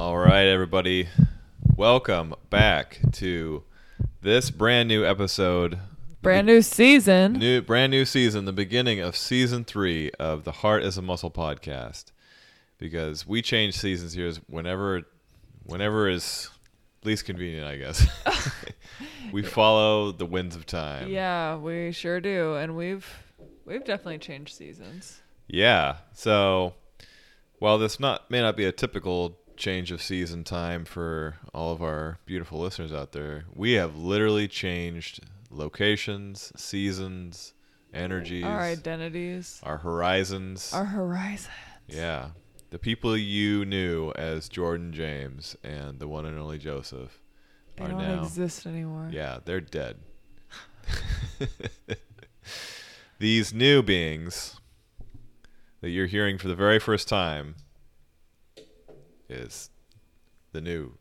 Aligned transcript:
All 0.00 0.16
right, 0.16 0.46
everybody. 0.46 1.08
Welcome 1.76 2.34
back 2.48 3.00
to 3.12 3.64
this 4.22 4.50
brand 4.50 4.88
new 4.88 5.04
episode, 5.04 5.78
Brand 6.22 6.46
new 6.46 6.62
season. 6.62 7.34
new 7.34 7.60
brand 7.60 7.90
new 7.90 8.06
season, 8.06 8.46
the 8.46 8.52
beginning 8.54 9.00
of 9.00 9.14
season 9.14 9.62
3 9.62 10.12
of 10.18 10.44
the 10.44 10.52
Heart 10.52 10.84
is 10.84 10.96
a 10.96 11.02
Muscle 11.02 11.30
podcast. 11.30 12.12
Because 12.78 13.26
we 13.26 13.42
change 13.42 13.76
seasons 13.76 14.14
here 14.14 14.32
whenever 14.46 15.02
whenever 15.64 16.08
is 16.08 16.48
least 17.04 17.26
convenient, 17.26 17.66
I 17.66 17.76
guess. 17.76 18.06
we 19.32 19.42
follow 19.42 20.12
the 20.12 20.24
winds 20.24 20.56
of 20.56 20.64
time. 20.64 21.10
Yeah, 21.10 21.56
we 21.56 21.92
sure 21.92 22.22
do, 22.22 22.54
and 22.54 22.74
we've 22.74 23.06
we've 23.66 23.84
definitely 23.84 24.16
changed 24.16 24.54
seasons. 24.56 25.20
Yeah. 25.46 25.96
So, 26.14 26.72
while 27.58 27.76
this 27.76 28.00
not 28.00 28.30
may 28.30 28.40
not 28.40 28.56
be 28.56 28.64
a 28.64 28.72
typical 28.72 29.36
change 29.60 29.92
of 29.92 30.02
season 30.02 30.42
time 30.42 30.84
for 30.84 31.36
all 31.54 31.72
of 31.72 31.82
our 31.82 32.18
beautiful 32.26 32.58
listeners 32.58 32.92
out 32.92 33.12
there, 33.12 33.44
we 33.54 33.72
have 33.74 33.94
literally 33.96 34.48
changed 34.48 35.20
locations, 35.50 36.52
seasons, 36.56 37.52
energies, 37.94 38.44
Our 38.44 38.60
identities, 38.60 39.60
our 39.62 39.76
horizons. 39.78 40.72
our 40.72 40.86
horizons. 40.86 41.54
yeah. 41.86 42.30
The 42.70 42.78
people 42.78 43.16
you 43.16 43.64
knew 43.64 44.12
as 44.12 44.48
Jordin 44.48 44.92
James 44.92 45.56
and 45.64 45.98
the 45.98 46.06
one 46.08 46.24
and 46.24 46.38
only 46.38 46.56
Josef 46.58 47.20
They 47.76 47.84
are 47.84 47.88
don't 47.88 47.98
now 47.98 48.22
exist 48.22 48.64
anymore. 48.66 49.10
yeah, 49.12 49.38
they're 49.44 49.60
dead. 49.60 49.96
These 53.18 53.52
new 53.52 53.82
beings 53.82 54.58
that 55.80 55.90
you're 55.90 56.06
hearing 56.06 56.38
for 56.38 56.48
the 56.48 56.54
very 56.54 56.78
first 56.78 57.06
time 57.08 57.56
is 59.30 59.70
the 60.52 60.60
new 60.60 60.92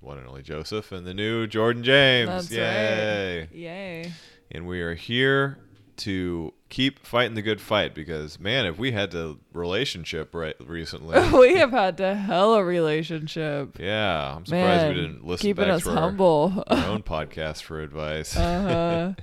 one 0.00 0.18
and 0.18 0.26
only 0.26 0.42
Josef 0.42 0.92
and 0.92 1.06
the 1.06 1.14
new 1.14 1.46
Jordin 1.46 1.82
James. 1.82 2.28
That's 2.28 2.50
Yay. 2.50 3.40
right. 3.40 3.48
Yay. 3.52 4.12
And 4.50 4.66
we 4.66 4.80
are 4.80 4.94
here 4.94 5.58
to 5.98 6.52
keep 6.68 7.04
fighting 7.06 7.34
the 7.34 7.42
good 7.42 7.60
fight 7.60 7.94
because 7.94 8.40
man, 8.40 8.66
if 8.66 8.78
we 8.78 8.92
had 8.92 9.10
the 9.10 9.38
relationship 9.52 10.34
right 10.34 10.56
recently. 10.58 11.18
we 11.38 11.56
have 11.56 11.70
had 11.70 11.96
to 11.98 12.14
hell 12.14 12.54
a 12.54 12.64
relationship. 12.64 13.76
yeah, 13.78 14.34
I'm 14.36 14.46
surprised 14.46 14.82
Man, 14.82 14.88
we 14.88 14.94
didn't 15.00 15.26
listen 15.26 15.46
keeping 15.48 15.64
back 15.66 15.74
us 15.74 15.82
to 15.84 15.90
our, 15.90 15.96
humble. 15.96 16.64
our 16.68 16.84
own 16.86 17.02
podcast 17.02 17.62
for 17.62 17.80
advice. 17.80 18.36
uh-huh. 18.36 19.12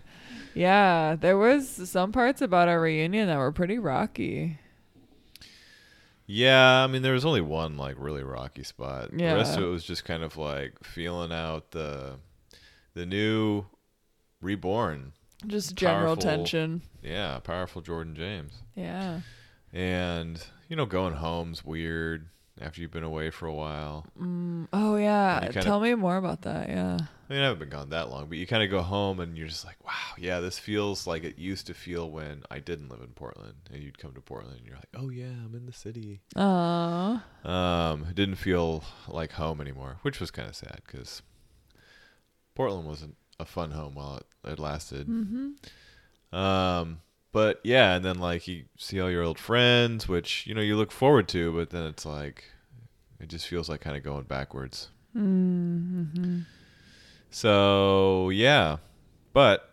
Yeah, 0.55 1.15
there 1.15 1.37
was 1.37 1.69
some 1.89 2.11
parts 2.11 2.41
about 2.41 2.67
our 2.67 2.81
reunion 2.81 3.27
that 3.27 3.37
were 3.37 3.51
pretty 3.51 3.77
rocky. 3.77 4.57
Yeah, 6.31 6.83
I 6.83 6.87
mean 6.87 7.01
there 7.01 7.13
was 7.13 7.25
only 7.25 7.41
one 7.41 7.75
like 7.75 7.95
really 7.97 8.21
rocky 8.23 8.61
spot. 8.63 9.09
Yeah. 9.17 9.31
The 9.33 9.37
rest 9.39 9.57
of 9.57 9.63
it 9.63 9.67
was 9.67 9.83
just 9.83 10.05
kind 10.05 10.21
of 10.21 10.37
like 10.37 10.73
feeling 10.83 11.31
out 11.31 11.71
the 11.71 12.17
the 12.93 13.07
new 13.07 13.65
reborn. 14.39 15.13
Just 15.47 15.73
general 15.75 16.15
Powerful. 16.15 16.21
tension. 16.45 16.81
Yeah, 17.01 17.39
powerful 17.39 17.81
Jordin 17.81 18.13
James. 18.13 18.61
Yeah. 18.75 19.21
And 19.73 20.45
you 20.67 20.75
know 20.75 20.85
going 20.85 21.15
home's 21.15 21.65
weird 21.65 22.27
after 22.61 22.81
you've 22.81 22.91
been 22.91 23.03
away 23.03 23.29
for 23.29 23.47
a 23.47 23.53
while. 23.53 24.05
Mm, 24.19 24.67
oh 24.73 24.95
yeah. 24.95 25.49
Tell 25.51 25.79
me 25.79 25.95
more 25.95 26.17
about 26.17 26.41
that. 26.43 26.69
Yeah. 26.69 26.97
I 27.29 27.33
mean, 27.33 27.41
I 27.41 27.45
haven't 27.45 27.59
been 27.59 27.69
gone 27.69 27.89
that 27.89 28.09
long, 28.09 28.27
but 28.27 28.39
you 28.39 28.47
kind 28.47 28.63
of 28.63 28.71
go 28.71 28.81
home 28.81 29.19
and 29.19 29.37
you're 29.37 29.47
just 29.47 29.63
like, 29.63 29.77
wow, 29.85 30.15
yeah, 30.17 30.39
this 30.39 30.57
feels 30.57 31.05
like 31.05 31.23
it 31.23 31.37
used 31.37 31.67
to 31.67 31.75
feel 31.75 32.09
when 32.09 32.43
I 32.49 32.59
didn't 32.59 32.89
live 32.89 33.01
in 33.01 33.09
Portland. 33.09 33.53
And 33.71 33.83
you'd 33.83 33.99
come 33.99 34.13
to 34.13 34.21
Portland 34.21 34.57
and 34.57 34.65
you're 34.65 34.75
like, 34.75 34.89
oh, 34.97 35.09
yeah, 35.09 35.25
I'm 35.25 35.53
in 35.53 35.67
the 35.67 35.71
city. 35.71 36.21
Aw. 36.35 37.23
Um, 37.45 38.07
it 38.09 38.15
didn't 38.15 38.35
feel 38.35 38.83
like 39.07 39.33
home 39.33 39.61
anymore, 39.61 39.97
which 40.01 40.19
was 40.19 40.31
kind 40.31 40.49
of 40.49 40.55
sad 40.55 40.81
because 40.85 41.21
Portland 42.55 42.87
wasn't 42.87 43.15
a 43.39 43.45
fun 43.45 43.71
home 43.71 43.93
while 43.93 44.17
it, 44.17 44.25
it 44.51 44.59
lasted. 44.59 45.07
Mm-hmm. 45.07 46.35
Um, 46.35 47.01
but 47.31 47.59
yeah, 47.63 47.95
and 47.95 48.03
then 48.03 48.19
like 48.19 48.47
you 48.47 48.63
see 48.77 48.99
all 48.99 49.09
your 49.11 49.23
old 49.23 49.39
friends, 49.39 50.07
which 50.07 50.45
you 50.47 50.53
know 50.55 50.61
you 50.61 50.75
look 50.75 50.91
forward 50.91 51.27
to, 51.29 51.51
but 51.53 51.69
then 51.69 51.83
it's 51.85 52.05
like 52.05 52.45
it 53.19 53.27
just 53.29 53.47
feels 53.47 53.69
like 53.69 53.81
kind 53.81 53.95
of 53.97 54.03
going 54.03 54.23
backwards. 54.23 54.89
Mm-hmm. 55.15 56.39
So 57.31 58.29
yeah, 58.29 58.77
but 59.33 59.69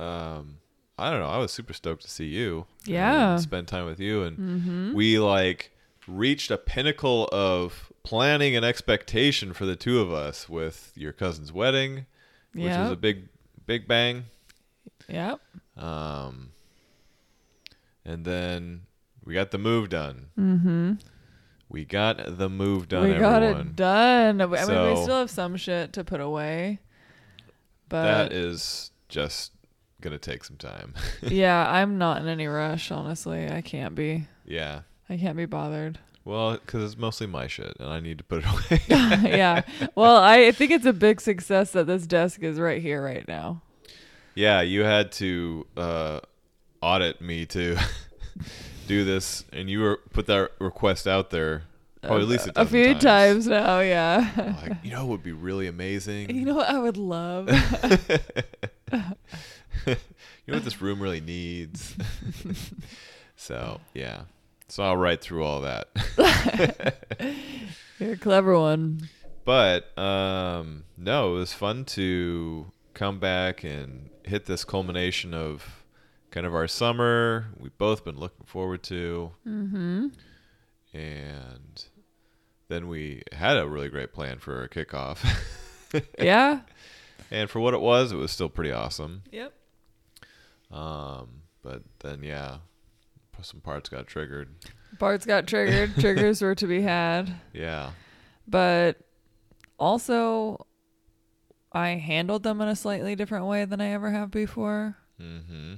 um, 0.00 0.58
I 0.98 1.10
don't 1.10 1.20
know. 1.20 1.26
I 1.28 1.38
was 1.38 1.52
super 1.52 1.72
stoked 1.72 2.02
to 2.02 2.10
see 2.10 2.26
you. 2.26 2.66
Yeah. 2.84 3.36
spend 3.36 3.68
time 3.68 3.86
with 3.86 4.00
you, 4.00 4.22
and 4.24 4.38
Mm-hmm. 4.38 4.92
we 4.94 5.18
like 5.18 5.70
reached 6.08 6.50
a 6.50 6.58
pinnacle 6.58 7.28
of 7.32 7.92
planning 8.02 8.56
and 8.56 8.64
expectation 8.64 9.52
for 9.52 9.64
the 9.66 9.76
two 9.76 10.00
of 10.00 10.12
us 10.12 10.48
with 10.48 10.92
your 10.96 11.12
cousin's 11.12 11.52
wedding, 11.52 12.06
which 12.54 12.64
was 12.76 12.90
a 12.90 12.96
big, 12.96 13.28
big 13.66 13.86
bang. 13.86 14.24
Yep. 15.08 15.40
Um, 15.76 16.50
and 18.04 18.24
then 18.24 18.82
we 19.24 19.34
got 19.34 19.50
the 19.50 19.58
move 19.58 19.88
done. 19.88 20.26
Mm-hmm. 20.38 20.92
We 21.68 21.84
got 21.84 22.38
the 22.38 22.50
move 22.50 22.88
done. 22.88 23.04
we 23.08 23.14
got 23.14 23.42
everyone. 23.42 23.68
it 23.68 23.76
done. 23.76 24.40
I 24.40 24.46
mean, 24.46 24.50
we 24.50 25.02
still 25.02 25.20
have 25.20 25.30
some 25.30 25.56
shit 25.56 25.94
to 25.94 26.04
put 26.04 26.20
away, 26.20 26.80
but 27.88 28.02
that 28.02 28.32
is 28.32 28.90
just 29.08 29.52
gonna 30.02 30.18
take 30.18 30.44
some 30.44 30.56
time. 30.56 30.94
yeah, 31.22 31.66
I'm 31.70 31.96
not 31.96 32.20
in 32.20 32.28
any 32.28 32.46
rush. 32.46 32.90
Honestly, 32.90 33.48
I 33.50 33.62
can't 33.62 33.94
be. 33.94 34.26
yeah. 34.44 34.82
I 35.08 35.16
can't 35.18 35.36
be 35.36 35.44
bothered. 35.46 35.98
Well, 36.24 36.52
because 36.52 36.84
it's 36.84 36.98
mostly 36.98 37.26
my 37.26 37.46
shit, 37.46 37.76
and 37.80 37.88
I 37.88 38.00
need 38.00 38.18
to 38.18 38.24
put 38.24 38.44
it 38.44 38.46
away. 38.46 38.80
yeah. 38.88 39.62
Well, 39.94 40.16
I 40.16 40.52
think 40.52 40.70
it's 40.70 40.86
a 40.86 40.92
big 40.92 41.20
success 41.20 41.72
that 41.72 41.86
this 41.86 42.06
desk 42.06 42.42
is 42.42 42.58
right 42.60 42.80
here 42.80 43.02
right 43.02 43.26
now. 43.26 43.60
yeah, 44.34 44.60
you 44.60 44.84
had 44.84 45.10
to 45.12 45.66
uh, 45.76 46.20
audit 46.82 47.20
me 47.20 47.46
to 47.46 47.78
do 48.86 49.04
this, 49.04 49.44
and 49.52 49.70
you 49.70 49.80
were 49.80 50.00
put 50.12 50.26
that 50.26 50.50
request 50.58 51.06
out 51.06 51.30
there. 51.30 51.62
Oh, 52.04 52.18
at 52.18 52.26
least 52.26 52.48
a, 52.48 52.62
a 52.62 52.66
few 52.66 52.94
times. 52.94 53.04
times 53.04 53.46
now. 53.46 53.78
Yeah. 53.78 54.56
Like, 54.60 54.78
you 54.82 54.90
know, 54.90 55.06
would 55.06 55.22
be 55.22 55.30
really 55.30 55.68
amazing. 55.68 56.34
you 56.34 56.44
know 56.44 56.56
what 56.56 56.68
I 56.68 56.78
would 56.78 56.96
love? 56.96 57.48
you 59.86 59.96
know 60.48 60.54
what 60.54 60.64
this 60.64 60.82
room 60.82 61.00
really 61.00 61.20
needs. 61.20 61.94
so 63.36 63.80
yeah, 63.94 64.22
so 64.68 64.82
I'll 64.82 64.96
write 64.96 65.20
through 65.20 65.44
all 65.44 65.60
that. 65.60 65.86
You're 68.00 68.14
a 68.14 68.16
clever 68.16 68.58
one. 68.58 69.08
But 69.44 69.96
um, 69.98 70.84
no, 70.96 71.36
it 71.36 71.38
was 71.38 71.52
fun 71.52 71.84
to 71.86 72.72
come 72.94 73.18
back 73.18 73.64
and 73.64 74.10
hit 74.24 74.46
this 74.46 74.64
culmination 74.64 75.34
of 75.34 75.81
kind 76.32 76.44
of 76.46 76.54
our 76.54 76.66
summer. 76.66 77.46
We've 77.56 77.76
both 77.78 78.04
been 78.04 78.18
looking 78.18 78.44
forward 78.46 78.82
to, 78.84 79.30
Mm-hmm. 79.46 80.08
and 80.92 81.84
then 82.68 82.88
we 82.88 83.22
had 83.32 83.56
a 83.56 83.68
really 83.68 83.88
great 83.88 84.12
plan 84.12 84.38
for 84.38 84.58
our 84.60 84.68
kickoff. 84.68 85.18
Yeah. 86.18 86.60
and 87.30 87.50
for 87.50 87.60
what 87.60 87.74
it 87.74 87.80
was, 87.82 88.12
it 88.12 88.16
was 88.16 88.32
still 88.32 88.48
pretty 88.48 88.72
awesome. 88.72 89.22
Yep. 89.30 89.52
Um, 90.70 91.42
but 91.62 91.82
then 92.00 92.22
yeah, 92.22 92.58
some 93.42 93.60
parts 93.60 93.90
got 93.90 94.06
triggered. 94.06 94.48
Parts 94.98 95.26
got 95.26 95.46
triggered. 95.46 95.94
Triggers 96.00 96.40
were 96.40 96.54
to 96.54 96.66
be 96.66 96.80
had. 96.80 97.30
Yeah. 97.52 97.90
but 98.48 98.96
also 99.78 100.66
I 101.72 101.90
handled 101.90 102.42
them 102.42 102.62
in 102.62 102.68
a 102.68 102.76
slightly 102.76 103.14
different 103.14 103.44
way 103.44 103.66
than 103.66 103.82
I 103.82 103.90
ever 103.90 104.10
have 104.10 104.30
before. 104.30 104.96
Mm-hmm. 105.20 105.74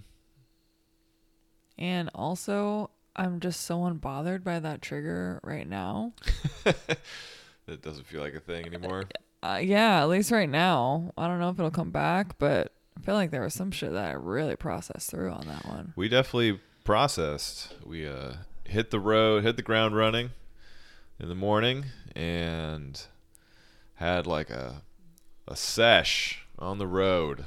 And 1.78 2.10
also, 2.15 2.91
I'm 3.16 3.41
just 3.41 3.62
so 3.62 3.80
unbothered 3.80 4.44
by 4.44 4.60
that 4.60 4.82
trigger 4.82 5.41
right 5.42 5.68
now. 5.68 6.12
it 6.65 7.82
doesn't 7.82 8.06
feel 8.06 8.21
like 8.21 8.34
a 8.34 8.41
thing 8.41 8.66
anymore. 8.66 9.04
Uh, 9.42 9.60
yeah, 9.62 10.00
at 10.00 10.09
least 10.09 10.30
right 10.30 10.48
now. 10.48 11.12
I 11.18 11.26
don't 11.26 11.38
know 11.38 11.50
if 11.50 11.59
it'll 11.59 11.71
come 11.71 11.91
back, 11.91 12.38
but 12.38 12.72
I 12.97 13.00
feel 13.00 13.15
like 13.15 13.30
there 13.30 13.42
was 13.42 13.54
some 13.54 13.71
shit 13.71 13.92
that 13.92 14.10
I 14.10 14.12
really 14.12 14.56
processed 14.56 15.10
through 15.10 15.30
on 15.30 15.47
that 15.48 15.66
one. 15.66 15.92
We 15.97 16.09
definitely 16.09 16.60
processed. 16.84 17.74
We 17.84 18.06
uh, 18.06 18.34
hit 18.65 18.91
the 18.91 19.00
road, 19.00 19.44
hit 19.44 19.56
the 19.56 19.62
ground 19.62 19.97
running 19.97 20.30
in 21.21 21.28
the 21.28 21.34
morning, 21.34 21.86
and 22.16 23.00
had 23.94 24.26
like 24.26 24.50
a 24.50 24.82
a 25.47 25.56
sesh 25.56 26.47
on 26.59 26.78
the 26.78 26.86
road. 26.86 27.44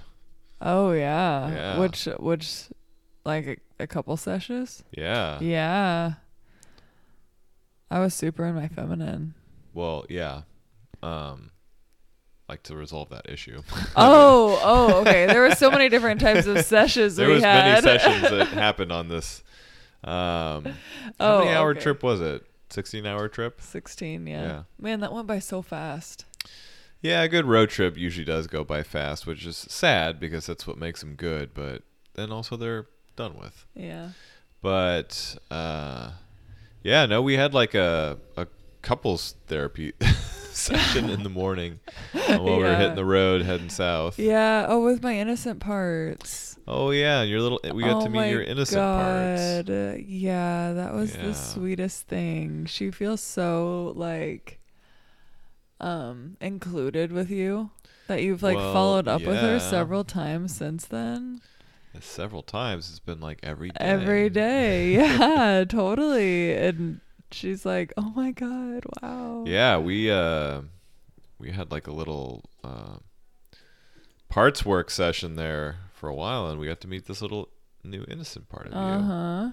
Oh 0.62 0.91
yeah. 0.91 1.51
Yeah. 1.51 1.79
Which 1.79 2.07
which 2.19 2.65
like 3.25 3.62
a, 3.79 3.88
couple 3.88 4.15
sessions? 4.18 4.83
Yeah. 4.91 5.39
Yeah. 5.41 6.13
I 7.89 8.00
was 8.00 8.13
super 8.13 8.45
in 8.45 8.56
my 8.56 8.68
feminine. 8.68 9.33
Well, 9.74 10.06
yeah. 10.09 10.41
Um, 11.01 11.51
like 12.50 12.63
to 12.63 12.75
resolve 12.75 13.09
that 13.09 13.29
issue. 13.29 13.62
Oh, 13.95 14.59
oh, 14.63 15.01
okay. 15.01 15.25
There 15.25 15.41
were 15.41 15.56
so 15.56 15.71
many 15.71 15.89
different 15.89 16.19
types 16.21 16.47
of 16.47 16.59
sessions 16.65 17.15
there 17.15 17.27
we 17.27 17.35
was 17.35 17.44
had. 17.44 17.83
many 17.83 18.00
sessions 18.00 18.29
that 18.29 18.47
happened 18.53 18.91
on 18.91 19.07
this. 19.07 19.44
Um, 20.03 20.63
how 20.63 20.74
Oh, 21.19 21.39
many 21.39 21.51
hour 21.51 21.71
okay. 21.71 21.79
trip 21.79 22.03
was 22.03 22.21
it? 22.21 22.45
16 22.69 23.06
hour 23.06 23.27
trip. 23.29 23.62
16, 23.62 24.27
yeah. 24.27 24.41
Yeah. 24.41 24.63
Man, 24.79 25.00
that 25.00 25.13
went 25.13 25.27
by 25.27 25.39
so 25.39 25.62
fast. 25.62 26.25
Yeah, 27.01 27.21
a 27.21 27.27
good 27.29 27.45
road 27.45 27.69
trip 27.69 27.95
usually 27.97 28.25
does 28.25 28.47
go 28.47 28.63
by 28.63 28.83
fast, 28.83 29.25
which 29.27 29.45
is 29.45 29.56
sad 29.56 30.19
because 30.19 30.45
that's 30.47 30.65
what 30.68 30.77
makes 30.77 31.00
them 31.00 31.15
good. 31.15 31.53
But 31.53 31.83
then 32.15 32.31
also 32.31 32.56
they're 32.57 32.88
done 33.18 33.38
with. 33.38 33.66
Yeah. 33.75 34.12
But 34.62 35.38
uh, 35.52 36.12
yeah, 36.84 37.06
no, 37.06 37.22
we 37.22 37.34
had 37.36 37.54
like 37.54 37.74
a 37.75 38.18
a 38.38 38.48
couples 38.81 39.36
therapy 39.48 39.92
session 40.52 41.10
in 41.10 41.24
the 41.24 41.30
morning 41.30 41.80
while 42.14 42.44
we 42.46 42.64
were 42.64 42.75
hitting 42.78 42.96
the 42.96 43.06
road 43.06 43.42
heading 43.42 43.69
south. 43.69 44.18
Yeah. 44.18 44.66
Oh, 44.69 44.84
with 44.86 45.04
my 45.04 45.18
innocent 45.18 45.60
parts. 45.60 46.58
Oh 46.68 46.92
yeah, 46.92 47.22
your 47.24 47.40
little 47.42 47.60
we 47.74 47.84
got 47.84 48.02
oh 48.02 48.06
to 48.06 48.10
meet 48.10 48.30
your 48.30 48.42
innocent 48.42 48.80
parts. 48.81 49.68
God. 49.68 49.70
Uh, 49.70 49.98
Yeah, 50.06 50.74
that 50.74 50.94
was 50.94 51.16
Yeah. 51.16 51.28
the 51.28 51.34
sweetest 51.34 52.08
thing. 52.08 52.66
She 52.66 52.92
feels 52.92 53.22
so 53.22 53.94
like 53.96 54.60
um 55.80 56.38
included 56.42 57.12
with 57.12 57.30
you 57.30 57.70
that 58.08 58.24
you've 58.24 58.42
like 58.42 58.58
Well, 58.58 58.74
followed 58.74 59.08
up 59.08 59.22
with 59.22 59.38
her 59.38 59.60
several 59.60 60.04
times 60.04 60.56
since 60.56 60.86
then. 60.86 61.42
Several 62.02 62.44
times. 62.44 62.90
It's 62.90 63.00
been 63.00 63.20
like 63.20 63.40
every 63.44 63.70
day. 63.70 63.76
Every 63.80 64.30
day. 64.30 64.94
Yeah, 64.96 65.64
totally. 65.68 66.54
And 66.54 67.00
she's 67.32 67.66
like, 67.66 67.94
"Oh 67.98 68.12
my 68.16 68.32
god, 68.32 68.84
wow." 69.02 69.44
Yeah, 69.46 69.78
we 69.78 70.12
uh 70.12 70.62
we 71.40 71.52
had 71.52 71.72
like 71.72 71.88
a 71.88 71.92
little 71.92 72.44
uh, 72.64 72.98
parts 74.30 74.66
work 74.66 74.90
session 74.90 75.36
there 75.36 75.78
for 75.94 76.10
a 76.10 76.16
while, 76.16 76.48
and 76.50 76.60
we 76.60 76.68
got 76.68 76.82
to 76.82 76.88
meet 76.88 77.06
this 77.06 77.22
little 77.22 77.50
new 77.84 78.04
innocent 78.08 78.50
part 78.50 78.68
of 78.68 78.74
Uh 78.74 78.78
you. 78.78 79.04
huh. 79.04 79.52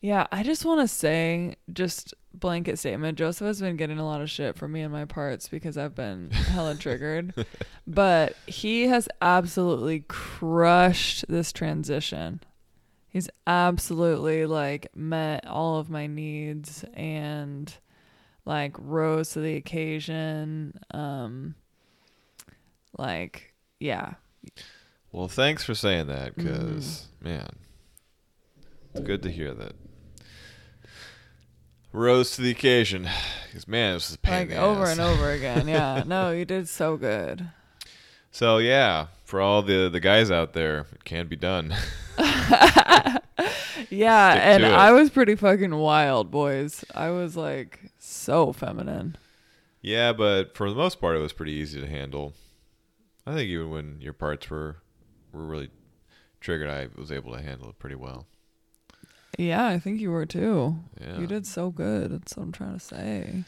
Yeah, 0.00 0.26
I 0.32 0.42
just 0.42 0.64
want 0.64 0.80
to 0.80 0.88
say, 0.88 1.56
just 1.72 2.12
blanket 2.34 2.78
statement. 2.78 3.18
Josef 3.18 3.46
has 3.46 3.60
been 3.60 3.76
getting 3.76 3.98
a 3.98 4.06
lot 4.06 4.20
of 4.20 4.30
shit 4.30 4.56
from 4.56 4.72
me 4.72 4.80
and 4.82 4.92
my 4.92 5.04
parts 5.04 5.48
because 5.48 5.76
I've 5.78 5.94
been 5.94 6.30
hella 6.30 6.74
triggered, 6.74 7.34
but 7.86 8.34
he 8.46 8.88
has 8.88 9.08
absolutely 9.20 10.00
crushed 10.08 11.24
this 11.28 11.52
transition. 11.52 12.40
He's 13.08 13.28
absolutely 13.46 14.46
like 14.46 14.88
met 14.96 15.46
all 15.46 15.78
of 15.78 15.90
my 15.90 16.06
needs 16.06 16.84
and 16.94 17.72
like 18.46 18.74
rose 18.78 19.30
to 19.30 19.40
the 19.40 19.56
occasion. 19.56 20.78
Um, 20.92 21.54
like, 22.98 23.54
yeah, 23.78 24.14
Well, 25.12 25.28
thanks 25.28 25.64
for 25.64 25.74
saying 25.74 26.06
that, 26.08 26.36
Mm-hmm. 26.36 26.48
because 26.48 27.08
man, 27.20 27.48
it's 28.94 29.00
good 29.00 29.22
to 29.22 29.30
hear 29.30 29.52
that. 29.54 29.72
Rose 31.92 32.32
to 32.36 32.42
the 32.42 32.50
occasion, 32.50 33.08
because 33.46 33.68
man, 33.68 33.94
this 33.94 34.08
is 34.08 34.16
a 34.16 34.18
pain 34.18 34.50
in 34.50 34.56
like 34.56 34.58
over 34.58 34.84
ass. 34.84 34.92
and 34.92 35.00
over 35.00 35.30
again. 35.30 35.68
Yeah, 35.68 36.02
no, 36.06 36.30
you 36.30 36.44
did 36.44 36.68
so 36.68 36.96
good. 36.96 37.48
So 38.30 38.58
yeah, 38.58 39.08
for 39.24 39.40
all 39.40 39.62
the 39.62 39.88
the 39.88 40.00
guys 40.00 40.30
out 40.30 40.52
there, 40.54 40.86
it 40.92 41.04
can 41.04 41.26
be 41.26 41.36
done. 41.36 41.74
Yeah, 43.90 44.32
and. 44.34 44.64
I 44.64 44.92
was 44.92 45.10
pretty 45.10 45.34
fucking 45.34 45.74
wild, 45.74 46.30
boys. 46.30 46.84
I 46.94 47.10
was 47.10 47.36
like 47.36 47.80
so 47.98 48.52
feminine. 48.52 49.16
yeah, 49.82 50.12
but 50.12 50.56
for 50.56 50.70
the 50.70 50.76
most 50.76 51.00
part, 51.00 51.16
it 51.16 51.20
was 51.20 51.32
pretty 51.32 51.52
easy 51.52 51.80
to 51.80 51.86
handle. 51.86 52.32
I 53.26 53.34
think 53.34 53.48
even 53.50 53.70
when 53.70 53.98
your 54.00 54.12
parts 54.14 54.48
were 54.48 54.76
were 55.32 55.44
really 55.44 55.70
triggered, 56.40 56.68
I 56.70 56.88
was 56.98 57.12
able 57.12 57.32
to 57.34 57.42
handle 57.42 57.68
it 57.68 57.78
pretty 57.78 57.96
well. 57.96 58.26
Yeah, 59.38 59.66
I 59.66 59.78
think 59.78 60.00
you 60.00 60.10
were 60.10 60.26
too. 60.26 60.76
Yeah. 61.00 61.18
You 61.18 61.26
did 61.26 61.46
so 61.46 61.70
good. 61.70 62.12
That's 62.12 62.36
what 62.36 62.42
I'm 62.44 62.52
trying 62.52 62.74
to 62.74 62.80
say. 62.80 63.44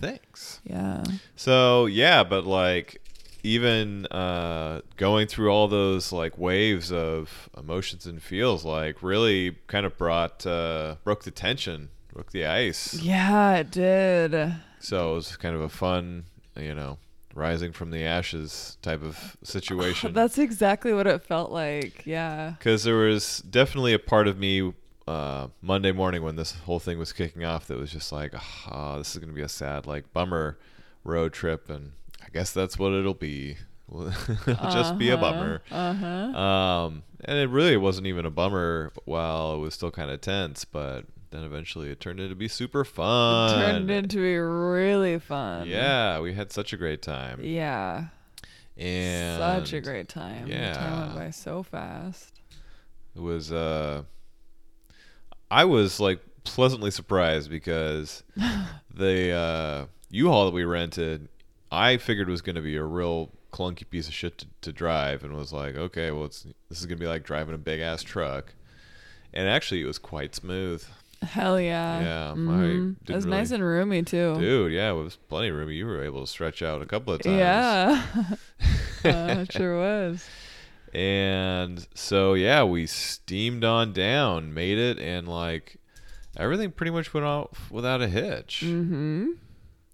Thanks. 0.00 0.60
Yeah. 0.64 1.04
So 1.36 1.86
yeah, 1.86 2.24
but 2.24 2.46
like 2.46 3.00
even 3.42 4.06
uh, 4.06 4.80
going 4.96 5.26
through 5.26 5.50
all 5.50 5.68
those 5.68 6.12
like 6.12 6.38
waves 6.38 6.92
of 6.92 7.48
emotions 7.56 8.06
and 8.06 8.22
feels, 8.22 8.64
like 8.64 9.02
really 9.02 9.56
kind 9.66 9.86
of 9.86 9.96
brought 9.96 10.46
uh, 10.46 10.96
broke 11.04 11.24
the 11.24 11.30
tension, 11.30 11.90
broke 12.12 12.32
the 12.32 12.46
ice. 12.46 12.94
Yeah, 12.94 13.56
it 13.56 13.70
did. 13.70 14.54
So 14.80 15.12
it 15.12 15.14
was 15.14 15.36
kind 15.36 15.54
of 15.54 15.62
a 15.62 15.68
fun, 15.68 16.24
you 16.56 16.74
know, 16.74 16.98
rising 17.34 17.72
from 17.72 17.90
the 17.90 18.04
ashes 18.04 18.76
type 18.82 19.02
of 19.02 19.36
situation. 19.42 20.12
That's 20.14 20.38
exactly 20.38 20.92
what 20.92 21.06
it 21.06 21.22
felt 21.22 21.50
like. 21.50 22.04
Yeah. 22.06 22.54
Because 22.58 22.84
there 22.84 22.96
was 22.96 23.38
definitely 23.38 23.92
a 23.92 23.98
part 23.98 24.28
of 24.28 24.38
me 24.38 24.72
uh, 25.08 25.48
Monday 25.62 25.92
morning 25.92 26.22
when 26.22 26.36
this 26.36 26.52
whole 26.52 26.78
thing 26.78 26.98
was 26.98 27.12
kicking 27.12 27.44
off 27.44 27.66
that 27.66 27.78
was 27.78 27.90
just 27.90 28.12
like, 28.12 28.34
oh, 28.70 28.98
this 28.98 29.12
is 29.12 29.18
going 29.18 29.28
to 29.28 29.34
be 29.34 29.42
a 29.42 29.48
sad, 29.48 29.86
like, 29.86 30.12
bummer 30.12 30.58
road 31.04 31.32
trip. 31.32 31.70
And 31.70 31.92
I 32.22 32.28
guess 32.32 32.52
that's 32.52 32.78
what 32.78 32.92
it'll 32.92 33.14
be. 33.14 33.56
It'll 33.90 34.10
just 34.70 34.98
be 34.98 35.10
a 35.10 35.16
bummer. 35.16 35.62
Uh 35.70 35.94
huh. 35.94 36.38
Um, 36.38 37.02
and 37.24 37.38
it 37.38 37.48
really 37.48 37.76
wasn't 37.76 38.06
even 38.06 38.26
a 38.26 38.30
bummer 38.30 38.92
while 39.04 39.54
it 39.54 39.58
was 39.58 39.74
still 39.74 39.90
kind 39.90 40.10
of 40.10 40.20
tense, 40.20 40.64
but 40.64 41.06
then 41.30 41.42
eventually 41.42 41.90
it 41.90 42.00
turned 42.00 42.20
into 42.20 42.34
be 42.34 42.48
super 42.48 42.84
fun. 42.84 43.54
Turned 43.58 43.90
into 43.90 44.18
be 44.18 44.36
really 44.36 45.18
fun. 45.18 45.66
yeah, 45.66 46.20
we 46.20 46.34
had 46.34 46.52
such 46.52 46.72
a 46.72 46.76
great 46.76 47.02
time. 47.02 47.40
Yeah. 47.42 48.06
And 48.76 49.38
Such 49.38 49.72
a 49.72 49.80
great 49.80 50.08
time. 50.08 50.48
The 50.48 50.72
time 50.74 51.00
went 51.00 51.14
by 51.16 51.30
so 51.30 51.62
fast. 51.62 52.40
It 53.16 53.20
was 53.20 53.50
uh 53.50 54.02
I 55.50 55.64
was 55.64 56.00
like 56.00 56.20
pleasantly 56.44 56.90
surprised 56.90 57.50
because 57.50 58.22
the 58.94 59.32
uh 59.32 59.86
U-Haul 60.10 60.46
that 60.46 60.54
we 60.54 60.64
rented 60.64 61.28
I 61.70 61.98
figured 61.98 62.28
was 62.28 62.40
going 62.40 62.56
to 62.56 62.62
be 62.62 62.76
a 62.76 62.82
real 62.84 63.30
clunky 63.52 63.88
piece 63.88 64.08
of 64.08 64.14
shit 64.14 64.38
to, 64.38 64.46
to 64.62 64.72
drive 64.72 65.22
and 65.24 65.34
was 65.34 65.52
like, 65.52 65.76
okay, 65.76 66.10
well 66.10 66.24
it's 66.24 66.46
this 66.68 66.80
is 66.80 66.86
going 66.86 66.98
to 66.98 67.02
be 67.02 67.08
like 67.08 67.24
driving 67.24 67.54
a 67.54 67.58
big 67.58 67.80
ass 67.80 68.02
truck. 68.02 68.54
And 69.34 69.48
actually 69.48 69.82
it 69.82 69.86
was 69.86 69.98
quite 69.98 70.34
smooth. 70.34 70.84
Hell 71.22 71.60
yeah. 71.60 72.00
Yeah, 72.00 72.30
I 72.32 72.34
Mhm. 72.36 72.96
It 73.08 73.14
was 73.14 73.26
nice 73.26 73.50
and 73.50 73.62
roomy 73.62 74.02
too. 74.04 74.36
Dude, 74.38 74.72
yeah, 74.72 74.90
it 74.90 74.94
was 74.94 75.16
plenty 75.16 75.50
roomy. 75.50 75.74
You 75.74 75.86
were 75.86 76.02
able 76.02 76.20
to 76.20 76.26
stretch 76.30 76.62
out 76.62 76.80
a 76.80 76.86
couple 76.86 77.12
of 77.12 77.22
times. 77.22 77.36
Yeah. 77.36 78.02
uh, 79.04 79.40
it 79.42 79.52
sure 79.52 79.76
was. 79.78 80.26
And 80.94 81.86
so 81.94 82.34
yeah, 82.34 82.64
we 82.64 82.86
steamed 82.86 83.64
on 83.64 83.92
down, 83.92 84.54
made 84.54 84.78
it, 84.78 84.98
and 84.98 85.28
like 85.28 85.78
everything 86.36 86.70
pretty 86.72 86.92
much 86.92 87.12
went 87.12 87.26
off 87.26 87.70
without 87.70 88.00
a 88.02 88.08
hitch. 88.08 88.62
Mm-hmm. 88.64 89.32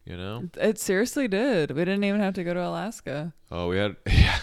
You 0.05 0.17
know? 0.17 0.49
It 0.61 0.79
seriously 0.79 1.29
did. 1.29 1.71
We 1.71 1.85
didn't 1.85 2.05
even 2.05 2.21
have 2.21 2.35
to 2.35 2.45
go 2.45 2.53
to 2.53 2.67
Alaska. 2.67 3.33
Oh, 3.51 3.69
we 3.69 3.79
had 3.79 3.97
yeah. 4.07 4.39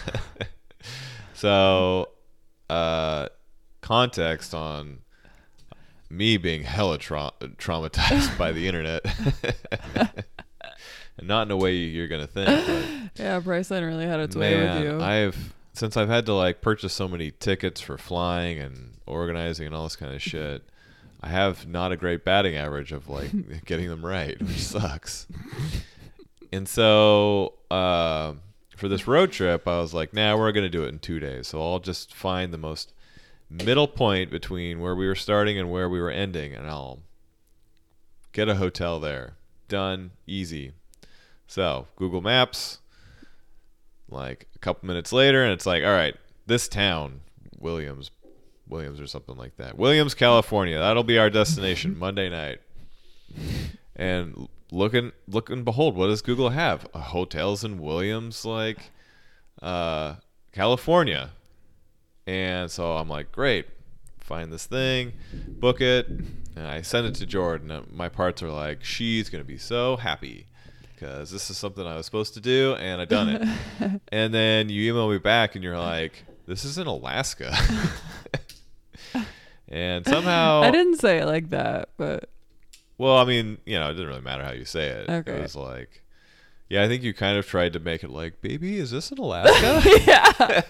so, 1.34 2.08
uh, 2.68 3.28
context 3.80 4.54
on 4.54 4.98
me 6.10 6.36
being 6.36 6.62
hella 6.62 6.98
tra- 6.98 7.32
traumatized 7.58 8.36
by 8.36 8.52
the 8.52 8.66
internet, 8.68 9.02
and 11.18 11.26
not 11.28 11.46
in 11.46 11.50
a 11.50 11.56
way 11.56 11.74
you're 11.74 12.08
gonna 12.08 12.26
think. 12.26 12.48
Yeah, 13.16 13.40
Priceline 13.40 13.86
really 13.86 14.06
had 14.06 14.20
its 14.20 14.34
way 14.34 14.56
Man, 14.56 14.74
with 14.74 14.84
you. 14.84 15.00
I've 15.00 15.54
since 15.72 15.96
I've 15.96 16.08
had 16.08 16.26
to 16.26 16.34
like 16.34 16.60
purchase 16.60 16.92
so 16.92 17.08
many 17.08 17.30
tickets 17.30 17.80
for 17.80 17.96
flying 17.96 18.58
and 18.58 18.94
organizing 19.06 19.66
and 19.66 19.74
all 19.74 19.84
this 19.84 19.96
kind 19.96 20.14
of 20.14 20.22
shit. 20.22 20.62
I 21.20 21.28
have 21.28 21.68
not 21.68 21.92
a 21.92 21.96
great 21.96 22.24
batting 22.24 22.56
average 22.56 22.92
of 22.92 23.08
like 23.08 23.30
getting 23.64 23.88
them 23.88 24.04
right, 24.04 24.40
which 24.40 24.62
sucks. 24.62 25.26
And 26.52 26.68
so 26.68 27.54
uh, 27.70 28.34
for 28.76 28.88
this 28.88 29.06
road 29.06 29.32
trip, 29.32 29.66
I 29.66 29.78
was 29.78 29.94
like, 29.94 30.12
"Nah, 30.12 30.36
we're 30.36 30.52
gonna 30.52 30.68
do 30.68 30.84
it 30.84 30.88
in 30.88 30.98
two 30.98 31.20
days. 31.20 31.48
So 31.48 31.62
I'll 31.62 31.78
just 31.78 32.14
find 32.14 32.52
the 32.52 32.58
most 32.58 32.92
middle 33.48 33.88
point 33.88 34.30
between 34.30 34.80
where 34.80 34.94
we 34.94 35.06
were 35.06 35.14
starting 35.14 35.58
and 35.58 35.70
where 35.70 35.88
we 35.88 36.00
were 36.00 36.10
ending, 36.10 36.54
and 36.54 36.66
I'll 36.66 37.00
get 38.32 38.48
a 38.48 38.56
hotel 38.56 39.00
there. 39.00 39.34
Done, 39.68 40.10
easy. 40.26 40.72
So 41.46 41.86
Google 41.96 42.20
Maps, 42.20 42.78
like 44.12 44.46
a 44.54 44.58
couple 44.58 44.86
minutes 44.86 45.12
later 45.12 45.42
and 45.42 45.52
it's 45.52 45.66
like 45.66 45.82
all 45.82 45.90
right 45.90 46.14
this 46.46 46.68
town 46.68 47.20
williams 47.58 48.10
williams 48.72 49.00
or 49.00 49.06
something 49.06 49.36
like 49.36 49.56
that. 49.58 49.76
Williams 49.78 50.14
california. 50.14 50.78
That'll 50.78 51.04
be 51.04 51.18
our 51.18 51.30
destination 51.30 51.96
monday 52.06 52.28
night. 52.28 52.60
And 53.94 54.48
looking 54.72 55.12
look 55.28 55.50
and 55.50 55.64
behold 55.64 55.94
what 55.96 56.08
does 56.08 56.22
google 56.22 56.50
have? 56.50 56.88
Uh, 56.92 57.00
hotels 57.00 57.62
in 57.62 57.78
williams 57.80 58.44
like 58.44 58.90
uh 59.60 60.14
california. 60.52 61.30
And 62.26 62.70
so 62.70 62.96
i'm 62.96 63.08
like 63.08 63.30
great. 63.30 63.66
Find 64.18 64.52
this 64.52 64.66
thing 64.66 65.12
book 65.46 65.80
it. 65.80 66.08
And 66.08 66.66
i 66.66 66.82
send 66.82 67.06
it 67.06 67.14
to 67.16 67.26
Jordin 67.26 67.92
my 67.92 68.08
parts 68.08 68.42
are 68.42 68.50
like 68.50 68.82
she's 68.82 69.28
gonna 69.28 69.44
be 69.44 69.58
so 69.58 69.96
happy 69.96 70.46
because 71.02 71.30
this 71.30 71.50
is 71.50 71.58
something 71.58 71.84
I 71.84 71.96
was 71.96 72.06
supposed 72.06 72.34
to 72.34 72.40
do 72.40 72.74
and 72.74 73.00
I 73.00 73.04
done 73.04 73.28
it. 73.28 74.00
and 74.12 74.32
then 74.32 74.68
you 74.68 74.90
email 74.90 75.10
me 75.10 75.18
back 75.18 75.56
and 75.56 75.64
you're 75.64 75.78
like, 75.78 76.24
"This 76.46 76.64
is 76.64 76.78
in 76.78 76.86
Alaska," 76.86 77.56
and 79.68 80.06
somehow, 80.06 80.62
I 80.62 80.70
didn't 80.70 80.98
say 80.98 81.18
it 81.18 81.26
like 81.26 81.50
that, 81.50 81.88
but 81.96 82.28
Well, 82.98 83.16
I 83.16 83.24
mean, 83.24 83.58
you 83.66 83.78
know, 83.78 83.90
it 83.90 83.94
didn't 83.94 84.08
really 84.08 84.20
matter 84.20 84.44
how 84.44 84.52
you 84.52 84.64
say 84.64 84.88
it. 84.88 85.08
Okay. 85.08 85.32
It 85.32 85.42
was 85.42 85.56
like, 85.56 86.02
yeah, 86.68 86.84
I 86.84 86.88
think 86.88 87.02
you 87.02 87.12
kind 87.12 87.36
of 87.36 87.46
tried 87.46 87.72
to 87.72 87.80
make 87.80 88.04
it 88.04 88.10
like, 88.10 88.40
baby, 88.40 88.78
is 88.78 88.92
this 88.92 89.10
in 89.10 89.18
Alaska? 89.18 89.82
yeah. 90.06 90.62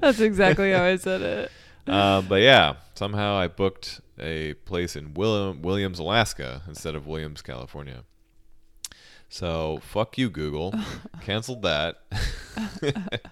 That's 0.00 0.20
exactly 0.20 0.72
how 0.72 0.84
I 0.84 0.96
said 0.96 1.20
it. 1.20 1.50
um, 1.86 2.26
but 2.28 2.40
yeah, 2.40 2.76
somehow 2.94 3.34
I 3.34 3.48
booked 3.48 4.00
a 4.18 4.54
place 4.54 4.96
in 4.96 5.12
William, 5.12 5.60
Williams, 5.60 5.98
Alaska 5.98 6.62
instead 6.66 6.94
of 6.94 7.06
Williams, 7.06 7.42
California. 7.42 8.04
So 9.32 9.80
fuck 9.82 10.18
you, 10.18 10.28
Google. 10.28 10.74
Canceled 11.22 11.62
that. 11.62 12.02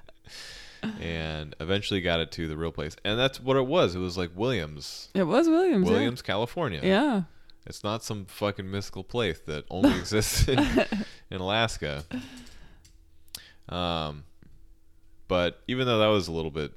and 0.99 1.55
eventually 1.61 2.01
got 2.01 2.21
it 2.21 2.33
to 2.33 2.49
the 2.49 2.57
real 2.57 2.73
place. 2.73 2.97
And 3.05 3.19
that's 3.19 3.39
what 3.39 3.59
it 3.59 3.67
was. 3.67 3.95
It 3.95 3.99
was 3.99 4.17
like 4.17 4.31
Williams, 4.35 5.11
It 5.13 5.25
was 5.25 5.47
Williams. 5.47 5.87
yeah. 5.87 5.93
Williams, 5.93 6.23
California. 6.23 6.81
Yeah. 6.83 7.23
It's 7.67 7.85
not 7.85 8.03
some 8.03 8.25
fucking 8.25 8.71
mystical 8.71 9.05
place 9.05 9.41
that 9.41 9.67
only 9.69 9.91
exists 9.99 10.49
in, 10.49 10.59
in 11.31 11.43
Alaska. 11.43 12.03
Um, 13.69 14.25
but 15.29 15.61
even 15.69 15.87
though 15.87 15.99
that 15.99 16.07
was 16.07 16.29
a 16.29 16.33
little 16.33 16.51
bit, 16.51 16.73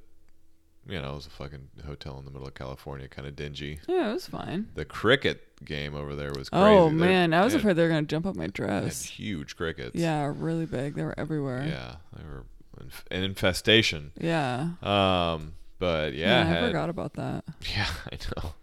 you 0.87 1.01
know, 1.01 1.11
it 1.11 1.15
was 1.15 1.27
a 1.27 1.31
fucking 1.31 1.69
hotel 1.85 2.17
in 2.19 2.25
the 2.25 2.31
middle 2.31 2.47
of 2.47 2.53
California, 2.55 3.07
kind 3.07 3.27
of 3.27 3.35
dingy. 3.35 3.79
Yeah, 3.87 4.09
it 4.11 4.13
was 4.13 4.27
fine. 4.27 4.67
The 4.75 4.85
cricket 4.85 5.63
game 5.63 5.95
over 5.95 6.15
there 6.15 6.31
was 6.37 6.49
crazy. 6.49 6.63
Oh 6.65 6.89
They- 6.89 6.95
man, 6.95 7.33
I 7.33 7.43
was 7.43 7.53
they 7.53 7.57
had- 7.57 7.61
afraid 7.61 7.75
they 7.77 7.83
were 7.83 7.89
gonna 7.89 8.01
jump 8.03 8.25
up 8.25 8.35
my 8.35 8.41
they 8.41 8.45
had 8.45 8.53
dress. 8.53 9.03
huge 9.05 9.55
crickets. 9.55 9.95
Yeah, 9.95 10.33
really 10.35 10.65
big. 10.65 10.95
They 10.95 11.03
were 11.03 11.17
everywhere. 11.17 11.65
Yeah, 11.65 11.95
they 12.17 12.23
were 12.27 12.43
inf- 12.81 13.05
an 13.11 13.23
infestation. 13.23 14.11
Yeah. 14.19 14.69
Um, 14.81 15.53
but 15.79 16.13
yeah, 16.13 16.41
I 16.41 16.43
had- 16.43 16.65
forgot 16.67 16.89
about 16.89 17.13
that. 17.13 17.43
Yeah, 17.73 17.87
I 18.11 18.17
know. 18.41 18.53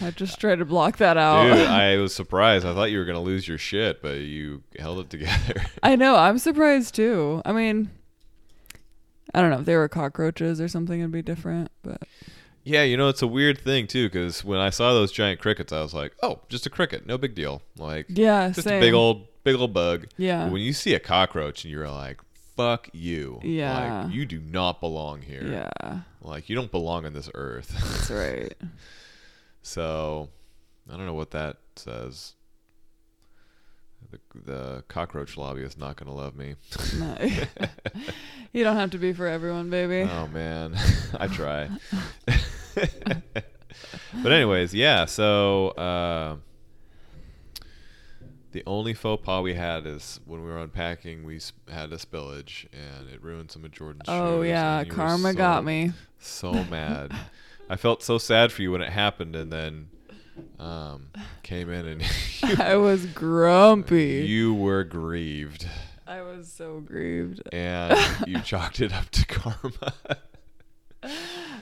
I 0.00 0.12
just 0.12 0.38
tried 0.40 0.60
to 0.60 0.64
block 0.64 0.98
that 0.98 1.16
out. 1.16 1.42
Dude, 1.42 1.66
I 1.66 1.96
was 1.96 2.14
surprised. 2.14 2.64
I 2.64 2.72
thought 2.72 2.92
you 2.92 2.98
were 2.98 3.04
gonna 3.04 3.20
lose 3.20 3.48
your 3.48 3.58
shit, 3.58 4.00
but 4.00 4.18
you 4.18 4.62
held 4.78 5.00
it 5.00 5.10
together. 5.10 5.54
I 5.82 5.96
know. 5.96 6.14
I'm 6.14 6.38
surprised 6.38 6.94
too. 6.94 7.42
I 7.44 7.50
mean, 7.52 7.90
I 9.34 9.40
don't 9.40 9.50
know 9.50 9.58
if 9.60 9.66
they 9.66 9.76
were 9.76 9.88
cockroaches 9.88 10.60
or 10.60 10.68
something. 10.68 11.00
It'd 11.00 11.12
be 11.12 11.22
different, 11.22 11.70
but 11.82 12.02
Yeah, 12.64 12.82
you 12.82 12.96
know, 12.96 13.08
it's 13.08 13.22
a 13.22 13.26
weird 13.26 13.58
thing 13.58 13.86
too, 13.86 14.06
because 14.08 14.44
when 14.44 14.58
I 14.58 14.70
saw 14.70 14.92
those 14.92 15.12
giant 15.12 15.40
crickets, 15.40 15.72
I 15.72 15.80
was 15.82 15.94
like, 15.94 16.12
"Oh, 16.22 16.40
just 16.48 16.66
a 16.66 16.70
cricket, 16.70 17.06
no 17.06 17.16
big 17.18 17.34
deal." 17.34 17.62
Like, 17.76 18.06
yeah, 18.08 18.48
just 18.50 18.66
same. 18.66 18.78
a 18.78 18.80
big 18.80 18.94
old, 18.94 19.26
big 19.44 19.56
old 19.56 19.72
bug. 19.72 20.08
Yeah. 20.16 20.44
But 20.44 20.52
when 20.52 20.62
you 20.62 20.72
see 20.72 20.94
a 20.94 21.00
cockroach, 21.00 21.64
and 21.64 21.72
you're 21.72 21.90
like, 21.90 22.20
"Fuck 22.56 22.88
you!" 22.92 23.40
Yeah. 23.42 24.04
like 24.04 24.12
you 24.14 24.26
do 24.26 24.40
not 24.40 24.80
belong 24.80 25.22
here. 25.22 25.44
Yeah, 25.44 26.00
like 26.20 26.48
you 26.48 26.56
don't 26.56 26.70
belong 26.70 27.06
on 27.06 27.12
this 27.14 27.30
earth. 27.34 27.68
that's 27.78 28.10
right. 28.10 28.54
so, 29.62 30.28
I 30.92 30.96
don't 30.96 31.06
know 31.06 31.14
what 31.14 31.30
that 31.30 31.56
says. 31.76 32.34
The, 34.10 34.18
the 34.44 34.84
cockroach 34.88 35.36
lobby 35.36 35.62
is 35.62 35.76
not 35.76 35.96
gonna 35.96 36.14
love 36.14 36.34
me. 36.36 36.54
No. 36.98 37.16
you 38.52 38.64
don't 38.64 38.76
have 38.76 38.90
to 38.92 38.98
be 38.98 39.12
for 39.12 39.26
everyone, 39.26 39.68
baby. 39.70 40.08
Oh 40.10 40.26
man, 40.28 40.76
I 41.18 41.26
try. 41.26 41.68
but 42.74 44.32
anyways, 44.32 44.72
yeah. 44.72 45.04
So 45.04 45.68
uh, 45.70 46.36
the 48.52 48.62
only 48.66 48.94
faux 48.94 49.22
pas 49.24 49.42
we 49.42 49.54
had 49.54 49.86
is 49.86 50.20
when 50.24 50.42
we 50.42 50.50
were 50.50 50.58
unpacking, 50.58 51.24
we 51.24 51.40
had 51.70 51.92
a 51.92 51.96
spillage, 51.96 52.66
and 52.72 53.08
it 53.10 53.22
ruined 53.22 53.50
some 53.50 53.64
of 53.64 53.72
Jordin's 53.72 54.06
shoes. 54.06 54.14
oh 54.14 54.42
shoes, 54.42 54.48
yeah, 54.48 54.78
and 54.78 54.86
you 54.86 54.92
were 54.92 54.96
karma 54.96 55.32
so- 55.32 55.38
got 55.38 55.64
me. 55.64 55.92
So 56.18 56.52
mad. 56.64 57.12
I 57.70 57.76
felt 57.76 58.02
so 58.02 58.16
sad 58.18 58.50
for 58.50 58.62
you 58.62 58.72
when 58.72 58.80
it 58.80 58.88
happened, 58.90 59.36
and 59.36 59.52
then 59.52 59.90
um, 60.58 61.08
came 61.42 61.70
in 61.70 61.86
and 61.86 62.02
I 62.60 62.76
was 62.76 63.06
grumpy. 63.06 64.24
you 64.26 64.54
were 64.54 64.84
grieved, 64.84 65.66
I 66.06 66.22
was 66.22 66.50
so 66.50 66.80
grieved. 66.80 67.42
and 67.52 67.98
you 68.26 68.40
chalked 68.44 68.80
it 68.80 68.92
up 68.92 69.10
to 69.10 69.26
karma. 69.26 69.94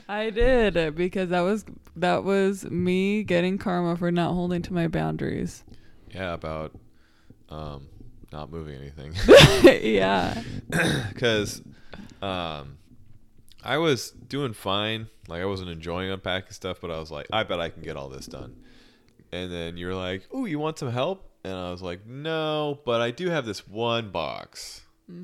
I 0.09 0.31
did 0.31 0.95
because 0.95 1.31
that 1.31 1.41
was 1.41 1.65
that 1.97 2.25
was 2.25 2.65
me 2.65 3.23
getting 3.23 3.59
karma 3.59 3.97
for 3.97 4.11
not 4.11 4.33
holding 4.33 4.63
to 4.63 4.73
my 4.73 4.89
boundaries. 4.89 5.63
Yeah, 6.15 6.33
about 6.33 6.73
um, 7.51 7.89
not 8.33 8.51
moving 8.51 8.75
anything. 8.77 9.15
yeah. 9.83 10.43
Because 11.09 11.63
um, 12.21 12.77
I 13.65 13.79
was 13.79 14.11
doing 14.11 14.53
fine. 14.53 15.09
Like, 15.29 15.41
I 15.41 15.47
wasn't 15.47 15.71
enjoying 15.71 16.11
unpacking 16.11 16.53
stuff, 16.53 16.79
but 16.81 16.91
I 16.91 16.99
was 16.99 17.11
like, 17.11 17.27
I 17.33 17.45
bet 17.45 17.61
I 17.61 17.71
can 17.71 17.83
get 17.83 17.97
all 17.97 18.09
this 18.09 18.27
done. 18.27 18.57
And 19.33 19.53
then 19.53 19.77
you're 19.77 19.95
like, 19.95 20.27
Oh, 20.33 20.45
you 20.45 20.59
want 20.59 20.79
some 20.79 20.91
help? 20.91 21.29
And 21.45 21.53
I 21.55 21.71
was 21.71 21.83
like, 21.83 22.07
No, 22.07 22.81
but 22.85 23.01
I 23.01 23.11
do 23.11 23.29
have 23.31 23.45
this 23.47 23.67
one 23.69 24.11
box. 24.11 24.83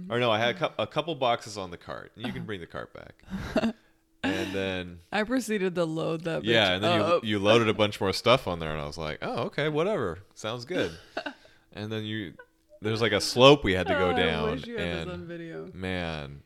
Or 0.09 0.21
no, 0.21 0.31
I 0.31 0.39
had 0.39 0.55
a, 0.55 0.59
cou- 0.59 0.75
a 0.79 0.87
couple 0.87 1.13
boxes 1.17 1.59
on 1.59 1.73
the 1.73 1.77
cart. 1.77 2.13
You 2.17 2.33
can 2.33 2.45
bring 2.45 2.61
the 2.61 2.67
cart 2.69 2.93
back. 2.95 3.75
and 4.23 4.53
then. 4.55 4.99
I 5.11 5.25
proceeded 5.25 5.75
to 5.75 5.85
load 5.85 6.23
that. 6.25 6.43
Bitch 6.43 6.47
Yeah, 6.47 6.75
and 6.75 6.85
then 6.85 7.01
up. 7.01 7.25
you 7.25 7.31
you 7.31 7.39
loaded 7.41 7.69
a 7.69 7.75
bunch 7.75 8.01
more 8.01 8.13
stuff 8.13 8.47
on 8.47 8.61
there, 8.61 8.71
and 8.71 8.81
I 8.81 8.87
was 8.87 8.97
like, 8.97 9.19
oh, 9.23 9.45
okay, 9.47 9.69
whatever, 9.69 10.21
sounds 10.35 10.65
good. 10.65 10.93
and 11.73 11.91
then 11.91 12.05
you, 12.05 12.35
there's 12.81 13.03
like 13.03 13.11
a 13.11 13.21
slope 13.21 13.65
we 13.65 13.73
had 13.73 13.89
to 13.89 13.95
go 13.95 14.11
Oh, 14.11 14.17
down, 14.17 14.51
wish 14.53 14.67
you 14.69 14.77
had 14.79 14.99
this 14.99 15.07
on 15.09 15.15
and 15.15 15.27
video. 15.27 15.69
man, 15.75 16.43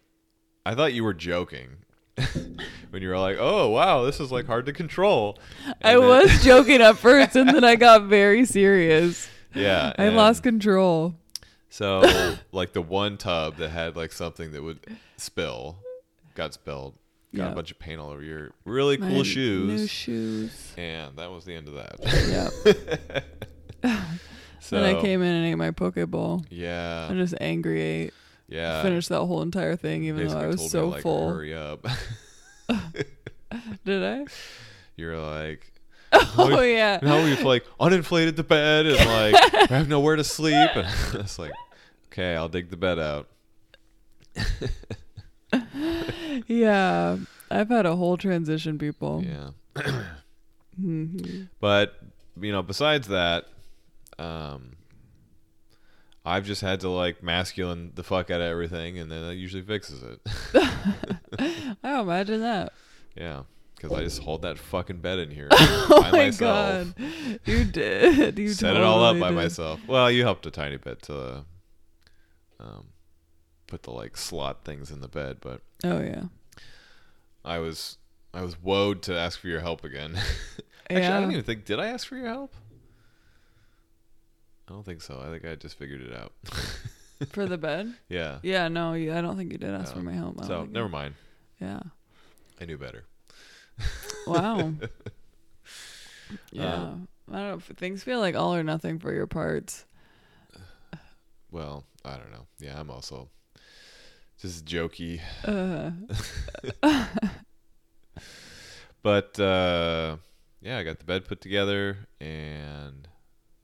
I 0.65 0.75
thought 0.75 0.95
you 0.95 1.05
were 1.05 1.13
joking 1.15 1.69
when 2.91 3.03
you 3.03 3.09
were 3.09 3.19
like, 3.19 3.37
oh 3.39 3.69
wow, 3.71 4.05
this 4.05 4.21
is 4.21 4.33
like 4.33 4.47
hard 4.47 4.67
to 4.67 4.73
control. 4.73 5.39
I 5.83 5.95
then- 5.95 6.09
was 6.09 6.43
joking 6.45 6.81
at 6.81 6.97
first, 6.99 7.37
and 7.37 7.49
then 7.49 7.65
I 7.65 7.77
got 7.77 8.05
very 8.05 8.45
serious. 8.45 9.29
yeah, 9.55 9.93
I 9.99 10.09
lost 10.09 10.43
control. 10.43 11.15
So 11.69 12.35
like 12.53 12.73
the 12.73 12.83
one 12.83 13.17
tub 13.19 13.57
that 13.57 13.69
had 13.71 13.97
like 13.97 14.13
something 14.13 14.53
that 14.53 14.63
would 14.63 14.79
spill, 15.17 15.79
got 16.35 16.55
spilled. 16.55 16.95
Got 17.35 17.47
Yeah. 17.47 17.53
a 17.53 17.55
bunch 17.55 17.71
of 17.71 17.79
paint 17.79 18.01
all 18.01 18.11
over 18.11 18.23
your 18.23 18.53
really 18.65 18.97
My 18.97 19.09
cool 19.09 19.17
New 19.19 19.25
shoes, 19.25 19.91
shoes. 19.91 20.73
and 20.79 21.17
that 21.19 21.31
was 21.31 21.45
the 21.45 21.55
end 21.55 21.69
of 21.69 21.75
that. 21.75 22.53
Yep. 23.83 23.93
so 24.61 24.77
and 24.79 24.87
I 24.87 25.01
came 25.01 25.21
in 25.23 25.35
and 25.35 25.45
ate 25.47 25.55
my 25.57 25.71
poke 25.71 25.97
bowl. 26.09 26.45
Yeah. 26.51 27.09
I'm 27.11 27.19
just 27.19 27.35
angry 27.41 27.83
ate. 27.83 28.15
Yeah. 28.49 28.83
Finished 28.83 29.09
that 29.09 29.21
whole 29.25 29.43
entire 29.43 29.77
thing, 29.77 30.05
even 30.05 30.29
though 30.29 30.39
I 30.39 30.47
was 30.47 30.71
so 30.71 30.89
like, 30.89 31.03
full. 31.03 31.31
Hurry 31.31 31.55
up. 31.55 31.85
Did 33.85 34.03
I? 34.05 34.25
You're 34.97 35.19
like, 35.19 35.73
Oh 36.39 36.63
yeah. 36.63 36.99
now 37.03 37.23
we've 37.25 37.43
like 37.43 37.65
uninflated 37.81 38.37
the 38.37 38.45
bed 38.45 38.87
and 38.87 38.97
like 38.99 39.71
I 39.71 39.75
have 39.77 39.89
nowhere 39.89 40.17
to 40.17 40.25
sleep. 40.25 40.71
And 40.75 40.87
it's 41.21 41.39
like, 41.39 41.53
okay, 42.13 42.35
I'll 42.37 42.49
dig 42.49 42.71
the 42.71 42.77
bed 42.77 42.99
out. 42.99 43.29
Yeah. 46.47 47.17
I've 47.51 47.69
had 47.69 47.87
a 47.87 47.97
whole 47.97 48.17
transition, 48.17 48.79
people. 48.79 49.25
Yeah. 49.25 49.51
Mhm. 50.79 51.49
But 51.59 51.95
you 52.39 52.53
know, 52.53 52.61
besides 52.63 53.09
that, 53.09 53.47
um, 54.19 54.76
I've 56.29 56.45
just 56.45 56.61
had 56.61 56.81
to 56.81 56.89
like 56.89 57.23
masculine 57.23 57.93
the 57.95 58.03
fuck 58.03 58.31
out 58.31 58.41
of 58.41 58.47
everything, 58.49 58.99
and 58.99 59.11
then 59.11 59.29
that 59.29 59.35
usually 59.37 59.63
fixes 59.63 60.03
it. 60.03 60.21
Oh, 61.85 62.01
imagine 62.03 62.41
that. 62.41 62.73
yeah, 63.15 63.43
because 63.77 63.93
I 63.97 64.03
just 64.03 64.23
hold 64.23 64.43
that 64.43 64.59
fucking 64.59 64.99
bed 65.01 65.19
in 65.21 65.31
here 65.31 65.49
Oh 65.53 66.01
by 66.03 66.11
my 66.11 66.25
myself. 66.27 66.95
god. 66.97 67.11
You 67.45 67.65
did. 67.65 68.39
You 68.39 68.49
set 68.49 68.77
it 68.77 68.83
all 68.83 69.03
up 69.05 69.15
totally 69.15 69.21
by 69.21 69.29
did. 69.29 69.35
myself. 69.37 69.81
Well, 69.87 70.11
you 70.11 70.23
helped 70.25 70.47
a 70.47 70.51
tiny 70.51 70.79
bit 70.79 71.03
to 71.03 71.45
um, 72.59 72.87
put 73.67 73.83
the 73.85 73.91
like 73.93 74.17
slot 74.17 74.65
things 74.65 74.91
in 74.91 75.01
the 75.01 75.09
bed, 75.09 75.39
but 75.41 75.61
Oh 75.85 76.01
yeah. 76.01 76.25
I 77.45 77.59
was 77.59 77.99
I 78.35 78.43
was 78.43 78.57
woed 78.57 79.03
to 79.03 79.17
ask 79.17 79.39
for 79.39 79.49
your 79.49 79.61
help 79.61 79.85
again. 79.85 80.17
Actually, 80.91 81.07
I 81.07 81.21
don't 81.21 81.31
even 81.33 81.45
think 81.45 81.65
did 81.67 81.79
I 81.79 81.87
ask 81.89 82.07
for 82.07 82.17
your 82.17 82.29
help. 82.29 82.55
I 84.69 84.73
don't 84.73 84.85
think 84.85 85.01
so. 85.03 85.21
I 85.25 85.31
think 85.31 85.45
I 85.45 85.55
just 85.55 85.79
figured 85.79 86.01
it 86.01 86.13
out. 86.15 86.33
For 87.31 87.47
the 87.47 87.57
bed? 87.59 87.95
yeah. 88.09 88.39
Yeah, 88.43 88.69
no, 88.69 88.93
you, 88.95 89.15
I 89.15 89.21
don't 89.21 89.37
think 89.37 89.53
you 89.53 89.59
did 89.59 89.71
ask 89.71 89.95
No. 89.95 90.01
for 90.01 90.05
my 90.05 90.13
help. 90.13 90.37
I 90.39 90.41
don't 90.41 90.49
So 90.49 90.61
think 90.63 90.73
never 90.73 90.89
mind. 90.89 91.15
Yeah. 91.61 91.81
I 92.61 92.65
knew 92.67 92.77
better. 92.77 93.05
Wow. 94.27 94.73
yeah. 96.53 96.65
Uh, 96.75 96.95
I 97.33 97.39
don't 97.39 97.49
know. 97.51 97.55
f- 97.57 97.73
Things 97.77 98.03
feel 98.03 98.19
like 98.21 98.35
all 98.35 98.55
or 98.55 98.63
nothing 98.63 98.99
for 98.99 99.13
your 99.15 99.27
parts. 99.27 99.85
Well, 101.51 101.85
I 102.05 102.17
don't 102.17 102.33
know. 102.33 102.47
Yeah, 102.59 102.79
I'm 102.79 102.91
also 102.91 103.29
just 104.41 104.65
jokey. 104.67 105.21
Uh, 105.45 105.91
But 109.03 109.39
uh, 109.39 110.17
yeah, 110.61 110.79
I 110.79 110.83
got 110.83 110.99
the 110.99 111.05
bed 111.05 111.27
put 111.27 111.41
together 111.41 112.09
and 112.21 113.06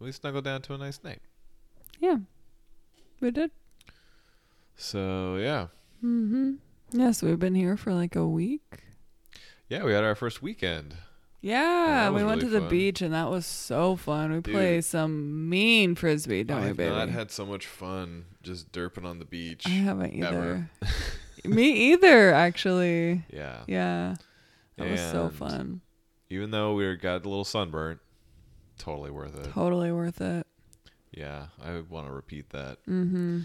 we 0.03 0.13
snuggled 0.13 0.45
down 0.45 0.63
to 0.63 0.75
a 0.75 0.79
nice 0.79 1.01
night. 1.05 1.21
yeah. 2.01 2.17
We 3.21 3.31
did. 3.31 3.51
So 4.77 5.37
yeah, 5.37 5.69
Mm-hmm. 6.05 6.55
Yeah, 6.91 7.13
so 7.13 7.29
we've 7.29 7.39
been 7.39 7.55
here 7.55 7.77
for 7.77 7.93
like 7.95 8.17
a 8.17 8.27
week. 8.27 8.83
yeah, 9.69 9.85
we 9.85 9.93
had 9.93 10.03
our 10.03 10.15
first 10.17 10.43
weekend. 10.43 10.97
Yeah, 11.41 12.11
we 12.11 12.23
went 12.25 12.41
to 12.43 12.49
the 12.49 12.61
fun. 12.61 12.69
beach 12.69 13.01
and 13.03 13.15
that 13.15 13.29
was 13.31 13.47
so 13.47 13.97
fun. 13.97 14.31
We 14.33 14.41
Dude. 14.41 14.55
played 14.55 14.85
some 14.85 15.49
mean 15.49 15.95
frisbee, 15.95 16.45
don't 16.45 16.63
we, 16.65 16.73
baby? 16.73 16.91
I've 16.91 16.97
not 16.97 17.09
had 17.11 17.31
so 17.31 17.45
much 17.47 17.67
fun 17.67 18.25
just 18.43 18.71
derping 18.73 19.05
on 19.05 19.19
the 19.21 19.25
beach. 19.25 19.65
I 19.67 19.71
haven't 19.71 20.15
either. 20.15 20.69
Me 21.45 21.93
either, 21.93 22.33
actually. 22.33 23.25
Yeah. 23.33 23.63
Yeah, 23.67 24.15
that 24.77 24.89
was 24.91 25.01
so 25.01 25.31
fun. 25.31 25.81
Even 26.31 26.51
though 26.53 26.75
we 26.75 26.95
got 26.97 27.25
a 27.25 27.29
little 27.29 27.45
sunburnt, 27.45 27.99
totally 28.83 29.11
worth 29.11 29.37
it. 29.39 29.51
Totally 29.53 29.93
worth 29.93 30.21
it. 30.21 30.47
Yeah, 31.12 31.47
I 31.62 31.81
want 31.89 32.07
to 32.07 32.12
repeat 32.12 32.51
that. 32.51 32.79
Mm-hmm. 32.89 33.41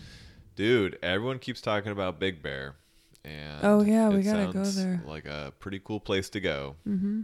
Dude, 0.56 0.98
everyone 1.04 1.38
keeps 1.40 1.62
talking 1.62 1.92
about 1.92 2.20
Big 2.20 2.42
Bear. 2.42 2.76
And 3.24 3.60
Oh, 3.62 3.82
yeah, 3.82 4.10
we 4.10 4.22
gotta 4.22 4.52
go 4.52 4.64
there. 4.64 5.04
Like 5.06 5.26
a 5.26 5.54
pretty 5.60 5.80
cool 5.84 6.00
place 6.00 6.30
to 6.30 6.40
go. 6.40 6.76
Mm-hmm. 6.88 7.22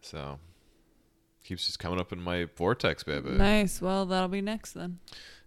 So 0.00 0.38
keeps 1.44 1.66
just 1.66 1.78
coming 1.78 2.00
up 2.00 2.12
in 2.12 2.20
my 2.20 2.48
vortex, 2.56 3.02
baby. 3.04 3.30
Nice. 3.30 3.80
Well, 3.80 4.06
that'll 4.06 4.28
be 4.28 4.40
next 4.40 4.72
then. 4.72 4.98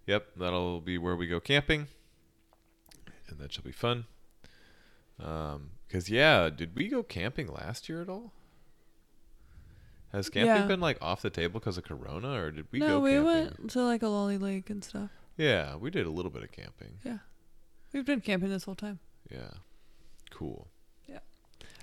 Yep, 0.06 0.28
that'll 0.36 0.80
be 0.80 0.96
where 0.96 1.16
we 1.16 1.26
go 1.26 1.40
camping, 1.40 1.88
and 3.28 3.38
that 3.38 3.52
shall 3.52 3.64
be 3.64 3.72
fun. 3.72 4.04
Um, 5.22 5.70
cause 5.88 6.08
yeah, 6.08 6.50
did 6.50 6.76
we 6.76 6.88
go 6.88 7.02
camping 7.02 7.46
last 7.48 7.88
year 7.88 8.00
at 8.02 8.08
all? 8.08 8.32
Has 10.14 10.30
camping 10.30 10.46
Yeah. 10.54 10.66
been 10.66 10.80
like 10.80 10.96
off 11.02 11.20
the 11.22 11.30
table 11.30 11.58
because 11.60 11.76
of 11.76 11.84
Corona, 11.84 12.30
or 12.40 12.50
did 12.52 12.66
we 12.70 12.78
go? 12.78 12.86
no, 12.86 12.98
go 12.98 13.02
we 13.04 13.10
camping? 13.10 13.24
went 13.26 13.70
to 13.72 13.82
like 13.82 14.02
a 14.02 14.08
lolly 14.08 14.38
lake 14.38 14.70
and 14.70 14.82
stuff. 14.84 15.10
Yeah, 15.36 15.74
we 15.76 15.90
did 15.90 16.06
a 16.06 16.10
little 16.10 16.30
bit 16.30 16.42
of 16.44 16.52
camping. 16.52 16.98
Yeah. 17.04 17.18
We've 17.92 18.04
been 18.06 18.20
camping 18.20 18.48
this 18.50 18.64
whole 18.64 18.74
time. 18.76 19.00
Yeah, 19.30 19.50
cool. 20.30 20.68
Yeah. 21.08 21.18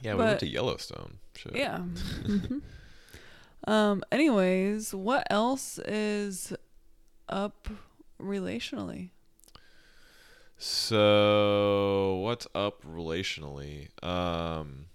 Yeah, 0.01 0.13
we 0.13 0.17
But- 0.19 0.25
went 0.27 0.39
to 0.41 0.47
Yellowstone. 0.47 1.17
Shit. 1.35 1.55
Yeah. 1.55 1.79
Mhm. 2.23 2.61
Um. 3.67 4.03
Anyways, 4.11 4.93
what 4.95 5.27
else 5.29 5.77
is 5.79 6.51
up 7.29 7.69
relationally? 8.19 9.09
So 10.57 12.19
what's 12.23 12.47
up 12.55 12.83
relationally? 12.83 13.89
Um, 14.03 14.85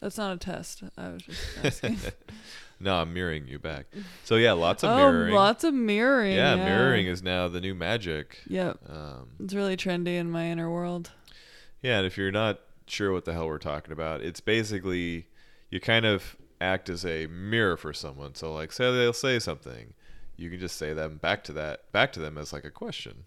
That's 0.00 0.18
not 0.18 0.34
a 0.34 0.36
test. 0.36 0.82
I 0.98 1.08
was 1.10 1.22
just 1.22 1.40
asking. 1.64 1.98
no, 2.82 2.96
I'm 2.96 3.14
mirroring 3.14 3.46
you 3.48 3.58
back. 3.58 3.86
So 4.24 4.36
yeah, 4.36 4.52
lots 4.52 4.82
of 4.82 4.90
oh, 4.92 4.96
mirroring. 4.96 5.34
lots 5.34 5.64
of 5.64 5.72
mirroring. 5.74 6.34
yeah, 6.34 6.54
Yeah, 6.56 6.64
mirroring 6.64 7.06
is 7.06 7.22
now 7.22 7.48
the 7.48 7.60
new 7.60 7.74
magic. 7.74 8.38
Yep. 8.48 8.78
Um, 8.88 9.28
It's 9.40 9.54
really 9.54 9.76
trendy 9.76 10.16
in 10.18 10.30
my 10.30 10.46
inner 10.46 10.70
world. 10.70 11.10
yeah, 11.80 11.98
and 11.98 12.06
if 12.06 12.16
you're 12.18 12.30
not 12.32 12.60
sure 12.86 13.12
what 13.12 13.24
the 13.24 13.32
hell 13.32 13.46
we're 13.46 13.58
talking 13.58 13.92
about, 13.92 14.20
it's 14.20 14.40
basically 14.40 15.26
you 15.70 15.80
kind 15.80 16.04
of 16.04 16.36
act 16.60 16.88
as 16.90 17.04
a 17.06 17.26
mirror 17.28 17.76
for 17.76 17.92
someone. 17.92 18.34
So 18.34 18.52
like, 18.52 18.72
say 18.72 18.92
they'll 18.92 19.12
say 19.12 19.38
something, 19.38 19.94
you 20.36 20.50
can 20.50 20.60
just 20.60 20.76
say 20.76 20.92
them 20.92 21.16
back 21.16 21.44
to 21.44 21.52
that 21.54 21.90
back 21.92 22.12
to 22.12 22.20
them 22.20 22.36
as 22.38 22.52
like 22.52 22.64
a 22.64 22.70
question, 22.70 23.24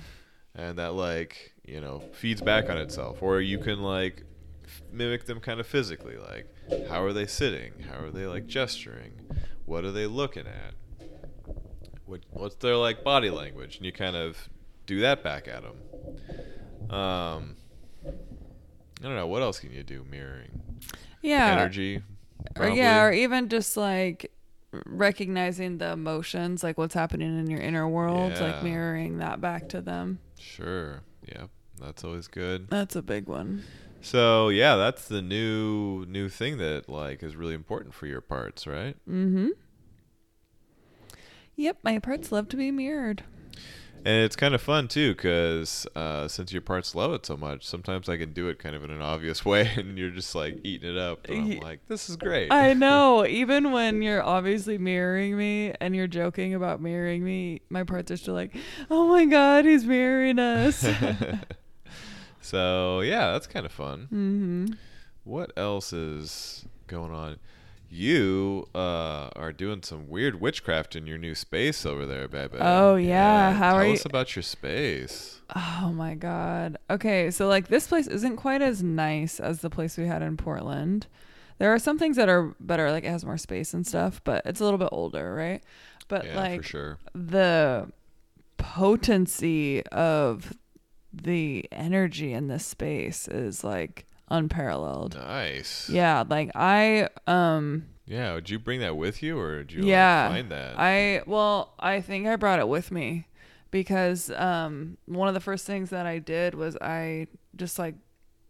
and 0.54 0.78
that 0.78 0.94
like 0.94 1.52
you 1.64 1.80
know 1.80 2.02
feeds 2.12 2.40
back 2.40 2.68
on 2.70 2.78
itself. 2.78 3.22
Or 3.22 3.40
you 3.40 3.58
can 3.58 3.82
like 3.82 4.24
mimic 4.92 5.26
them 5.26 5.40
kind 5.40 5.60
of 5.60 5.66
physically, 5.66 6.16
like 6.16 6.48
how 6.88 7.02
are 7.02 7.12
they 7.12 7.26
sitting, 7.26 7.72
how 7.90 7.98
are 8.04 8.10
they 8.10 8.26
like 8.26 8.46
gesturing, 8.46 9.12
what 9.66 9.84
are 9.84 9.92
they 9.92 10.06
looking 10.06 10.46
at, 10.46 10.74
what 12.06 12.20
what's 12.30 12.54
their 12.56 12.76
like 12.76 13.02
body 13.04 13.30
language, 13.30 13.76
and 13.76 13.86
you 13.86 13.92
kind 13.92 14.16
of 14.16 14.48
do 14.86 15.00
that 15.00 15.22
back 15.22 15.48
at 15.48 15.62
them. 15.62 16.90
Um, 16.90 17.56
I 18.06 19.02
don't 19.04 19.14
know 19.16 19.26
what 19.26 19.42
else 19.42 19.58
can 19.60 19.72
you 19.72 19.82
do 19.82 20.04
mirroring 20.10 20.60
Yeah. 21.22 21.52
energy. 21.52 22.02
Or 22.58 22.68
yeah, 22.68 23.02
or 23.02 23.12
even 23.12 23.48
just 23.48 23.76
like 23.76 24.32
recognizing 24.86 25.78
the 25.78 25.92
emotions, 25.92 26.62
like 26.62 26.78
what's 26.78 26.94
happening 26.94 27.38
in 27.38 27.48
your 27.48 27.60
inner 27.60 27.88
world, 27.88 28.32
Yeah. 28.32 28.40
like 28.40 28.62
mirroring 28.62 29.18
that 29.18 29.40
back 29.40 29.68
to 29.70 29.80
them. 29.80 30.18
Sure. 30.38 31.02
Yep. 31.28 31.50
That's 31.80 32.04
always 32.04 32.28
good. 32.28 32.68
That's 32.70 32.96
a 32.96 33.02
big 33.02 33.26
one. 33.26 33.64
So 34.02 34.48
yeah, 34.48 34.76
that's 34.76 35.06
the 35.08 35.22
new 35.22 36.04
new 36.06 36.28
thing 36.28 36.58
that 36.58 36.88
like 36.88 37.22
is 37.22 37.36
really 37.36 37.54
important 37.54 37.94
for 37.94 38.06
your 38.06 38.20
parts, 38.20 38.66
right? 38.66 38.96
Mm-hmm. 39.08 39.48
Yep, 41.56 41.78
my 41.82 41.98
parts 41.98 42.32
love 42.32 42.48
to 42.48 42.56
be 42.56 42.70
mirrored. 42.70 43.22
And 44.04 44.24
it's 44.24 44.34
kind 44.34 44.52
of 44.52 44.60
fun 44.60 44.88
too, 44.88 45.14
because 45.14 45.86
uh, 45.94 46.26
since 46.26 46.52
your 46.52 46.62
parts 46.62 46.96
love 46.96 47.12
it 47.12 47.24
so 47.24 47.36
much, 47.36 47.64
sometimes 47.64 48.08
I 48.08 48.16
can 48.16 48.32
do 48.32 48.48
it 48.48 48.58
kind 48.58 48.74
of 48.74 48.82
in 48.82 48.90
an 48.90 49.00
obvious 49.00 49.44
way, 49.44 49.70
and 49.76 49.96
you're 49.96 50.10
just 50.10 50.34
like 50.34 50.58
eating 50.64 50.90
it 50.90 50.98
up. 50.98 51.28
And 51.28 51.38
I'm 51.38 51.60
like, 51.60 51.86
this 51.86 52.10
is 52.10 52.16
great. 52.16 52.50
I 52.50 52.74
know. 52.74 53.24
Even 53.24 53.70
when 53.70 54.02
you're 54.02 54.22
obviously 54.22 54.76
mirroring 54.76 55.36
me 55.36 55.72
and 55.80 55.94
you're 55.94 56.08
joking 56.08 56.54
about 56.54 56.80
mirroring 56.80 57.22
me, 57.24 57.60
my 57.70 57.84
parts 57.84 58.10
are 58.10 58.16
still 58.16 58.34
like, 58.34 58.56
"Oh 58.90 59.06
my 59.06 59.24
god, 59.24 59.66
he's 59.66 59.84
mirroring 59.84 60.40
us." 60.40 60.84
so 62.42 63.00
yeah, 63.00 63.32
that's 63.32 63.46
kind 63.46 63.64
of 63.64 63.72
fun. 63.72 64.02
mm-hmm. 64.12 64.66
What 65.24 65.52
else 65.56 65.92
is 65.92 66.66
going 66.88 67.12
on? 67.12 67.38
You 67.88 68.68
uh, 68.74 69.28
are 69.36 69.52
doing 69.52 69.82
some 69.82 70.08
weird 70.08 70.40
witchcraft 70.40 70.96
in 70.96 71.06
your 71.06 71.18
new 71.18 71.34
space 71.34 71.84
over 71.84 72.06
there, 72.06 72.26
baby. 72.26 72.56
Oh, 72.58 72.96
yeah. 72.96 73.52
How 73.52 73.72
Tell 73.72 73.76
are 73.76 73.82
you? 73.82 73.88
Tell 73.90 74.00
us 74.00 74.04
about 74.06 74.34
your 74.34 74.42
space. 74.42 75.42
Oh 75.54 75.92
my 75.94 76.14
god. 76.14 76.78
Okay, 76.88 77.30
so 77.30 77.46
like 77.46 77.68
this 77.68 77.86
place 77.86 78.06
isn't 78.06 78.36
quite 78.36 78.62
as 78.62 78.82
nice 78.82 79.38
as 79.38 79.60
the 79.60 79.68
place 79.68 79.98
we 79.98 80.06
had 80.06 80.22
in 80.22 80.38
Portland. 80.38 81.06
There 81.58 81.72
are 81.72 81.78
some 81.78 81.98
things 81.98 82.16
that 82.16 82.30
are 82.30 82.54
better, 82.58 82.90
like 82.90 83.04
it 83.04 83.10
has 83.10 83.24
more 83.24 83.36
space 83.36 83.74
and 83.74 83.86
stuff, 83.86 84.22
but 84.24 84.42
it's 84.46 84.60
a 84.60 84.64
little 84.64 84.78
bit 84.78 84.88
older, 84.90 85.34
right? 85.34 85.62
But 86.08 86.24
yeah, 86.24 86.36
like 86.36 86.62
for 86.62 86.68
sure. 86.68 86.98
the 87.14 87.92
potency 88.56 89.82
of 89.88 90.54
the 91.12 91.66
energy 91.70 92.32
in 92.32 92.48
this 92.48 92.64
space 92.64 93.28
is 93.28 93.62
like 93.64 94.06
unparalleled. 94.28 95.14
Nice. 95.16 95.88
Yeah, 95.88 96.24
like 96.28 96.50
I 96.54 97.08
um 97.26 97.86
Yeah. 98.06 98.34
Would 98.34 98.50
you 98.50 98.58
bring 98.58 98.80
that 98.80 98.96
with 98.96 99.22
you, 99.22 99.38
or 99.38 99.58
did 99.58 99.72
you 99.72 99.82
like, 99.82 99.88
yeah, 99.88 100.28
find 100.28 100.50
that? 100.50 100.74
I 100.78 101.22
well, 101.26 101.74
I 101.78 102.00
think 102.00 102.26
I 102.26 102.36
brought 102.36 102.58
it 102.58 102.68
with 102.68 102.90
me 102.90 103.26
because 103.70 104.30
um 104.30 104.96
one 105.06 105.28
of 105.28 105.34
the 105.34 105.40
first 105.40 105.66
things 105.66 105.90
that 105.90 106.06
I 106.06 106.18
did 106.18 106.54
was 106.54 106.76
I 106.80 107.26
just 107.56 107.78
like 107.78 107.94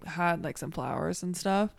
had 0.05 0.43
like 0.43 0.59
some 0.59 0.73
flowers 0.73 1.23
and 1.23 1.37
stuff 1.37 1.71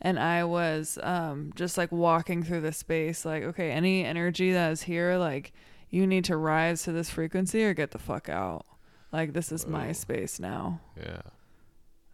and 0.00 0.18
I 0.18 0.42
was 0.42 0.98
um 1.04 1.52
just 1.54 1.78
like 1.78 1.92
walking 1.92 2.42
through 2.42 2.62
the 2.62 2.72
space 2.72 3.24
like 3.24 3.42
okay, 3.44 3.70
any 3.70 4.04
energy 4.04 4.52
that 4.52 4.72
is 4.72 4.82
here 4.82 5.16
like 5.16 5.52
you 5.90 6.06
need 6.06 6.24
to 6.24 6.36
rise 6.36 6.82
to 6.82 6.92
this 6.92 7.08
frequency 7.08 7.64
or 7.64 7.74
get 7.74 7.92
the 7.92 7.98
fuck 7.98 8.28
out. 8.28 8.66
Like 9.12 9.32
this 9.32 9.52
is 9.52 9.66
my 9.66 9.92
space 9.92 10.38
now. 10.38 10.80
yeah. 10.96 11.20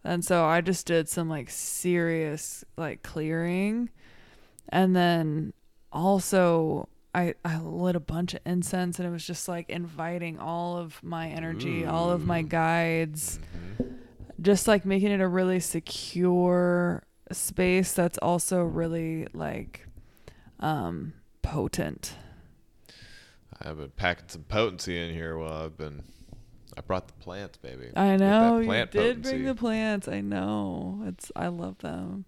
And 0.03 0.23
so 0.23 0.45
I 0.45 0.61
just 0.61 0.85
did 0.85 1.09
some 1.09 1.29
like 1.29 1.49
serious 1.49 2.63
like 2.77 3.01
clearing. 3.03 3.89
And 4.69 4.95
then 4.95 5.53
also 5.91 6.87
I 7.13 7.33
I 7.43 7.59
lit 7.59 7.95
a 7.95 7.99
bunch 7.99 8.33
of 8.33 8.41
incense 8.45 8.99
and 8.99 9.07
it 9.07 9.11
was 9.11 9.25
just 9.25 9.47
like 9.47 9.69
inviting 9.69 10.37
all 10.39 10.77
of 10.77 11.01
my 11.03 11.29
energy, 11.29 11.85
all 11.85 12.11
of 12.11 12.25
my 12.25 12.41
Ooh. 12.41 12.43
guides, 12.43 13.39
hmm 13.51 13.85
just 14.41 14.67
like 14.67 14.85
making 14.85 15.11
it 15.11 15.21
a 15.21 15.27
really 15.27 15.61
secure 15.61 17.03
space 17.31 17.93
that's 17.93 18.17
also 18.17 18.61
really 18.61 19.27
like 19.33 19.87
um 20.59 21.13
potent. 21.41 22.15
I've 23.61 23.77
been 23.77 23.91
packing 23.91 24.25
some 24.27 24.43
potency 24.43 24.99
in 24.99 25.13
here 25.13 25.37
while 25.37 25.53
I've 25.63 25.77
been. 25.77 26.03
I 26.77 26.81
brought 26.81 27.07
the 27.07 27.13
plants, 27.13 27.57
baby. 27.57 27.91
I 27.95 28.17
know 28.17 28.59
you 28.59 28.65
plant 28.65 28.91
did 28.91 29.21
bring 29.21 29.45
the 29.45 29.55
plants. 29.55 30.07
I 30.07 30.21
know. 30.21 31.03
It's 31.05 31.31
I 31.35 31.47
love 31.47 31.77
them. 31.79 32.25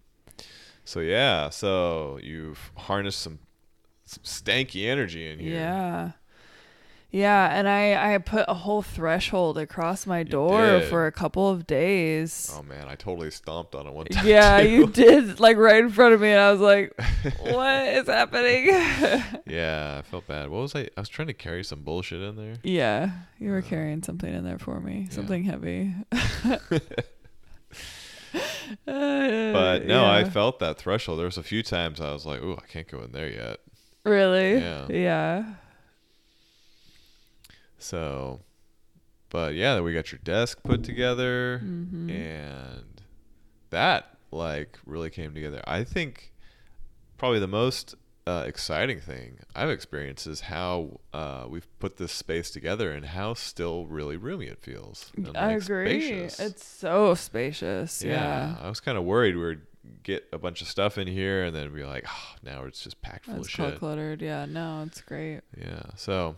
So 0.85 1.01
yeah, 1.01 1.49
so 1.49 2.17
you've 2.23 2.71
harnessed 2.77 3.19
some, 3.19 3.39
some 4.05 4.23
stanky 4.23 4.87
energy 4.87 5.29
in 5.29 5.39
here. 5.39 5.53
Yeah. 5.55 6.11
Yeah, 7.09 7.57
and 7.57 7.69
I 7.69 8.13
I 8.13 8.17
put 8.17 8.45
a 8.49 8.53
whole 8.53 8.81
threshold 8.81 9.57
across 9.57 10.05
my 10.05 10.23
door 10.23 10.81
for 10.81 11.07
a 11.07 11.11
couple 11.11 11.49
of 11.49 11.65
days. 11.65 12.51
Oh 12.53 12.61
man, 12.63 12.87
I 12.89 12.95
totally 12.95 13.31
stomped 13.31 13.73
on 13.75 13.87
it 13.87 13.93
one 13.93 14.05
time. 14.11 14.27
yeah, 14.27 14.61
too. 14.61 14.69
you 14.69 14.87
did 14.87 15.39
like 15.39 15.55
right 15.55 15.81
in 15.81 15.89
front 15.89 16.13
of 16.13 16.19
me 16.21 16.29
and 16.31 16.39
I 16.39 16.51
was 16.51 16.59
like, 16.59 16.93
"What 17.39 17.87
is 17.87 18.07
happening?" 18.07 18.67
yeah, 19.47 19.95
I 19.99 20.01
felt 20.01 20.27
bad. 20.27 20.49
What 20.49 20.59
was 20.61 20.75
I? 20.75 20.89
I 20.97 20.99
was 20.99 21.07
trying 21.09 21.29
to 21.29 21.33
carry 21.33 21.63
some 21.63 21.79
bullshit 21.81 22.21
in 22.21 22.35
there. 22.35 22.57
yeah, 22.63 23.11
you 23.39 23.51
were 23.51 23.59
Uh, 23.59 23.61
carrying 23.61 24.03
something 24.03 24.31
in 24.33 24.43
there 24.43 24.59
for 24.59 24.81
me, 24.81 25.05
yeah. 25.07 25.15
something 25.15 25.43
heavy. 25.45 25.93
But 28.85 29.85
no, 29.85 30.05
I 30.05 30.25
felt 30.25 30.59
that 30.59 30.77
threshold. 30.77 31.19
There 31.19 31.25
was 31.25 31.37
a 31.37 31.43
few 31.43 31.63
times 31.63 32.01
I 32.01 32.11
was 32.11 32.25
like, 32.25 32.41
"Ooh, 32.41 32.57
I 32.61 32.65
can't 32.67 32.87
go 32.87 33.01
in 33.01 33.11
there 33.11 33.29
yet." 33.29 33.59
really. 34.03 34.55
Yeah. 34.55 34.87
Yeah. 34.89 35.45
So, 37.77 38.41
but 39.29 39.53
yeah, 39.55 39.79
we 39.81 39.93
got 39.93 40.11
your 40.11 40.19
desk 40.23 40.61
put 40.63 40.83
together, 40.83 41.59
Mhm. 41.63 42.09
and 42.11 43.01
that 43.69 44.17
like 44.31 44.77
really 44.85 45.09
came 45.09 45.33
together. 45.33 45.61
I 45.67 45.83
think 45.83 46.33
probably 47.17 47.39
the 47.39 47.47
most 47.47 47.95
uh, 48.25 48.43
exciting 48.45 48.99
thing 48.99 49.39
I've 49.55 49.69
experienced 49.69 50.27
is 50.27 50.41
how 50.41 50.99
uh, 51.13 51.45
we've 51.47 51.67
put 51.79 51.95
this 51.95 52.11
space 52.11 52.51
together 52.51 52.91
and 52.91 53.05
how 53.05 53.33
still 53.35 53.85
really 53.85 54.17
roomy 54.17 54.47
it 54.47 54.59
feels. 54.59 55.13
and, 55.15 55.37
I 55.37 55.53
agree. 55.53 56.01
spacious. 56.01 56.39
It's 56.41 56.65
so 56.65 57.13
spacious. 57.15 58.03
yeah. 58.03 58.11
Yeah. 58.57 58.57
I 58.61 58.67
was 58.67 58.81
kind 58.81 58.97
of 58.97 59.05
worried 59.05 59.37
we 59.37 59.43
would 59.45 59.61
get 60.03 60.27
a 60.33 60.37
bunch 60.37 60.61
of 60.61 60.67
stuff 60.67 60.97
in 60.97 61.07
here 61.07 61.43
and 61.45 61.55
then 61.55 61.73
be 61.73 61.85
like, 61.85 62.03
oh, 62.05 62.35
now 62.43 62.65
it's 62.65 62.83
just 62.83 63.01
packed 63.01 63.27
full 63.27 63.35
It's 63.37 63.47
of 63.47 63.51
shit. 63.51 63.79
cluttered. 63.79 64.21
Yeah. 64.21 64.43
No, 64.45 64.83
it's 64.85 64.99
great. 64.99 65.39
Yeah. 65.57 65.83
So, 65.95 66.35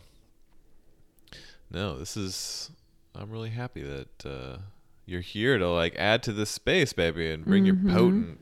no, 1.72 1.98
this 1.98 2.16
is. 2.18 2.72
I'm 3.16 3.30
really 3.32 3.50
happy 3.50 3.82
that 3.82 4.26
uh, 4.26 4.58
you're 5.06 5.22
here 5.22 5.58
to 5.58 5.68
like 5.70 5.96
add 5.98 6.24
to 6.24 6.34
this 6.34 6.50
space, 6.50 6.94
baby, 6.94 7.30
and 7.32 7.44
bring 7.46 7.64
Mhm. 7.64 7.68
your 7.68 7.94
potent, 7.94 8.40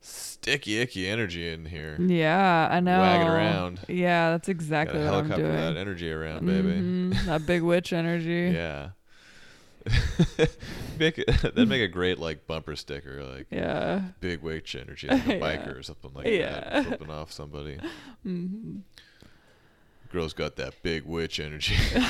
sticky, 0.00 0.78
icky 0.80 1.08
energy 1.08 1.48
in 1.48 1.66
here. 1.66 1.98
Yeah, 2.00 2.68
I 2.70 2.80
know. 2.80 3.00
Wagging 3.00 3.28
around. 3.28 3.80
Yeah, 3.88 4.30
that's 4.32 4.48
exactly 4.48 4.98
Got 4.98 5.06
a 5.08 5.10
what 5.10 5.18
I'm 5.24 5.28
helicopter 5.30 5.52
that 5.72 5.76
energy 5.76 6.10
around, 6.12 6.46
baby. 6.46 6.68
Mhm, 6.82 7.24
That 7.26 7.46
big 7.46 7.62
witch 7.62 7.92
energy. 7.92 8.50
Yeah. 8.54 8.90
make 10.98 11.18
it, 11.18 11.26
that'd 11.42 11.68
make 11.68 11.82
a 11.82 11.88
great 11.88 12.18
like 12.18 12.46
bumper 12.46 12.76
sticker, 12.76 13.22
like 13.24 13.46
Yeah. 13.50 14.00
big 14.20 14.40
witch 14.42 14.74
energy, 14.74 15.08
like 15.08 15.26
a 15.26 15.34
Yeah. 15.34 15.40
biker 15.40 15.78
or 15.78 15.82
something 15.82 16.10
like 16.14 16.26
Yeah. 16.26 16.60
that, 16.60 16.84
flipping 16.86 17.10
off 17.10 17.32
somebody. 17.32 17.78
hmm 18.22 18.76
Girl's 20.14 20.32
got 20.32 20.56
that 20.56 20.82
big 20.82 21.04
witch 21.04 21.38
energy. 21.38 21.76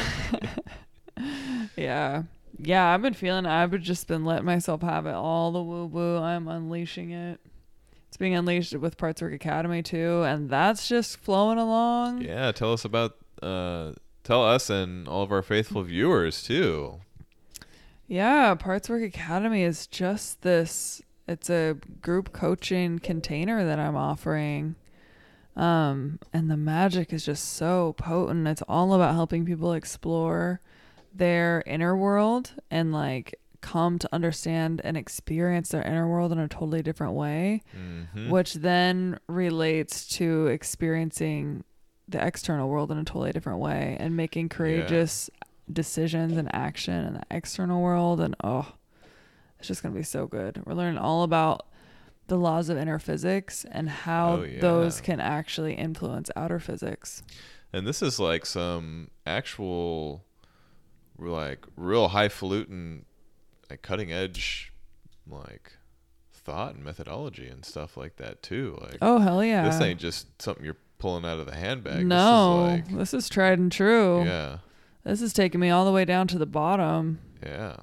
Yeah. 1.76 2.24
Yeah, 2.58 2.92
I've 2.92 3.02
been 3.02 3.14
feeling 3.14 3.46
I've 3.46 3.78
just 3.80 4.06
been 4.06 4.24
letting 4.24 4.44
myself 4.44 4.82
have 4.82 5.06
it 5.06 5.14
all 5.14 5.50
the 5.52 5.62
woo 5.62 5.86
woo. 5.86 6.18
I'm 6.18 6.46
unleashing 6.46 7.10
it. 7.10 7.40
It's 8.08 8.16
being 8.16 8.34
unleashed 8.36 8.74
with 8.74 8.96
Parts 8.96 9.20
Work 9.20 9.32
Academy 9.32 9.82
too, 9.82 10.22
and 10.22 10.48
that's 10.48 10.88
just 10.88 11.16
flowing 11.18 11.58
along. 11.58 12.22
yeah, 12.22 12.52
tell 12.52 12.72
us 12.72 12.84
about. 12.84 13.16
Uh, 13.42 13.92
tell 14.22 14.44
us 14.44 14.70
and 14.70 15.08
all 15.08 15.22
of 15.24 15.32
our 15.32 15.42
faithful 15.42 15.82
viewers 15.82 16.44
too. 16.44 17.00
Yeah, 18.06 18.54
Parts 18.54 18.88
Work 18.88 19.02
Academy 19.02 19.62
is 19.62 19.88
just 19.88 20.42
this 20.42 21.02
it's 21.26 21.50
a 21.50 21.76
group 22.02 22.32
coaching 22.32 23.00
container 23.00 23.64
that 23.64 23.80
I'm 23.80 23.96
offering. 23.96 24.76
Um 25.56 26.18
and 26.32 26.50
the 26.50 26.56
magic 26.56 27.12
is 27.12 27.24
just 27.24 27.54
so 27.54 27.94
potent. 27.98 28.46
It's 28.48 28.62
all 28.68 28.92
about 28.94 29.14
helping 29.14 29.44
people 29.44 29.72
explore 29.72 30.60
their 31.14 31.62
inner 31.66 31.96
world 31.96 32.52
and 32.70 32.92
like 32.92 33.38
come 33.60 33.98
to 33.98 34.08
understand 34.12 34.80
and 34.84 34.96
experience 34.96 35.70
their 35.70 35.82
inner 35.82 36.06
world 36.08 36.32
in 36.32 36.38
a 36.38 36.48
totally 36.48 36.82
different 36.82 37.14
way, 37.14 37.62
Mm-hmm. 37.74 38.30
which 38.30 38.54
then 38.54 39.18
relates 39.28 40.06
to 40.18 40.48
experiencing 40.48 41.64
the 42.08 42.22
external 42.24 42.68
world 42.68 42.90
in 42.92 42.98
a 42.98 43.04
totally 43.04 43.32
different 43.32 43.60
way 43.60 43.96
and 43.98 44.14
making 44.16 44.48
courageous 44.50 45.30
decisions 45.72 46.36
and 46.36 46.54
action 46.54 47.06
in 47.06 47.14
the 47.14 47.22
external 47.30 47.80
world 47.80 48.20
and 48.20 48.36
oh 48.44 48.70
it's 49.58 49.66
just 49.68 49.82
going 49.82 49.94
to 49.94 49.98
be 49.98 50.04
so 50.04 50.26
good 50.26 50.60
we're 50.66 50.74
learning 50.74 50.98
all 50.98 51.22
about 51.22 51.66
the 52.28 52.36
laws 52.36 52.68
of 52.68 52.76
inner 52.78 52.98
physics 52.98 53.64
and 53.70 53.88
how 53.88 54.36
Oh, 54.36 54.42
yeah. 54.44 54.60
those 54.60 55.00
can 55.00 55.20
actually 55.20 55.74
influence 55.74 56.30
outer 56.36 56.58
physics 56.58 57.22
And 57.72 57.86
this 57.86 58.00
is 58.02 58.18
like 58.20 58.46
some 58.46 59.10
actual, 59.26 60.24
like 61.18 61.66
real 61.76 62.08
highfalutin, 62.08 63.04
like 63.68 63.82
cutting 63.82 64.12
edge, 64.12 64.72
like 65.28 65.72
thought 66.32 66.74
and 66.74 66.84
methodology 66.84 67.48
and 67.48 67.64
stuff 67.64 67.96
like 67.96 68.16
that 68.16 68.42
too. 68.42 68.78
Like 68.80 68.98
oh 69.02 69.18
hell 69.18 69.42
yeah 69.42 69.64
this 69.68 69.80
ain't 69.80 69.98
just 70.00 70.40
something 70.42 70.64
you're 70.64 70.76
pulling 70.98 71.24
out 71.24 71.38
of 71.40 71.46
the 71.46 71.54
handbag. 71.54 72.06
no 72.06 72.80
this 72.86 72.94
this 72.96 73.14
is 73.14 73.28
tried 73.30 73.58
and 73.58 73.72
true 73.72 74.22
yeah, 74.24 74.58
this 75.04 75.20
is 75.22 75.32
taking 75.32 75.60
me 75.60 75.70
all 75.70 75.84
the 75.84 75.92
way 75.92 76.04
down 76.04 76.26
to 76.28 76.38
the 76.38 76.46
bottom 76.46 77.18
yeah, 77.42 77.76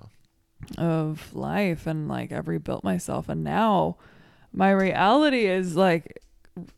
of 0.78 1.34
life 1.34 1.86
and 1.88 2.08
like 2.08 2.32
I've 2.32 2.48
rebuilt 2.48 2.84
myself 2.84 3.30
and 3.30 3.44
now 3.44 3.98
my 4.54 4.72
reality 4.72 5.46
is 5.46 5.76
like 5.76 6.20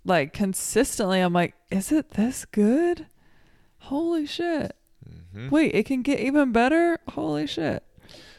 like 0.05 0.33
consistently 0.33 1.19
I'm 1.19 1.33
like 1.33 1.55
is 1.71 1.91
it 1.91 2.11
this 2.11 2.45
good? 2.45 3.07
Holy 3.79 4.25
shit. 4.25 4.75
hmm 5.33 5.49
Wait, 5.49 5.73
it 5.73 5.85
can 5.85 6.01
get 6.01 6.19
even 6.19 6.51
better? 6.51 6.99
Holy 7.09 7.47
shit. 7.47 7.83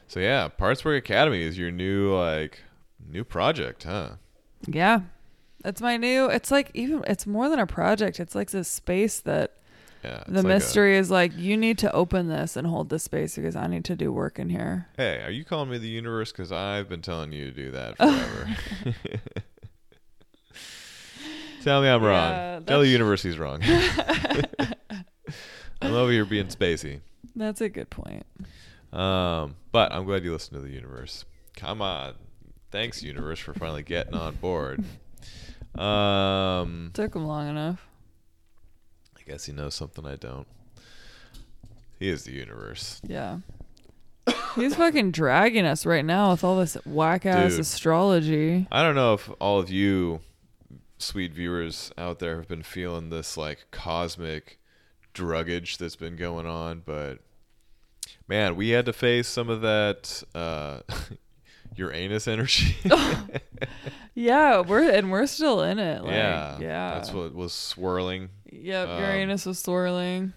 So 0.07 0.20
yeah, 0.20 0.49
Parts 0.49 0.85
Work 0.85 1.05
Academy 1.05 1.42
is 1.42 1.59
your 1.59 1.70
new 1.70 2.14
like 2.14 2.62
new 3.07 3.25
project, 3.25 3.85
huh? 3.85 4.12
Yeah. 4.66 5.01
It's 5.64 5.81
my 5.81 5.97
new 5.97 6.27
it's 6.27 6.51
like 6.51 6.70
even 6.75 7.03
it's 7.07 7.27
more 7.27 7.49
than 7.49 7.59
a 7.59 7.66
project. 7.66 8.20
It's 8.20 8.35
like 8.35 8.51
this 8.51 8.68
space 8.68 9.20
that 9.20 9.57
Yeah. 10.05 10.23
the 10.27 10.35
like 10.35 10.45
a- 10.45 10.49
mystery 10.49 10.97
is 10.99 11.11
like 11.11 11.37
you 11.37 11.57
need 11.57 11.79
to 11.79 11.90
open 11.93 12.29
this 12.29 12.57
and 12.57 12.67
hold 12.67 12.90
this 12.90 13.03
space 13.05 13.37
because 13.37 13.57
I 13.57 13.67
need 13.67 13.85
to 13.87 13.97
do 13.97 14.12
work 14.12 14.38
in 14.38 14.51
here. 14.51 14.87
hey, 14.99 15.23
are 15.23 15.31
you 15.31 15.45
calling 15.45 15.71
me 15.71 15.79
the 15.79 15.88
universe? 15.88 16.31
Because 16.31 16.53
I've 16.53 16.88
been 16.88 17.01
telling 17.03 17.33
you 17.33 17.47
to 17.47 17.51
do 17.53 17.71
that 17.71 17.97
forever. 17.99 18.57
Tell 21.62 21.81
me 21.81 21.88
I'm 21.88 22.03
Yeah, 22.03 22.53
wrong. 22.55 22.64
Tell 22.64 22.81
the 22.81 22.88
universe 22.88 23.23
he's 23.23 23.38
wrong. 23.38 23.62
I'm 25.81 25.95
over 25.95 26.12
here 26.12 26.25
being 26.27 26.49
spacey. 26.49 27.01
That's 27.35 27.61
a 27.62 27.69
good 27.69 27.88
point. 27.90 28.27
Um, 28.93 29.57
but 29.73 29.93
I'm 29.93 30.05
glad 30.05 30.25
you 30.25 30.33
listened 30.33 30.61
to 30.61 30.67
the 30.67 30.73
universe. 30.75 31.25
Come 31.57 31.81
on. 31.83 32.14
Thanks, 32.71 33.03
universe, 33.03 33.38
for 33.38 33.55
finally 33.55 33.83
getting 33.83 34.14
on 34.14 34.35
board. 34.37 34.85
Um, 35.75 36.93
Took 36.95 37.17
him 37.17 37.27
long 37.27 37.49
enough. 37.49 37.85
I 39.26 39.30
guess 39.30 39.46
he 39.46 39.52
knows 39.52 39.74
something 39.74 40.04
I 40.04 40.16
don't. 40.16 40.46
He 41.98 42.08
is 42.08 42.24
the 42.24 42.32
universe. 42.32 43.00
Yeah. 43.06 43.38
He's 44.54 44.74
fucking 44.74 45.10
dragging 45.12 45.64
us 45.64 45.87
right 45.87 46.04
now 46.04 46.30
with 46.32 46.44
all 46.44 46.58
this 46.58 46.76
whack 46.84 47.24
ass 47.26 47.52
Dude. 47.52 47.60
astrology. 47.60 48.66
I 48.70 48.82
don't 48.82 48.94
know 48.94 49.14
if 49.14 49.30
all 49.40 49.58
of 49.58 49.70
you 49.70 50.20
sweet 50.98 51.32
viewers 51.32 51.92
out 51.98 52.18
there 52.18 52.37
have 52.37 52.48
been 52.48 52.62
feeling 52.62 53.10
this 53.10 53.37
like 53.37 53.66
cosmic 53.70 54.58
druggage 55.14 55.76
that's 55.78 55.96
been 55.96 56.16
going 56.16 56.46
on, 56.46 56.82
but 56.84 57.18
man, 58.28 58.56
we 58.56 58.70
had 58.70 58.87
to 58.87 58.92
face 58.92 59.28
some 59.28 59.48
of 59.48 59.60
that 59.62 60.22
uh 60.34 60.80
Uranus 61.76 62.26
energy. 62.28 62.76
Yeah, 64.16 64.60
we're 64.60 64.88
and 64.92 65.10
we're 65.10 65.26
still 65.26 65.62
in 65.64 65.80
it. 65.80 66.02
Like, 66.04 66.12
yeah. 66.12 66.56
yeah. 66.60 66.94
That's 66.94 67.10
what 67.12 67.34
was 67.34 67.52
swirling. 67.52 68.28
Yep, 68.52 68.88
um, 68.88 68.98
Uranus 69.00 69.44
was 69.44 69.58
swirling, 69.58 70.32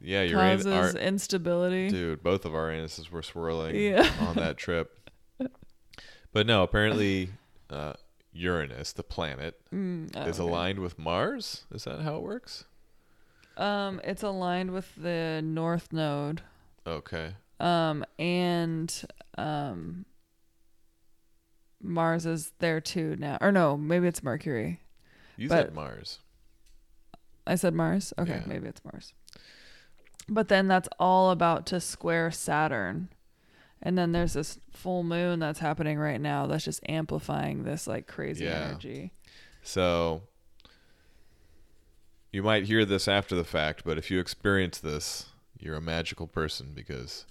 Yeah, 0.00 0.22
Uranus 0.22 0.64
causes 0.64 0.94
our, 0.94 1.00
instability. 1.00 1.90
dude, 1.90 2.22
both 2.22 2.46
of 2.46 2.54
our 2.54 2.70
anuses 2.70 3.10
were 3.10 3.22
swirling 3.22 3.76
Yeah. 3.76 4.10
on 4.20 4.36
that 4.36 4.56
trip. 4.56 5.10
But 6.32 6.46
no, 6.46 6.62
apparently 6.62 7.30
uh 7.68 7.92
Uranus, 8.32 8.92
the 8.92 9.02
planet, 9.02 9.60
Mm, 9.74 10.10
oh, 10.16 10.22
is 10.22 10.40
okay. 10.40 10.48
aligned 10.48 10.78
with 10.78 10.98
Mars. 10.98 11.64
Is 11.70 11.84
that 11.84 12.00
how 12.00 12.16
it 12.16 12.22
works? 12.22 12.64
Um, 13.58 14.00
it's 14.04 14.22
aligned 14.22 14.70
with 14.70 14.90
the 14.96 15.42
North 15.44 15.92
Node. 15.92 16.40
Okay. 16.86 17.34
Um, 17.60 18.04
and 18.18 19.02
um, 19.36 20.06
Mars 21.80 22.26
is 22.26 22.52
there 22.58 22.80
too 22.80 23.16
now. 23.18 23.38
Or 23.40 23.52
no, 23.52 23.76
maybe 23.76 24.06
it's 24.08 24.22
Mercury. 24.22 24.80
You 25.36 25.48
But- 25.48 25.66
said 25.66 25.74
Mars. 25.74 26.18
I 27.46 27.54
said 27.54 27.72
Mars. 27.74 28.12
Okay, 28.18 28.38
Yeah. 28.40 28.42
maybe 28.46 28.68
it's 28.68 28.84
Mars. 28.84 29.12
But 30.28 30.48
then 30.48 30.68
that's 30.68 30.88
all 30.98 31.30
about 31.30 31.64
to 31.66 31.80
square 31.80 32.30
Saturn. 32.30 33.08
And 33.80 33.96
then 33.96 34.12
there's 34.12 34.32
this 34.34 34.58
full 34.72 35.02
moon 35.02 35.38
that's 35.38 35.60
happening 35.60 35.98
right 35.98 36.20
now 36.20 36.46
that's 36.46 36.64
just 36.64 36.80
amplifying 36.88 37.62
this 37.62 37.86
like 37.86 38.06
crazy 38.06 38.44
Yeah. 38.44 38.66
energy. 38.70 39.12
So 39.62 40.22
you 42.32 42.42
might 42.42 42.64
hear 42.66 42.84
this 42.84 43.08
after 43.08 43.34
the 43.34 43.44
fact, 43.44 43.82
but 43.84 43.96
if 43.96 44.10
you 44.10 44.18
experience 44.20 44.78
this, 44.78 45.26
you're 45.58 45.76
a 45.76 45.80
magical 45.80 46.26
person 46.26 46.72
because 46.74 47.24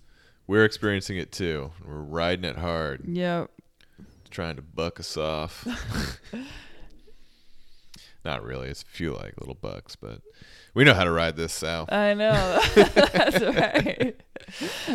we're 0.47 0.65
experiencing 0.65 1.17
it 1.17 1.31
too. 1.31 1.73
We're 1.86 2.01
riding 2.01 2.45
it 2.45 2.57
hard, 2.57 3.05
Yep. 3.05 3.51
Trying 4.38 4.56
to 4.56 4.62
buck 4.62 5.00
us 5.00 5.17
off. 5.17 5.65
Not 8.23 8.43
really. 8.43 8.67
It's 8.67 8.84
a 8.84 8.86
few 8.86 9.15
like 9.15 9.34
little 9.39 9.56
bucks, 9.56 9.95
but 9.95 10.21
we 10.76 10.84
know 10.84 10.93
how 10.93 11.06
to 11.06 11.12
ride 11.12 11.36
this, 11.38 11.52
Sal. 11.52 11.89
I 11.89 12.13
know. 12.13 12.62
that's 12.76 13.41
right. 13.41 14.15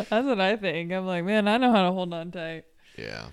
That's 0.09 0.25
what 0.25 0.39
I 0.39 0.55
think. 0.55 0.93
I'm 0.93 1.05
like, 1.05 1.25
man, 1.25 1.49
I 1.49 1.57
know 1.57 1.73
how 1.73 1.83
to 1.83 1.91
hold 1.91 2.13
on 2.13 2.31
tight. 2.31 2.63
Yeah. 2.97 3.25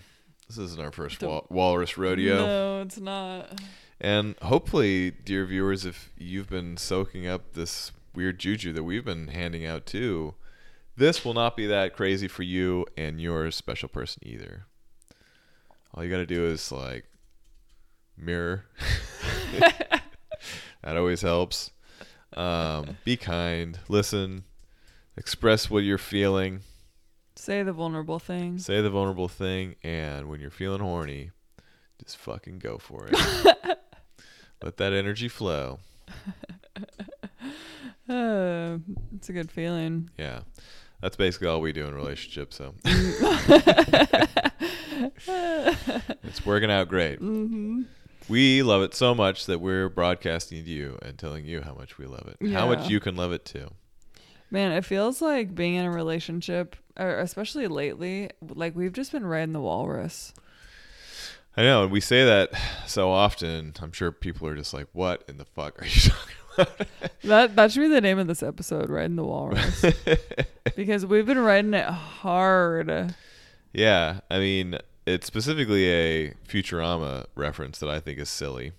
This 0.49 0.59
isn't 0.59 0.83
our 0.83 0.91
first 0.91 1.23
wal- 1.23 1.47
walrus 1.49 1.97
rodeo. 1.97 2.39
No, 2.39 2.83
it's 2.83 2.99
not. 2.99 3.61
And 4.01 4.35
hopefully, 4.43 5.13
dear 5.13 5.47
viewers, 5.47 5.87
if 5.87 6.13
you've 6.19 6.51
been 6.51 6.77
soaking 6.77 7.29
up 7.29 7.53
this 7.53 7.93
weird 8.17 8.41
juju 8.41 8.73
that 8.73 8.83
we've 8.83 9.05
been 9.05 9.29
handing 9.29 9.65
out 9.65 9.87
too, 9.87 10.35
this 10.97 11.25
will 11.25 11.35
not 11.35 11.57
be 11.57 11.69
that 11.69 11.95
crazy 11.95 12.27
for 12.27 12.43
you 12.43 12.85
and 12.97 13.21
your 13.21 13.53
special 13.53 13.89
person 13.89 14.23
either. 14.27 14.67
All 15.95 16.05
you 16.05 16.11
got 16.11 16.19
to 16.19 16.27
do 16.27 16.45
is 16.47 16.71
like 16.71 17.05
mirror 18.17 18.65
that 19.59 20.97
always 20.97 21.23
helps. 21.23 21.71
Um, 22.35 22.97
be 23.05 23.17
kind, 23.17 23.79
listen, 23.89 24.45
express 25.17 25.69
what 25.69 25.79
you're 25.85 25.99
feeling, 25.99 26.61
Say 27.37 27.63
the 27.63 27.73
vulnerable 27.73 28.19
thing. 28.21 28.59
say 28.59 28.81
the 28.81 28.91
vulnerable 28.91 29.27
thing, 29.29 29.75
and 29.83 30.29
when 30.29 30.41
you're 30.41 30.51
feeling 30.51 30.81
horny, 30.81 31.31
just 32.03 32.17
fucking 32.19 32.59
go 32.61 32.79
for 32.79 33.09
it. 33.11 33.15
Let 34.63 34.77
that 34.77 34.93
energy 34.93 35.29
flow. 35.29 35.81
Uh, 38.09 38.79
it's 39.15 39.29
a 39.29 39.33
good 39.33 39.53
feeling. 39.53 40.11
Yeah. 40.19 40.41
That's 41.01 41.15
basically 41.15 41.47
all 41.47 41.61
we 41.61 41.73
do 41.73 41.87
in 41.87 41.95
relationships, 41.95 42.57
so 42.57 42.75
it's 45.27 46.45
working 46.47 46.71
out 46.71 46.89
great. 46.89 47.19
hmm 47.19 47.83
We 48.29 48.63
love 48.63 48.83
it 48.83 48.95
so 48.95 49.15
much 49.15 49.47
that 49.47 49.61
we're 49.61 49.89
broadcasting 49.89 50.65
to 50.65 50.71
you 50.71 50.99
and 51.03 51.19
telling 51.19 51.45
you 51.45 51.63
how 51.63 51.75
much 51.75 51.99
we 51.99 52.07
love 52.07 52.29
it. 52.41 52.51
How 52.53 52.67
much 52.67 52.89
you 52.89 53.01
can 53.01 53.17
love 53.17 53.33
it 53.33 53.45
too. 53.45 53.71
Man, 54.53 54.73
it 54.73 54.85
feels 54.85 55.23
like 55.23 55.55
being 55.55 55.75
in 55.75 55.85
a 55.87 55.91
relationship, 55.91 56.75
or 56.99 57.19
especially 57.21 57.69
lately, 57.69 58.31
like 58.43 58.75
we've 58.75 58.93
just 58.93 59.13
been 59.13 59.25
riding 59.25 59.53
the 59.53 59.61
walrus. 59.61 60.33
I 61.57 61.63
know, 61.63 61.83
and 61.85 61.93
we 61.93 62.01
say 62.01 62.25
that 62.25 62.51
so 62.87 63.11
often. 63.11 63.75
I'm 63.81 63.93
sure 63.93 64.11
people 64.13 64.47
are 64.49 64.55
just 64.57 64.73
like, 64.75 64.87
"What 64.93 65.25
in 65.29 65.37
the 65.37 65.45
fuck 65.45 65.81
are 65.81 65.85
you 65.87 66.01
talking 66.11 66.37
about?" 66.57 66.89
That 67.23 67.57
that 67.57 67.73
should 67.73 67.81
be 67.81 67.89
the 67.89 68.01
name 68.01 68.19
of 68.19 68.27
this 68.27 68.43
episode, 68.43 68.91
riding 68.91 69.17
the 69.17 69.25
walrus, 69.25 69.85
because 70.77 71.05
we've 71.07 71.27
been 71.27 71.39
riding 71.39 71.75
it 71.75 71.87
hard. 71.87 73.15
yeah, 73.73 74.21
I 74.31 74.39
mean, 74.39 74.79
it's 75.07 75.27
specifically 75.27 75.87
a 75.91 76.35
Futurama 76.49 77.27
reference 77.35 77.79
that 77.79 77.89
I 77.89 78.01
think 78.01 78.19
is 78.19 78.29
silly, 78.29 78.73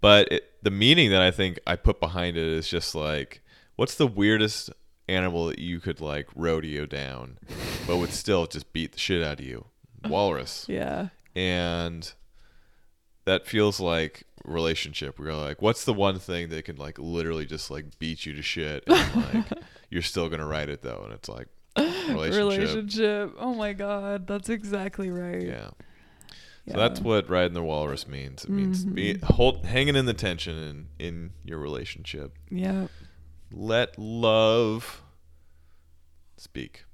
but 0.00 0.30
it, 0.32 0.52
the 0.62 0.70
meaning 0.70 1.10
that 1.10 1.22
I 1.22 1.30
think 1.30 1.58
I 1.66 1.76
put 1.76 2.00
behind 2.00 2.36
it 2.36 2.46
is 2.46 2.68
just 2.68 2.94
like, 2.94 3.42
what's 3.76 3.94
the 3.94 4.06
weirdest 4.06 4.70
animal 5.08 5.46
that 5.46 5.58
you 5.58 5.80
could 5.80 6.00
like 6.00 6.28
rodeo 6.34 6.86
down, 6.86 7.38
but 7.86 7.96
would 7.96 8.12
still 8.12 8.46
just 8.46 8.72
beat 8.72 8.92
the 8.92 8.98
shit 8.98 9.22
out 9.22 9.40
of 9.40 9.46
you? 9.46 9.66
Walrus. 10.08 10.66
Yeah, 10.68 11.08
and 11.34 12.12
that 13.24 13.46
feels 13.46 13.80
like 13.80 14.24
relationship 14.44 15.18
we're 15.18 15.34
like 15.34 15.60
what's 15.60 15.84
the 15.84 15.92
one 15.92 16.18
thing 16.18 16.48
that 16.48 16.64
can 16.64 16.76
like 16.76 16.98
literally 16.98 17.44
just 17.44 17.70
like 17.70 17.98
beat 17.98 18.24
you 18.24 18.32
to 18.32 18.42
shit 18.42 18.82
and 18.86 19.24
like 19.34 19.46
you're 19.90 20.02
still 20.02 20.28
gonna 20.28 20.46
write 20.46 20.68
it 20.70 20.82
though 20.82 21.02
and 21.04 21.12
it's 21.12 21.28
like 21.28 21.46
relationship, 22.14 22.38
relationship. 22.38 23.34
Oh 23.38 23.54
my 23.54 23.72
god, 23.72 24.26
that's 24.26 24.48
exactly 24.48 25.10
right. 25.10 25.42
yeah 25.42 25.70
Yeah. 26.66 26.74
so 26.74 26.78
that's 26.78 27.00
what 27.00 27.28
riding 27.30 27.54
the 27.54 27.62
walrus 27.62 28.06
means 28.06 28.44
it 28.44 28.50
means 28.50 28.84
be 28.84 29.14
Mhm. 29.14 29.22
hold 29.24 29.64
hanging 29.66 29.96
in 29.96 30.06
the 30.06 30.14
tension 30.14 30.56
in 30.56 30.86
in 31.06 31.30
your 31.44 31.58
relationship 31.58 32.36
Yeah, 32.50 32.86
let 33.50 33.98
love 33.98 35.02
speak 36.36 36.84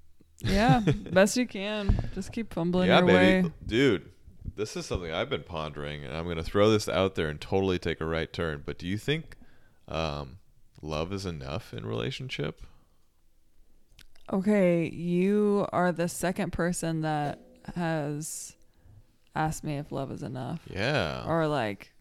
yeah, 0.44 0.80
best 1.12 1.36
you 1.38 1.46
can. 1.46 2.10
Just 2.14 2.30
keep 2.30 2.52
fumbling 2.52 2.88
yeah 2.88 2.98
your 2.98 3.06
baby 3.06 3.48
way. 3.48 3.52
dude 3.66 4.10
this 4.54 4.76
is 4.76 4.86
something 4.86 5.10
i've 5.12 5.28
been 5.30 5.42
pondering 5.42 6.04
and 6.04 6.14
i'm 6.16 6.24
going 6.24 6.36
to 6.36 6.42
throw 6.42 6.70
this 6.70 6.88
out 6.88 7.14
there 7.14 7.28
and 7.28 7.40
totally 7.40 7.78
take 7.78 8.00
a 8.00 8.04
right 8.06 8.32
turn 8.32 8.62
but 8.64 8.78
do 8.78 8.86
you 8.86 8.96
think 8.98 9.36
um, 9.88 10.38
love 10.82 11.12
is 11.12 11.24
enough 11.26 11.72
in 11.74 11.84
relationship 11.86 12.62
Okay, 14.32 14.88
you 14.88 15.66
are 15.72 15.92
the 15.92 16.08
second 16.08 16.52
person 16.52 17.02
that 17.02 17.38
has 17.76 18.56
asked 19.34 19.62
me 19.64 19.76
if 19.78 19.92
love 19.92 20.10
is 20.10 20.22
enough, 20.22 20.60
yeah 20.68 21.24
or 21.26 21.46
like 21.46 21.92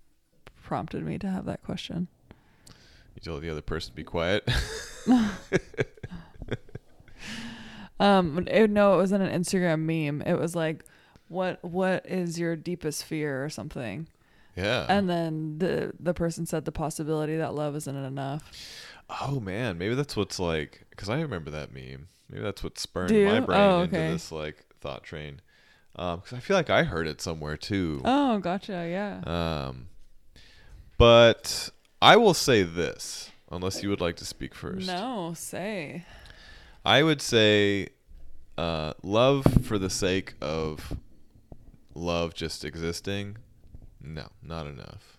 prompted 0.63 1.03
me 1.05 1.17
to 1.19 1.27
have 1.27 1.45
that 1.45 1.61
question. 1.63 2.07
you 3.13 3.21
told 3.23 3.41
the 3.43 3.49
other 3.49 3.61
person 3.61 3.91
to 3.91 3.95
be 3.95 4.03
quiet 4.03 4.47
Um, 7.99 8.45
it, 8.51 8.69
no, 8.69 8.95
it 8.95 8.97
was 8.97 9.11
in 9.13 9.21
an 9.21 9.41
Instagram 9.41 9.79
meme. 9.81 10.21
It 10.23 10.37
was 10.37 10.53
like, 10.53 10.83
"What 11.29 11.63
what 11.63 12.05
is 12.05 12.37
your 12.37 12.57
deepest 12.57 13.05
fear?" 13.05 13.43
or 13.45 13.49
something. 13.49 14.07
yeah 14.57 14.85
And 14.89 15.09
then 15.09 15.59
the 15.59 15.93
the 15.99 16.13
person 16.13 16.45
said 16.45 16.65
the 16.65 16.73
possibility 16.73 17.37
that 17.37 17.53
love 17.55 17.73
isn't 17.77 17.95
enough. 17.95 18.51
oh 19.21 19.39
man 19.39 19.77
maybe 19.77 19.93
that's 19.95 20.15
what's 20.17 20.39
like 20.39 20.83
because 20.89 21.09
i 21.09 21.21
remember 21.21 21.51
that 21.51 21.71
meme 21.71 22.07
maybe 22.29 22.43
that's 22.43 22.63
what 22.63 22.77
spurned 22.79 23.09
Do 23.09 23.25
my 23.25 23.39
brain 23.39 23.59
Oh, 23.59 23.81
into 23.81 23.95
this 23.95 24.31
like 24.31 24.65
thought 24.81 25.03
train 25.03 25.41
because 25.93 26.33
i 26.33 26.39
feel 26.39 26.57
like 26.57 26.69
i 26.69 26.83
heard 26.83 27.07
it 27.07 27.21
somewhere 27.21 27.55
too 27.57 28.01
Oh, 28.03 28.37
gotcha. 28.39 28.87
Yeah. 28.89 29.21
Um, 29.25 29.87
but 30.97 31.69
I 32.01 32.15
will 32.17 32.33
say 32.33 32.63
this, 32.63 33.31
unless 33.51 33.81
you 33.83 33.89
would 33.89 34.01
like 34.01 34.15
to 34.17 34.25
speak 34.25 34.53
first. 34.53 34.87
No, 34.87 35.33
say. 35.35 36.05
I 36.85 37.01
would 37.03 37.21
say 37.21 37.89
uh, 38.57 38.93
love 39.03 39.45
for 39.63 39.77
the 39.77 39.89
sake 39.89 40.35
of 40.41 40.95
love 41.93 42.33
just 42.33 42.63
existing. 42.63 43.37
No, 44.01 44.27
not 44.43 44.67
enough. 44.67 45.17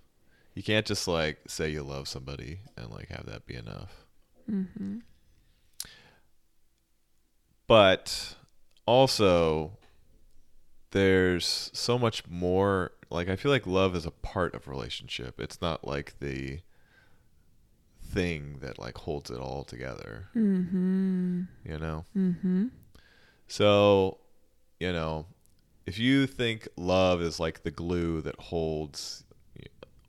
You 0.55 0.63
can't 0.63 0.87
just 0.87 1.09
like 1.09 1.39
say 1.49 1.71
you 1.71 1.83
love 1.83 2.09
somebody 2.09 2.61
and 2.77 2.91
like 2.91 3.09
have 3.09 3.27
that 3.27 3.47
be 3.47 3.55
enough. 3.55 4.07
Mm-hmm. 4.51 4.99
But 7.67 8.37
also, 8.87 9.73
there's 10.91 11.71
so 11.73 11.99
much 11.99 12.27
more. 12.29 12.93
Like, 13.11 13.29
I 13.29 13.37
feel 13.37 13.53
like 13.53 13.67
love 13.67 13.95
is 13.95 14.07
a 14.07 14.11
part 14.11 14.55
of 14.55 14.69
relationship. 14.69 15.41
It's 15.41 15.61
not 15.61 15.87
like 15.87 16.19
the 16.21 16.61
thing 18.03 18.59
that 18.61 18.79
like 18.79 18.99
holds 18.99 19.31
it 19.31 19.39
all 19.39 19.65
together. 19.65 20.29
Mm-hmm. 20.35 21.43
You 21.65 21.79
know. 21.79 22.05
Mm-hmm. 22.17 22.67
So, 23.49 24.19
you 24.81 24.93
know, 24.93 25.27
if 25.87 25.99
you 25.99 26.27
think 26.27 26.69
love 26.77 27.23
is 27.23 27.39
like 27.39 27.63
the 27.63 27.71
glue 27.71 28.21
that 28.23 28.39
holds 28.41 29.25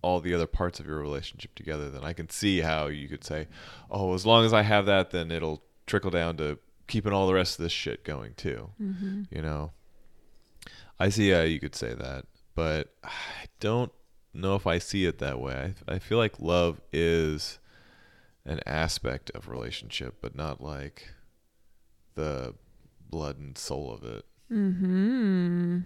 all 0.02 0.20
the 0.20 0.34
other 0.34 0.48
parts 0.48 0.80
of 0.80 0.86
your 0.86 1.00
relationship 1.00 1.54
together, 1.56 1.90
then 1.90 2.04
I 2.04 2.14
can 2.14 2.30
see 2.30 2.62
how 2.62 2.88
you 2.88 3.08
could 3.08 3.24
say, 3.24 3.48
"Oh, 3.90 4.14
as 4.14 4.26
long 4.26 4.46
as 4.46 4.54
I 4.54 4.62
have 4.62 4.86
that, 4.86 5.12
then 5.12 5.32
it'll 5.32 5.64
trickle 5.86 6.12
down 6.12 6.38
to 6.38 6.60
keeping 6.88 7.14
all 7.14 7.28
the 7.28 7.34
rest 7.34 7.60
of 7.60 7.64
this 7.64 7.72
shit 7.72 8.04
going 8.04 8.34
too." 8.36 8.70
Mm-hmm. 8.82 9.24
You 9.32 9.42
know, 9.42 9.72
I 11.00 11.10
see 11.10 11.30
how 11.30 11.42
you 11.42 11.60
could 11.60 11.76
say 11.76 11.94
that, 11.94 12.26
but 12.56 12.94
I 13.04 13.46
don't 13.60 13.92
know 14.34 14.56
if 14.56 14.68
I 14.68 14.78
see 14.78 15.06
it 15.06 15.20
that 15.20 15.40
way. 15.40 15.74
I, 15.88 15.96
I 15.96 16.00
feel 16.00 16.18
like 16.18 16.40
love 16.40 16.82
is 16.92 17.60
an 18.46 18.62
aspect 18.66 19.30
of 19.32 19.50
relationship, 19.50 20.16
but 20.22 20.36
not 20.36 20.62
like 20.62 21.10
the 22.16 22.56
blood 23.10 23.38
and 23.38 23.58
soul 23.58 23.94
of 23.94 24.04
it. 24.04 24.26
Mm-hmm. 24.52 25.80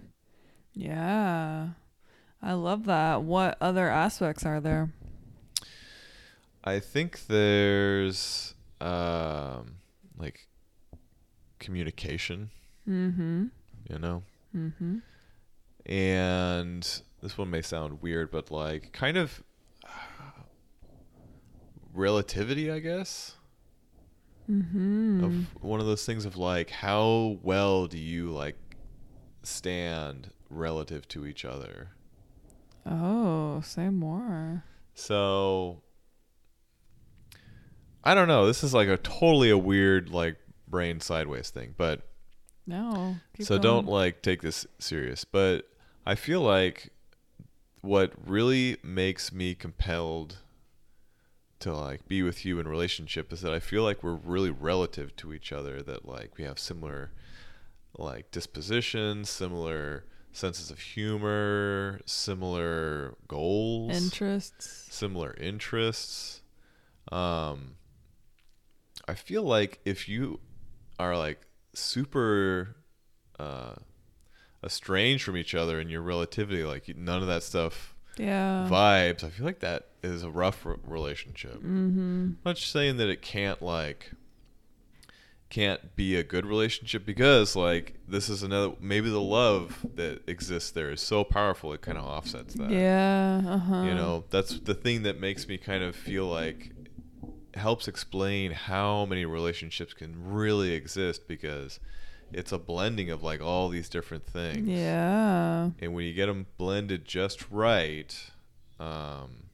Yeah. 0.73 1.69
I 2.41 2.53
love 2.53 2.85
that. 2.85 3.23
What 3.23 3.57
other 3.61 3.89
aspects 3.89 4.45
are 4.45 4.59
there? 4.59 4.91
I 6.63 6.79
think 6.79 7.27
there's 7.27 8.53
um 8.79 9.77
like 10.17 10.47
communication, 11.61 12.49
Mm-hmm. 12.89 13.45
you 13.89 13.99
know. 13.99 14.23
Mm-hmm. 14.53 14.97
And 15.85 17.01
this 17.21 17.37
one 17.37 17.49
may 17.49 17.61
sound 17.61 18.01
weird, 18.01 18.31
but 18.31 18.51
like 18.51 18.91
kind 18.91 19.15
of 19.17 19.41
relativity, 21.93 22.69
I 22.71 22.79
guess. 22.79 23.35
Mm-hmm. 24.49 25.23
Of 25.23 25.63
one 25.63 25.79
of 25.79 25.85
those 25.85 26.05
things 26.05 26.25
of 26.25 26.35
like 26.35 26.69
how 26.71 27.37
well 27.41 27.87
do 27.87 27.97
you 27.97 28.31
like 28.31 28.57
stand 29.43 30.31
relative 30.49 31.07
to 31.09 31.25
each 31.25 31.45
other? 31.45 31.89
Oh, 32.85 33.61
say 33.61 33.89
more. 33.89 34.63
So 34.95 35.81
I 38.03 38.15
don't 38.15 38.27
know. 38.27 38.47
This 38.47 38.63
is 38.63 38.73
like 38.73 38.87
a 38.89 38.97
totally 38.97 39.51
a 39.51 39.57
weird 39.57 40.09
like 40.09 40.35
brain 40.71 40.99
sideways 40.99 41.49
thing, 41.51 41.75
but 41.77 42.01
No. 42.65 43.17
so 43.39 43.59
don't 43.59 43.85
like 43.87 44.21
take 44.23 44.41
this 44.41 44.65
serious. 44.79 45.23
But 45.25 45.69
I 46.05 46.15
feel 46.15 46.41
like 46.41 46.89
what 47.81 48.13
really 48.25 48.77
makes 48.83 49.31
me 49.31 49.53
compelled 49.53 50.37
to 51.59 51.73
like 51.73 52.07
be 52.07 52.23
with 52.23 52.43
you 52.45 52.59
in 52.59 52.67
relationship 52.67 53.31
is 53.31 53.41
that 53.41 53.53
I 53.53 53.59
feel 53.59 53.83
like 53.83 54.01
we're 54.03 54.15
really 54.15 54.49
relative 54.49 55.15
to 55.17 55.33
each 55.33 55.51
other. 55.51 55.81
That 55.83 56.07
like 56.07 56.37
we 56.37 56.43
have 56.45 56.57
similar 56.57 57.11
like 57.97 58.31
dispositions, 58.31 59.29
similar 59.29 60.05
senses 60.31 60.71
of 60.71 60.79
humor, 60.79 61.99
similar 62.05 63.15
goals 63.27 63.91
interests. 63.91 64.87
similar 64.89 65.35
interests. 65.39 66.41
Um, 67.11 67.75
I 69.07 69.13
feel 69.15 69.43
like 69.43 69.79
if 69.83 70.07
you 70.07 70.39
are 70.99 71.17
like 71.17 71.39
super 71.73 72.75
uh, 73.39 73.73
estranged 74.63 75.23
from 75.23 75.37
each 75.37 75.55
other 75.55 75.79
in 75.79 75.89
your 75.89 76.01
relativity, 76.01 76.63
like 76.63 76.95
none 76.95 77.21
of 77.21 77.27
that 77.27 77.43
stuff 77.43 77.95
Yeah. 78.17 78.67
vibes. 78.69 79.23
I 79.23 79.29
feel 79.29 79.45
like 79.45 79.59
that 79.59 79.87
is 80.03 80.23
a 80.23 80.29
rough 80.29 80.65
r- 80.65 80.77
relationship. 80.85 81.55
Mm-hmm. 81.55 81.99
I'm 81.99 82.37
not 82.45 82.55
just 82.57 82.71
saying 82.71 82.97
that 82.97 83.09
it 83.09 83.21
can't 83.21 83.61
like 83.61 84.11
can't 85.49 85.97
be 85.97 86.15
a 86.15 86.23
good 86.23 86.45
relationship 86.45 87.05
because 87.05 87.57
like 87.57 87.95
this 88.07 88.29
is 88.29 88.41
another 88.41 88.71
maybe 88.79 89.09
the 89.09 89.19
love 89.19 89.85
that 89.95 90.21
exists 90.25 90.71
there 90.71 90.91
is 90.91 91.01
so 91.01 91.25
powerful 91.25 91.73
it 91.73 91.81
kind 91.81 91.97
of 91.97 92.05
offsets 92.05 92.53
that. 92.53 92.69
Yeah. 92.71 93.41
Uh 93.45 93.57
huh. 93.57 93.83
You 93.83 93.93
know, 93.95 94.23
that's 94.29 94.59
the 94.59 94.73
thing 94.73 95.03
that 95.03 95.19
makes 95.19 95.47
me 95.49 95.57
kind 95.57 95.83
of 95.83 95.93
feel 95.95 96.25
like 96.27 96.71
helps 97.55 97.87
explain 97.87 98.51
how 98.51 99.05
many 99.05 99.25
relationships 99.25 99.93
can 99.93 100.31
really 100.31 100.71
exist 100.73 101.27
because 101.27 101.79
it's 102.31 102.51
a 102.51 102.57
blending 102.57 103.09
of 103.09 103.23
like 103.23 103.41
all 103.41 103.69
these 103.69 103.89
different 103.89 104.25
things. 104.25 104.67
Yeah. 104.67 105.71
And 105.79 105.93
when 105.93 106.05
you 106.05 106.13
get 106.13 106.27
them 106.27 106.47
blended 106.57 107.05
just 107.05 107.49
right, 107.51 108.15
um, 108.79 109.49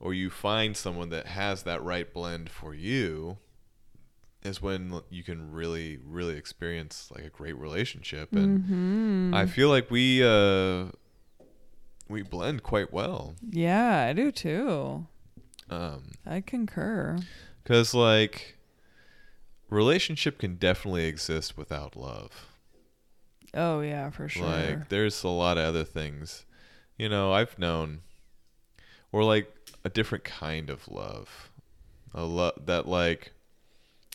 or 0.00 0.14
you 0.14 0.30
find 0.30 0.76
someone 0.76 1.10
that 1.10 1.26
has 1.26 1.62
that 1.64 1.82
right 1.82 2.12
blend 2.12 2.50
for 2.50 2.74
you, 2.74 3.38
is 4.42 4.62
when 4.62 5.00
you 5.10 5.22
can 5.24 5.50
really, 5.52 5.98
really 6.04 6.36
experience 6.36 7.10
like 7.14 7.24
a 7.24 7.30
great 7.30 7.56
relationship. 7.56 8.34
And 8.34 8.60
Mm-hmm. 8.60 9.34
I 9.34 9.46
feel 9.46 9.68
like 9.68 9.90
we 9.90 10.24
uh, 10.24 10.86
we 12.08 12.22
blend 12.22 12.62
quite 12.62 12.92
well. 12.92 13.34
Yeah, 13.50 14.06
I 14.08 14.12
do 14.12 14.30
too. 14.32 15.06
Um, 15.70 16.12
I 16.26 16.40
concur. 16.40 17.18
Cause 17.64 17.94
like 17.94 18.56
relationship 19.70 20.38
can 20.38 20.56
definitely 20.56 21.04
exist 21.06 21.56
without 21.56 21.96
love. 21.96 22.46
Oh 23.54 23.80
yeah, 23.80 24.10
for 24.10 24.28
sure. 24.28 24.46
Like 24.46 24.88
there's 24.88 25.22
a 25.24 25.28
lot 25.28 25.58
of 25.58 25.64
other 25.64 25.84
things. 25.84 26.44
You 26.96 27.08
know, 27.08 27.32
I've 27.32 27.58
known 27.58 28.00
or 29.12 29.24
like 29.24 29.54
a 29.84 29.88
different 29.88 30.24
kind 30.24 30.70
of 30.70 30.88
love. 30.88 31.50
A 32.14 32.24
love 32.24 32.66
that 32.66 32.88
like 32.88 33.32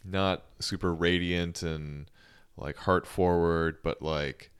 not 0.03 0.43
super 0.59 0.93
radiant 0.93 1.63
and 1.63 2.09
like 2.57 2.77
heart 2.77 3.07
forward, 3.07 3.77
but 3.83 4.01
like 4.01 4.51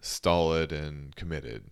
stolid 0.00 0.72
and 0.72 1.14
committed. 1.16 1.64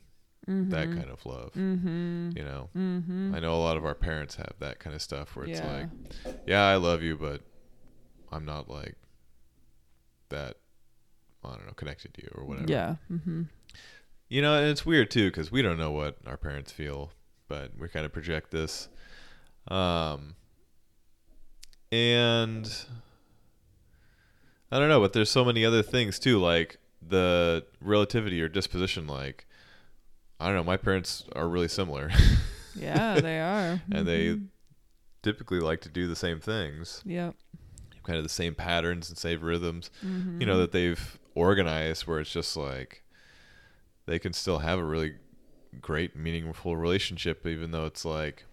That 0.49 0.87
kind 0.87 1.11
of 1.11 1.27
love. 1.27 1.53
mm-hmm. 1.55 2.31
You 2.37 2.45
know. 2.45 2.69
Mm-hmm. 2.77 3.35
I 3.35 3.41
know 3.41 3.55
a 3.55 3.63
lot 3.63 3.77
of 3.77 3.85
our 3.85 3.95
parents 3.97 4.37
have 4.37 4.53
that 4.61 4.79
kind 4.79 4.95
of 4.95 5.03
stuff 5.03 5.35
where 5.35 5.47
it's 5.47 5.59
Yeah. 5.59 5.87
like, 6.27 6.37
yeah, 6.47 6.63
I 6.65 6.77
love 6.77 7.03
you, 7.03 7.17
but 7.17 7.43
I'm 8.31 8.45
not 8.45 8.69
like 8.69 8.95
that. 10.29 10.57
I 11.45 11.51
don't 11.51 11.67
know, 11.67 11.73
connected 11.75 12.15
to 12.15 12.23
you 12.23 12.31
or 12.35 12.45
whatever. 12.45 12.71
Yeah. 12.71 12.97
Mm-hmm. 13.11 13.43
You 14.29 14.43
know, 14.43 14.55
and 14.57 14.67
it's 14.69 14.85
weird 14.87 15.11
too 15.11 15.31
because 15.31 15.51
we 15.53 15.63
don't 15.63 15.79
know 15.79 15.91
what 15.93 16.17
our 16.27 16.37
parents 16.37 16.73
feel, 16.73 17.11
but 17.49 17.73
we 17.79 17.89
kind 17.89 18.05
of 18.07 18.13
project 18.13 18.51
this. 18.51 18.89
Um, 19.69 20.35
and 21.93 22.69
I 24.71 24.79
don't 24.79 24.89
know, 24.89 25.01
but 25.01 25.13
there's 25.13 25.31
so 25.31 25.45
many 25.45 25.65
other 25.65 25.83
things 25.83 26.19
too, 26.19 26.39
like 26.41 26.79
the 27.07 27.65
relativity 27.81 28.41
or 28.43 28.49
disposition. 28.49 29.07
Like, 29.07 29.47
I 30.40 30.46
don't 30.46 30.55
know, 30.57 30.64
my 30.64 30.77
parents 30.77 31.25
are 31.35 31.49
really 31.49 31.68
similar, 31.68 32.11
Yeah, 32.75 33.20
they 33.20 33.40
are. 33.40 33.81
and 33.90 34.07
they 34.07 34.27
Mhm. 34.29 34.46
typically 35.22 35.61
like 35.61 35.81
to 35.83 35.88
do 35.88 36.07
the 36.07 36.16
same 36.16 36.40
things, 36.40 37.03
Yep. 37.07 37.35
kind 38.05 38.16
of 38.18 38.22
the 38.22 38.29
same 38.29 38.55
patterns 38.55 39.09
and 39.09 39.16
same 39.18 39.40
rhythms. 39.40 39.90
Mm-hmm. 40.05 40.40
you 40.40 40.46
know 40.46 40.59
that 40.59 40.72
they've 40.72 41.18
organized 41.35 42.07
where 42.07 42.20
it's 42.20 42.31
just 42.33 42.57
like 42.57 43.03
they 44.07 44.18
can 44.18 44.33
still 44.33 44.59
have 44.61 44.79
a 44.79 44.85
really 44.85 45.16
great 45.81 46.14
meaningful 46.16 46.77
relationship 46.77 47.46
even 47.46 47.70
though 47.70 47.85
it's 47.87 48.05
like 48.05 48.44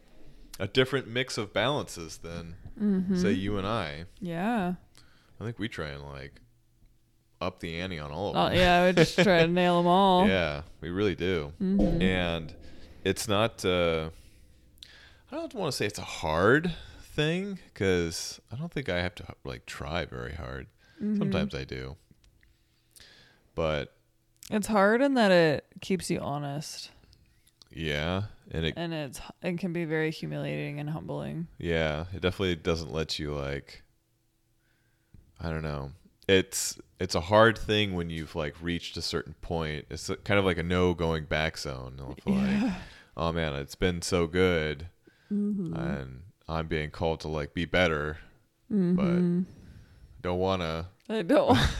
a 0.59 0.67
different 0.67 1.07
mix 1.07 1.37
of 1.37 1.53
balances 1.53 2.17
than 2.19 2.55
Mm-hmm. 2.81 3.15
say 3.15 3.31
you 3.31 3.57
and 3.57 3.67
I. 3.67 4.05
Yeah. 4.19 4.73
I 5.39 5.43
think 5.43 5.59
we 5.59 5.67
try 5.69 5.89
and 5.89 6.01
like 6.03 6.41
up 7.43 7.59
the 7.59 7.79
ante 7.79 7.99
on 7.99 8.11
all 8.11 8.31
of 8.31 8.35
Oh 8.35 8.49
them. 8.49 8.57
yeah, 8.57 8.85
we 8.87 8.93
just 8.93 9.15
try 9.15 9.39
to 9.45 9.47
nail 9.61 9.77
them 9.77 9.87
all. 9.87 10.27
yeah, 10.27 10.61
we 10.81 10.89
really 10.89 11.15
do. 11.15 11.53
Mm-hmm. 11.61 12.01
And 12.01 12.53
it's 13.03 13.27
not 13.27 13.63
uh 13.65 14.09
I 15.31 15.35
don't 15.35 15.53
want 15.53 15.71
to 15.71 15.77
say 15.77 15.85
it's 15.85 15.99
a 15.99 16.03
hard 16.03 16.73
thing 17.15 17.59
cuz 17.73 18.39
I 18.51 18.55
don't 18.55 18.71
think 18.71 18.89
I 18.89 19.01
have 19.01 19.15
to 19.15 19.25
like 19.43 19.65
try 19.65 20.05
very 20.05 20.33
hard. 20.33 20.67
Mm-hmm. 21.01 21.17
Sometimes 21.17 21.53
I 21.55 21.63
do. 21.63 21.95
But 23.55 23.93
It's 24.49 24.67
hard 24.67 25.01
in 25.01 25.13
that 25.15 25.31
it 25.31 25.65
keeps 25.81 26.09
you 26.09 26.19
honest, 26.19 26.89
yeah, 27.71 28.23
and 28.51 28.65
it 28.65 28.73
and 28.75 28.93
it's 28.93 29.21
it 29.41 29.57
can 29.59 29.73
be 29.73 29.85
very 29.85 30.11
humiliating 30.11 30.79
and 30.79 30.89
humbling. 30.89 31.47
Yeah, 31.59 32.05
it 32.13 32.21
definitely 32.21 32.55
doesn't 32.55 32.91
let 32.91 33.19
you 33.19 33.33
like 33.33 33.83
I 35.39 35.49
don't 35.49 35.61
know. 35.63 35.91
It's 36.27 36.79
it's 37.03 37.15
a 37.15 37.21
hard 37.21 37.57
thing 37.57 37.93
when 37.93 38.09
you've 38.09 38.33
like 38.35 38.55
reached 38.61 38.95
a 38.97 39.01
certain 39.01 39.35
point. 39.41 39.85
It's 39.89 40.09
kind 40.23 40.39
of 40.39 40.45
like 40.45 40.57
a 40.57 40.63
no 40.63 40.93
going 40.93 41.25
back 41.25 41.57
zone. 41.57 42.15
Like, 42.25 42.73
oh 43.17 43.31
man, 43.31 43.53
it's 43.53 43.75
been 43.75 44.01
so 44.01 44.25
good, 44.27 44.87
Mm-hmm. 45.31 45.73
and 45.75 46.21
I'm 46.47 46.67
being 46.67 46.89
called 46.91 47.19
to 47.21 47.27
like 47.27 47.53
be 47.53 47.65
better, 47.65 48.17
Mhm. 48.71 48.95
but 48.95 50.27
don't 50.27 50.39
wanna. 50.39 50.87
I 51.09 51.21
don't. 51.21 51.57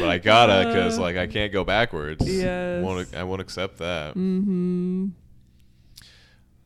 But 0.00 0.08
I 0.08 0.18
gotta 0.18 0.66
because 0.66 0.98
like 0.98 1.16
I 1.16 1.26
can't 1.28 1.52
go 1.52 1.62
backwards. 1.62 2.26
Yes. 2.26 2.82
Won't 2.82 3.14
I 3.14 3.22
won't 3.22 3.40
accept 3.40 3.78
that. 3.78 4.14
mm-hmm. 4.16 5.08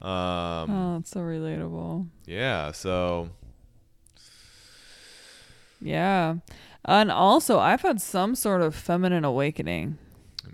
Um. 0.00 0.70
Oh, 0.70 0.96
it's 1.00 1.11
so 1.11 1.20
relatable. 1.20 2.07
Yeah. 2.26 2.72
So 2.72 3.28
Yeah. 5.80 6.37
And 6.85 7.11
also, 7.11 7.59
I've 7.59 7.83
had 7.83 8.01
some 8.01 8.35
sort 8.35 8.61
of 8.61 8.75
feminine 8.75 9.25
awakening. 9.25 9.99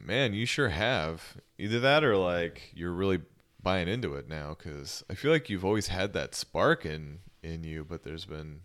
Man, 0.04 0.32
you 0.34 0.46
sure 0.46 0.68
have. 0.70 1.36
Either 1.58 1.80
that 1.80 2.04
or 2.04 2.16
like 2.16 2.70
you're 2.74 2.92
really 2.92 3.20
buying 3.62 3.88
into 3.88 4.14
it 4.14 4.26
now 4.28 4.54
cuz 4.54 5.04
I 5.10 5.14
feel 5.14 5.30
like 5.30 5.50
you've 5.50 5.64
always 5.66 5.88
had 5.88 6.12
that 6.14 6.34
spark 6.34 6.86
in 6.86 7.18
in 7.42 7.64
you, 7.64 7.84
but 7.84 8.04
there's 8.04 8.24
been 8.24 8.60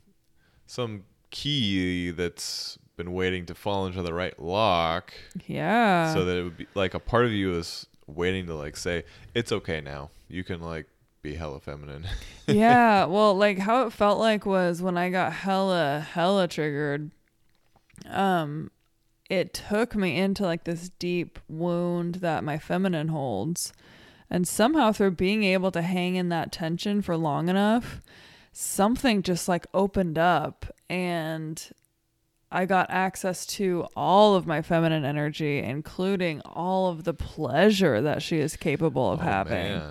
some 0.66 1.04
key 1.32 2.12
that's 2.12 2.78
been 2.96 3.12
waiting 3.14 3.46
to 3.48 3.54
fall 3.56 3.86
into 3.86 4.02
the 4.02 4.14
right 4.14 4.40
lock 4.40 5.14
Yeah. 5.48 6.14
so 6.14 6.24
that 6.24 6.38
it 6.38 6.44
would 6.44 6.58
be 6.58 6.68
like 6.76 6.94
a 6.94 7.00
part 7.00 7.26
of 7.26 7.32
you 7.32 7.54
is 7.58 7.88
waiting 8.08 8.46
to 8.46 8.56
like 8.56 8.78
say 8.78 9.04
it's 9.34 9.52
okay 9.52 9.82
now. 9.82 10.12
You 10.30 10.44
can 10.46 10.62
like 10.62 10.86
be 11.22 11.36
hella 11.36 11.60
feminine. 11.60 12.06
yeah. 12.48 13.04
Well, 13.06 13.36
like 13.36 13.58
how 13.58 13.86
it 13.86 13.92
felt 13.92 14.20
like 14.20 14.46
was 14.46 14.82
when 14.82 14.98
I 14.98 15.10
got 15.10 15.34
hella, 15.34 16.08
hella 16.14 16.48
triggered. 16.48 17.12
Um, 18.10 18.72
it 19.30 19.54
took 19.54 19.96
me 19.96 20.18
into 20.18 20.44
like 20.44 20.64
this 20.66 20.90
deep 21.00 21.40
wound 21.48 22.16
that 22.16 22.44
my 22.44 22.58
feminine 22.58 23.08
holds. 23.10 23.74
And 24.30 24.48
somehow 24.48 24.92
through 24.92 25.12
being 25.12 25.44
able 25.44 25.72
to 25.72 25.82
hang 25.82 26.16
in 26.16 26.30
that 26.30 26.52
tension 26.52 27.02
for 27.02 27.16
long 27.16 27.48
enough, 27.50 28.02
something 28.52 29.22
just 29.22 29.48
like 29.48 29.68
opened 29.74 30.18
up 30.18 30.66
and 30.90 31.62
I 32.52 32.66
got 32.66 32.90
access 32.90 33.46
to 33.48 33.86
all 33.96 34.36
of 34.36 34.48
my 34.48 34.62
feminine 34.62 35.04
energy, 35.04 35.60
including 35.60 36.42
all 36.42 36.90
of 36.90 37.04
the 37.04 37.14
pleasure 37.14 38.02
that 38.02 38.22
she 38.22 38.38
is 38.40 38.56
capable 38.56 39.12
of 39.12 39.20
Oh, 39.20 39.24
having. 39.24 39.82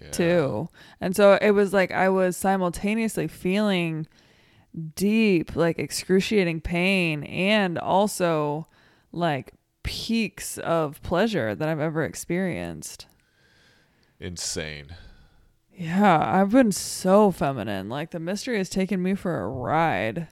Yeah. 0.00 0.10
too. 0.10 0.68
And 1.00 1.14
so 1.16 1.38
it 1.40 1.52
was 1.52 1.72
like 1.72 1.90
I 1.92 2.08
was 2.08 2.36
simultaneously 2.36 3.28
feeling 3.28 4.06
deep, 4.94 5.54
like 5.56 5.78
excruciating 5.78 6.60
pain 6.60 7.24
and 7.24 7.78
also 7.78 8.66
like 9.12 9.52
peaks 9.82 10.58
of 10.58 11.02
pleasure 11.02 11.54
that 11.54 11.68
I've 11.68 11.80
ever 11.80 12.04
experienced. 12.04 13.06
Insane. 14.20 14.94
Yeah, 15.74 16.18
I've 16.40 16.50
been 16.50 16.72
so 16.72 17.30
feminine. 17.30 17.88
Like 17.88 18.10
the 18.10 18.20
mystery 18.20 18.58
has 18.58 18.68
taken 18.68 19.02
me 19.02 19.14
for 19.14 19.40
a 19.40 19.48
ride. 19.48 20.28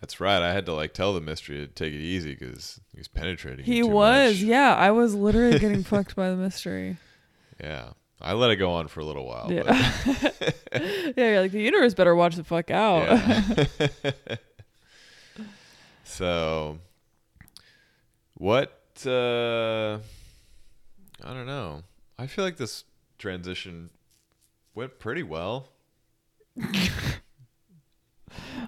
That's 0.00 0.20
right. 0.20 0.42
I 0.42 0.52
had 0.52 0.66
to 0.66 0.72
like 0.74 0.94
tell 0.94 1.12
the 1.14 1.20
mystery 1.20 1.58
to 1.58 1.66
take 1.66 1.92
it 1.92 2.00
easy 2.00 2.34
cuz 2.34 2.80
he 2.92 2.98
was 2.98 3.08
penetrating. 3.08 3.64
He 3.64 3.82
was, 3.82 4.34
much. 4.34 4.42
yeah. 4.42 4.74
I 4.74 4.90
was 4.90 5.14
literally 5.14 5.58
getting 5.58 5.82
fucked 5.84 6.16
by 6.16 6.30
the 6.30 6.36
mystery. 6.36 6.96
Yeah. 7.62 7.90
I 8.24 8.34
let 8.34 8.50
it 8.52 8.56
go 8.56 8.72
on 8.72 8.86
for 8.88 9.00
a 9.00 9.04
little 9.04 9.26
while. 9.26 9.52
Yeah. 9.52 9.92
Yeah, 11.14 11.28
you're 11.28 11.40
like 11.42 11.52
the 11.52 11.60
universe 11.60 11.92
better 11.92 12.14
watch 12.14 12.36
the 12.36 12.44
fuck 12.44 12.70
out. 12.70 13.06
Yeah. 13.06 14.12
so, 16.04 16.78
what? 18.34 18.70
Uh, 19.04 19.98
I 21.22 21.34
don't 21.34 21.46
know. 21.46 21.82
I 22.18 22.26
feel 22.26 22.44
like 22.44 22.56
this 22.56 22.84
transition 23.18 23.90
went 24.74 24.98
pretty 24.98 25.22
well. 25.22 25.68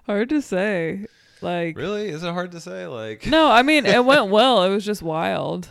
Hard 0.06 0.28
to 0.28 0.42
say. 0.42 1.06
Like 1.40 1.76
Really? 1.76 2.08
Is 2.08 2.22
it 2.22 2.32
hard 2.32 2.52
to 2.52 2.60
say? 2.60 2.86
Like, 2.86 3.26
No, 3.26 3.50
I 3.50 3.62
mean 3.62 3.86
it 3.86 4.04
went 4.04 4.28
well. 4.28 4.62
It 4.64 4.68
was 4.70 4.84
just 4.84 5.02
wild. 5.02 5.68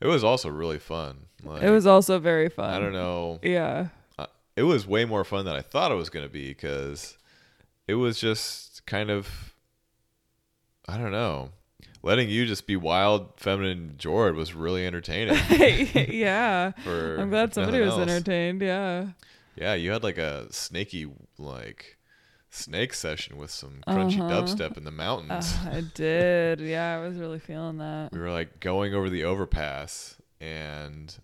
It 0.00 0.06
was 0.06 0.24
also 0.24 0.48
really 0.48 0.78
fun. 0.78 1.26
Like, 1.42 1.62
it 1.62 1.70
was 1.70 1.86
also 1.86 2.18
very 2.18 2.48
fun. 2.48 2.70
I 2.74 2.78
don't 2.78 2.92
know. 2.92 3.38
Yeah. 3.42 3.88
Uh, 4.18 4.26
it 4.56 4.62
was 4.64 4.86
way 4.86 5.04
more 5.04 5.24
fun 5.24 5.44
than 5.44 5.54
I 5.54 5.62
thought 5.62 5.92
it 5.92 5.96
was 5.96 6.10
going 6.10 6.26
to 6.26 6.32
be 6.32 6.48
because 6.48 7.16
it 7.86 7.94
was 7.94 8.18
just 8.18 8.84
kind 8.86 9.10
of 9.10 9.54
I 10.88 10.96
don't 10.98 11.12
know. 11.12 11.50
Letting 12.02 12.28
you 12.28 12.46
just 12.46 12.66
be 12.66 12.76
wild, 12.76 13.28
feminine 13.36 13.94
Jord 13.98 14.34
was 14.36 14.54
really 14.54 14.86
entertaining. 14.86 15.36
yeah. 16.10 16.70
For 16.84 17.16
I'm 17.18 17.28
glad 17.30 17.52
somebody 17.54 17.80
was 17.80 17.90
else. 17.90 18.00
entertained. 18.00 18.62
Yeah. 18.62 19.08
Yeah, 19.56 19.74
you 19.74 19.90
had 19.90 20.02
like 20.04 20.18
a 20.18 20.46
snaky 20.52 21.06
like 21.38 21.96
snake 22.50 22.94
session 22.94 23.36
with 23.36 23.50
some 23.50 23.80
crunchy 23.86 24.20
Uh-huh. 24.20 24.30
dubstep 24.42 24.76
in 24.76 24.84
the 24.84 24.90
mountains. 24.92 25.54
Uh, 25.66 25.70
I 25.70 25.84
did. 25.94 26.60
Yeah, 26.60 26.96
I 26.96 27.06
was 27.06 27.16
really 27.18 27.40
feeling 27.40 27.78
that. 27.78 28.10
we 28.12 28.18
were 28.20 28.30
like 28.30 28.60
going 28.60 28.94
over 28.94 29.10
the 29.10 29.24
overpass 29.24 30.16
and 30.40 31.14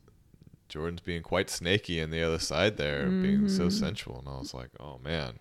Jordin's 0.75 1.01
being 1.03 1.23
quite 1.23 1.49
snaky 1.49 2.03
on 2.03 2.11
the 2.11 2.21
other 2.21 2.41
side 2.41 2.77
there, 2.79 3.07
being 3.07 3.49
so 3.49 3.69
Mhm. 3.69 3.73
sensual 3.73 4.19
and 4.19 4.29
I 4.29 4.39
was 4.39 4.53
like, 4.53 4.71
"Oh 4.81 4.99
man, 5.05 5.39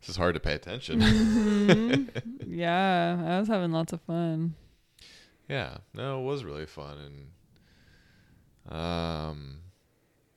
this 0.00 0.08
is 0.10 0.14
hard 0.16 0.34
to 0.34 0.40
pay 0.40 0.54
attention." 0.54 1.00
Mhm. 1.00 2.08
yeah, 2.46 3.20
I 3.26 3.40
was 3.40 3.48
having 3.48 3.72
lots 3.72 3.92
of 3.92 4.00
fun. 4.02 4.54
Yeah, 5.48 5.78
no, 5.92 6.20
it 6.20 6.24
was 6.24 6.44
really 6.44 6.66
fun, 6.66 6.96
and 8.68 8.76
um, 8.78 9.58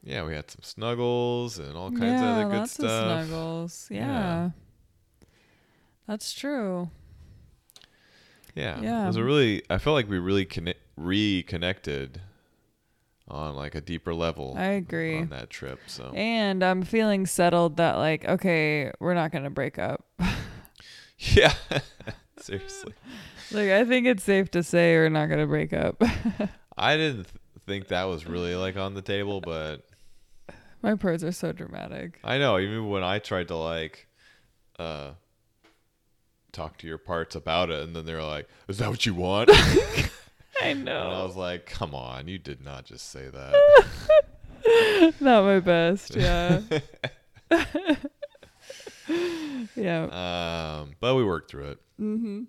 yeah, 0.03 0.23
we 0.25 0.33
had 0.33 0.49
some 0.49 0.63
snuggles 0.63 1.59
and 1.59 1.77
all 1.77 1.91
kinds 1.91 2.01
yeah, 2.21 2.31
of 2.31 2.37
other 2.37 2.49
good 2.49 2.57
lots 2.61 2.71
stuff. 2.73 2.89
of 2.89 3.25
snuggles. 3.27 3.87
Yeah. 3.91 3.99
Yeah. 3.99 4.49
That's 6.07 6.33
true. 6.33 6.89
Yeah, 8.55 8.81
yeah. 8.81 9.03
it 9.03 9.07
was 9.07 9.15
a 9.17 9.23
really. 9.23 9.61
I 9.69 9.77
felt 9.77 9.93
like 9.93 10.09
we 10.09 10.17
really 10.17 10.45
conne- 10.45 10.73
reconnected 10.97 12.21
on 13.31 13.55
like 13.55 13.73
a 13.75 13.81
deeper 13.81 14.13
level. 14.13 14.53
I 14.57 14.65
agree. 14.81 15.19
on 15.19 15.29
that 15.29 15.49
trip. 15.49 15.79
So 15.87 16.11
And 16.13 16.63
I'm 16.63 16.83
feeling 16.83 17.25
settled 17.25 17.77
that 17.77 17.93
like, 17.97 18.25
okay, 18.25 18.91
we're 18.99 19.13
not 19.13 19.31
gonna 19.31 19.49
break 19.49 19.79
up. 19.79 20.05
yeah, 21.17 21.53
seriously, 22.39 22.93
like 23.51 23.69
I 23.69 23.85
think 23.85 24.05
it's 24.07 24.23
safe 24.23 24.51
to 24.51 24.63
say 24.63 24.95
we're 24.95 25.09
not 25.09 25.27
gonna 25.27 25.47
break 25.47 25.73
up. 25.73 26.01
I 26.77 26.97
didn't 26.97 27.23
th- 27.25 27.35
think 27.65 27.87
that 27.87 28.03
was 28.03 28.25
really 28.27 28.55
like 28.55 28.75
on 28.77 28.93
the 28.93 29.01
table, 29.01 29.39
but 29.41 29.85
My 30.81 30.95
parts 30.95 31.23
are 31.23 31.31
so 31.31 31.51
dramatic. 31.51 32.19
I 32.23 32.37
know 32.37 32.59
even 32.59 32.89
when 32.89 33.03
I 33.03 33.19
tried 33.19 33.47
to 33.47 33.55
like, 33.55 34.07
uh. 34.77 35.11
Talk 36.53 36.77
to 36.79 36.87
your 36.87 36.97
parts 36.97 37.33
about 37.33 37.69
it, 37.69 37.81
and 37.81 37.95
then 37.95 38.05
they're 38.05 38.21
like, 38.21 38.45
"Is 38.67 38.79
that 38.79 38.89
what 38.89 39.05
you 39.05 39.13
want?" 39.15 39.49
I 40.61 40.67
And 40.67 40.89
I 40.89 41.23
was 41.23 41.35
like, 41.35 41.65
come 41.65 41.95
on, 41.95 42.27
you 42.27 42.37
did 42.37 42.63
not 42.63 42.85
just 42.85 43.11
say 43.11 43.29
that. 43.29 45.13
not 45.19 45.43
my 45.43 45.59
best, 45.59 46.15
yeah. 46.15 46.61
yeah. 49.75 50.79
um, 50.81 50.95
but 50.99 51.15
we 51.15 51.23
worked 51.23 51.51
through 51.51 51.71
it. 51.71 51.79
Mm-hmm. 51.99 52.43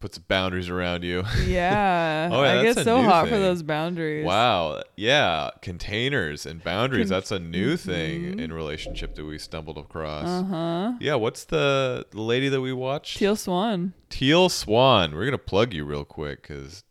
Put 0.00 0.14
some 0.14 0.24
boundaries 0.28 0.70
around 0.70 1.04
you. 1.04 1.24
Yeah. 1.46 2.30
Oh, 2.32 2.42
yeah, 2.42 2.60
I 2.60 2.62
get 2.62 2.78
so 2.84 3.02
hot 3.02 3.28
for 3.28 3.38
those 3.38 3.62
boundaries. 3.62 4.24
wow. 4.24 4.82
Yeah. 4.96 5.50
Containers 5.60 6.46
and 6.46 6.64
boundaries. 6.64 7.08
Con- 7.10 7.16
That's 7.18 7.30
a 7.30 7.38
new 7.38 7.76
thing 7.76 8.22
Mhm. 8.36 8.40
in 8.40 8.52
relationship 8.52 9.14
that 9.16 9.24
we 9.26 9.36
stumbled 9.38 9.76
across. 9.76 10.26
Uh 10.26 10.42
huh. 10.44 10.92
Yeah. 11.00 11.16
What's 11.16 11.44
the, 11.44 12.06
the 12.12 12.22
lady 12.22 12.48
that 12.48 12.62
we 12.62 12.72
watched? 12.72 13.18
Teal 13.18 13.36
Swan. 13.36 13.92
Teal 14.08 14.48
Swan. 14.48 15.12
We're 15.14 15.26
going 15.26 15.32
to 15.32 15.38
plug 15.38 15.74
you 15.74 15.84
real 15.84 16.06
quick 16.06 16.42
because, 16.42 16.82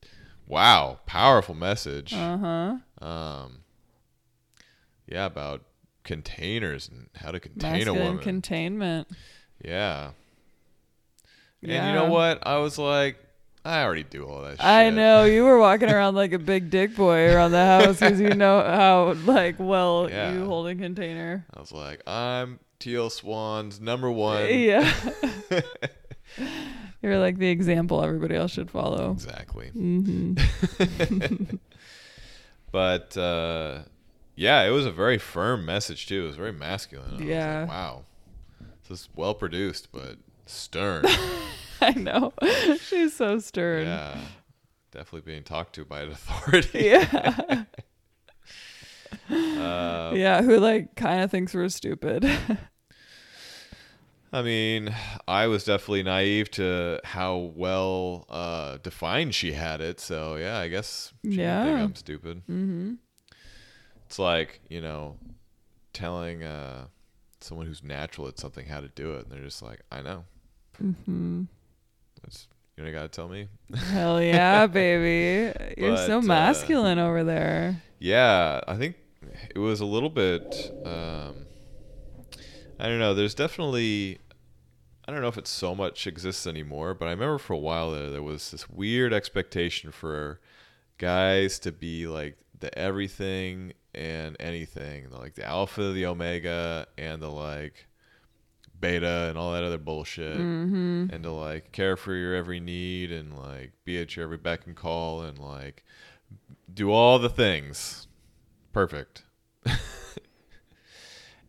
wow, 0.45 0.99
powerful 1.07 1.55
message. 1.55 2.13
Uh 2.13 2.37
huh. 2.37 3.05
um, 3.05 3.59
yeah, 5.07 5.25
about 5.25 5.63
containers 6.03 6.87
and 6.87 7.09
how 7.15 7.31
to 7.31 7.39
contain 7.39 7.87
a 7.87 7.93
woman. 7.93 8.19
containment. 8.19 9.07
yeah. 9.65 10.11
And 11.61 11.71
you 11.71 11.93
know 11.93 12.09
what? 12.09 12.45
I 12.47 12.57
was 12.57 12.77
like, 12.77 13.17
I 13.65 13.83
already 13.83 14.03
do 14.03 14.25
all 14.25 14.41
that 14.43 14.51
shit. 14.51 14.65
I 14.65 14.89
know 14.89 15.25
you 15.25 15.43
were 15.43 15.59
walking 15.59 15.89
around 15.93 16.15
like 16.15 16.31
a 16.31 16.39
big 16.39 16.69
dick 16.69 16.95
boy 16.95 17.33
around 17.33 17.51
the 17.51 17.65
house 17.65 17.99
because 17.99 18.19
you 18.21 18.33
know 18.33 18.61
how 18.61 19.13
like 19.25 19.55
well 19.59 20.07
Yeah. 20.09 20.31
you 20.33 20.45
hold 20.45 20.67
a 20.67 20.75
container. 20.75 21.45
I 21.53 21.59
was 21.59 21.71
like, 21.73 22.01
I'm 22.07 22.59
Teal 22.79 23.09
Swan's 23.09 23.81
number 23.81 24.09
one. 24.09 24.45
Yeah. 24.49 24.91
You're 27.01 27.17
like 27.19 27.37
the 27.37 27.49
example 27.49 28.01
everybody 28.03 28.35
else 28.35 28.51
should 28.51 28.69
follow. 28.71 29.11
exactly. 29.11 29.71
Mm-hmm. 29.75 31.55
But 32.71 33.17
uh, 33.17 33.79
yeah, 34.35 34.63
it 34.63 34.69
was 34.69 34.85
a 34.85 34.91
very 34.91 35.17
firm 35.17 35.65
message 35.65 36.07
too. 36.07 36.23
It 36.23 36.27
was 36.27 36.35
very 36.35 36.51
masculine. 36.53 37.07
I 37.09 37.11
was 37.13 37.19
like, 37.21 37.29
Yeah. 37.29 37.65
wow. 37.65 38.03
This 38.87 39.01
is 39.01 39.09
well 39.15 39.33
produced, 39.33 39.89
but 39.91 40.17
stern. 40.49 41.05
I 41.81 41.91
know. 41.93 42.33
She's 42.81 43.15
so 43.15 43.39
stern. 43.39 43.85
yeah. 43.87 44.17
Definitely 44.91 45.31
being 45.31 45.43
talked 45.43 45.75
to 45.75 45.85
by 45.85 46.01
an 46.01 46.11
authority. 46.11 46.79
Yeah. 46.85 47.63
Uh, 49.31 50.13
yeah, 50.15 50.41
who 50.41 50.57
like 50.59 50.95
kind 50.95 51.21
of 51.21 51.29
thinks 51.29 51.53
we're 51.53 51.69
stupid. 51.69 52.27
I 54.31 54.41
mean, 54.41 54.93
I 55.27 55.47
was 55.47 55.63
definitely 55.63 56.03
naive 56.03 56.49
to 56.51 56.99
how 57.03 57.51
well 57.55 58.25
uh, 58.29 58.77
defined 58.81 59.33
she 59.35 59.53
had 59.53 59.81
it. 59.81 59.99
So 59.99 60.35
yeah, 60.35 60.57
I 60.59 60.67
guess 60.67 61.13
she 61.23 61.29
didn't 61.37 61.63
think 61.63 61.77
Yeah. 61.77 61.83
I'm 61.83 61.95
stupid. 61.95 62.41
hmm 62.47 62.93
It's 64.05 64.17
like 64.19 64.61
you 64.69 64.81
know, 64.81 65.17
telling 65.93 66.43
uh, 66.43 66.85
someone 67.39 67.67
who's 67.67 67.83
natural 67.83 68.27
at 68.27 68.39
something 68.39 68.67
how 68.67 68.81
to 68.81 68.87
do 68.89 69.13
it, 69.15 69.23
and 69.25 69.31
they're 69.31 69.43
just 69.43 69.61
like, 69.61 69.81
I 69.91 70.01
know. 70.01 70.25
Hmm 70.79 71.43
It's, 72.23 72.47
you 72.77 72.83
don't 72.83 72.93
gotta 72.93 73.09
tell 73.09 73.27
me. 73.27 73.47
Hell 73.75 74.21
yeah, 74.21 74.67
baby. 74.81 75.53
You're 75.77 75.95
But, 75.95 76.07
so 76.07 76.19
uh, 76.19 76.21
masculine 76.21 76.99
over 76.99 77.23
there. 77.23 77.81
Yeah, 77.99 78.61
I 78.67 78.75
think 78.75 78.95
it 79.53 79.59
was 79.59 79.81
a 79.81 79.85
little 79.85 80.09
bit. 80.09 80.71
Um, 80.85 81.45
I 82.79 82.87
don't 82.87 82.99
know. 82.99 83.13
There's 83.13 83.35
definitely. 83.35 84.19
I 85.07 85.11
don't 85.11 85.21
know 85.21 85.27
if 85.27 85.37
it 85.39 85.47
so 85.47 85.73
much 85.73 86.05
exists 86.05 86.45
anymore, 86.45 86.93
but 86.93 87.07
I 87.07 87.11
remember 87.11 87.39
for 87.39 87.53
a 87.53 87.57
while 87.57 87.91
there 87.91 88.09
there 88.09 88.23
was 88.23 88.51
this 88.51 88.69
weird 88.69 89.11
expectation 89.11 89.91
for 89.91 90.39
guys 90.97 91.57
to 91.59 91.71
be 91.71 92.05
like 92.07 92.37
the 92.59 92.77
everything 92.77 93.73
and 93.95 94.37
anything, 94.39 95.09
like 95.09 95.35
the 95.35 95.45
alpha, 95.45 95.91
the 95.91 96.05
omega, 96.05 96.87
and 96.97 97.21
the 97.21 97.29
like 97.29 97.87
beta 98.79 99.27
and 99.29 99.37
all 99.37 99.53
that 99.53 99.63
other 99.63 99.77
bullshit, 99.77 100.37
hmm 100.37 101.05
and 101.11 101.23
to 101.23 101.31
like 101.31 101.71
care 101.71 101.95
for 101.97 102.13
your 102.13 102.35
every 102.35 102.59
need 102.59 103.11
and 103.11 103.37
like 103.37 103.71
be 103.83 103.99
at 103.99 104.15
your 104.15 104.25
every 104.25 104.37
beck 104.37 104.65
and 104.67 104.75
call 104.75 105.21
and 105.21 105.39
like 105.39 105.83
do 106.71 106.91
all 106.91 107.17
the 107.19 107.29
things. 107.29 108.07
Perfect. 108.73 109.23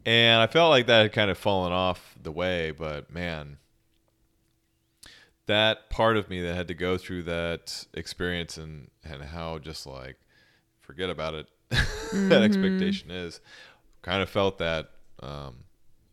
and 0.07 0.41
I 0.41 0.47
felt 0.47 0.71
like 0.71 0.87
that 0.87 1.03
had 1.03 1.13
kind 1.13 1.31
of 1.31 1.39
fallen 1.39 1.73
off 1.73 2.15
the 2.21 2.33
way, 2.33 2.71
but 2.71 3.13
man, 3.13 3.59
that 5.47 5.91
part 5.91 6.17
of 6.17 6.31
me 6.31 6.41
that 6.43 6.55
had 6.55 6.69
to 6.69 6.75
go 6.75 6.97
through 6.97 7.25
that 7.25 7.85
experience 7.93 8.57
and 8.57 8.89
and 9.05 9.23
how 9.23 9.59
just 9.59 9.87
like 9.87 10.17
forget 10.81 11.11
about 11.11 11.35
it 11.35 11.47
that 12.29 12.43
expectation 12.43 13.11
is 13.11 13.41
kind 14.03 14.23
of 14.23 14.31
felt 14.31 14.59
that 14.59 14.91
um 15.23 15.65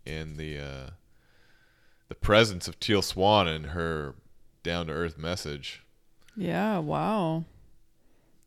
in 0.05 0.37
the 0.37 0.57
uh 0.57 0.89
the 2.09 2.15
presence 2.15 2.67
of 2.67 2.79
Teal 2.79 3.01
Swan 3.01 3.47
and 3.47 3.67
her 3.67 4.15
down 4.63 4.87
to 4.87 4.93
earth 4.93 5.17
message. 5.17 5.83
Yeah, 6.35 6.77
wow. 6.79 7.45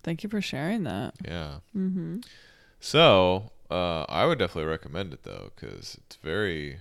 Thank 0.03 0.23
you 0.23 0.29
for 0.31 0.41
sharing 0.41 0.85
that. 0.85 1.15
Yeah. 1.27 1.57
hmm 1.73 2.19
So, 2.79 3.51
uh, 3.71 4.03
I 4.09 4.25
would 4.27 4.39
definitely 4.39 4.71
recommend 4.71 5.13
it 5.13 5.23
though, 5.25 5.51
because 5.55 5.97
it's 6.07 6.17
very, 6.17 6.81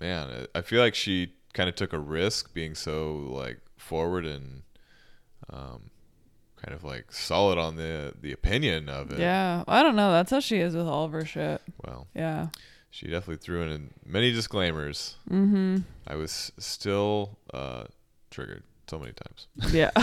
man. 0.00 0.46
I 0.54 0.58
I 0.58 0.62
feel 0.62 0.80
like 0.80 0.94
she 0.94 1.32
kind 1.54 1.68
of 1.68 1.74
took 1.74 1.92
a 1.92 1.98
risk 1.98 2.52
being 2.54 2.74
so 2.74 3.12
like 3.30 3.58
forward 3.76 4.24
and, 4.26 4.62
um, 5.50 5.90
kind 6.56 6.74
of 6.74 6.84
like 6.84 7.12
solid 7.12 7.58
on 7.58 7.76
the 7.76 8.14
the 8.20 8.32
opinion 8.32 8.88
of 8.88 9.10
it. 9.12 9.18
Yeah. 9.18 9.64
I 9.66 9.82
don't 9.82 9.96
know. 9.96 10.12
That's 10.12 10.30
how 10.30 10.40
she 10.40 10.58
is 10.58 10.74
with 10.76 10.86
all 10.86 11.04
of 11.04 11.12
her 11.12 11.24
shit. 11.24 11.60
Well, 11.84 12.06
Yeah. 12.14 12.48
She 12.92 13.06
definitely 13.06 13.38
threw 13.38 13.62
in 13.62 13.90
many 14.06 14.30
disclaimers. 14.32 15.16
hmm 15.28 15.78
I 16.06 16.14
was 16.14 16.52
still 16.58 17.38
uh, 17.52 17.84
triggered 18.30 18.62
so 18.86 18.98
many 18.98 19.12
times, 19.12 19.46
Yeah. 19.72 19.90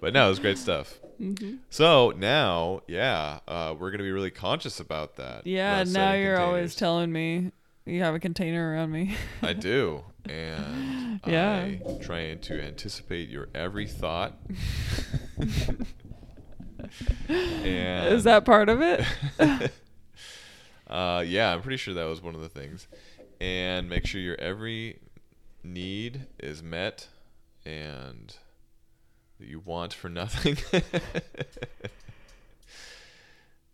but 0.00 0.12
no, 0.12 0.26
it 0.26 0.28
was 0.28 0.38
great 0.38 0.58
stuff. 0.58 0.98
hmm 1.18 1.56
So 1.70 2.12
now, 2.16 2.82
yeah, 2.86 3.40
uh, 3.48 3.74
we're 3.78 3.90
gonna 3.90 4.02
be 4.04 4.12
really 4.12 4.30
conscious 4.30 4.78
about 4.80 5.16
that. 5.16 5.46
Yeah. 5.46 5.82
Now 5.84 6.12
you're 6.12 6.38
always 6.38 6.74
telling 6.74 7.10
me 7.10 7.52
you 7.86 8.02
have 8.02 8.14
a 8.14 8.20
container 8.20 8.72
around 8.72 8.90
me. 8.92 9.16
I 9.42 9.52
do, 9.54 10.04
and 10.28 11.20
Yeah. 11.26 11.64
I 11.64 11.80
trying 12.02 12.40
to 12.40 12.60
anticipate 12.62 13.28
your 13.30 13.48
every 13.54 13.86
thought. 13.86 14.38
and 17.28 18.12
Is 18.12 18.24
that 18.24 18.44
part 18.44 18.68
of 18.68 18.80
it? 18.82 19.04
Uh, 20.90 21.24
yeah, 21.26 21.52
I'm 21.52 21.62
pretty 21.62 21.76
sure 21.78 21.94
that 21.94 22.04
was 22.04 22.20
one 22.20 22.34
of 22.34 22.40
the 22.42 22.48
things. 22.48 22.88
And 23.40 23.88
make 23.88 24.06
sure 24.06 24.20
your 24.20 24.38
every 24.38 24.98
need 25.64 26.26
is 26.38 26.62
met 26.62 27.08
and 27.64 28.36
that 29.38 29.48
you 29.48 29.60
want 29.60 29.94
for 29.94 30.08
nothing. 30.10 30.58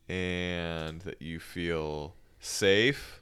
and 0.08 1.00
that 1.02 1.20
you 1.20 1.40
feel 1.40 2.14
safe, 2.38 3.20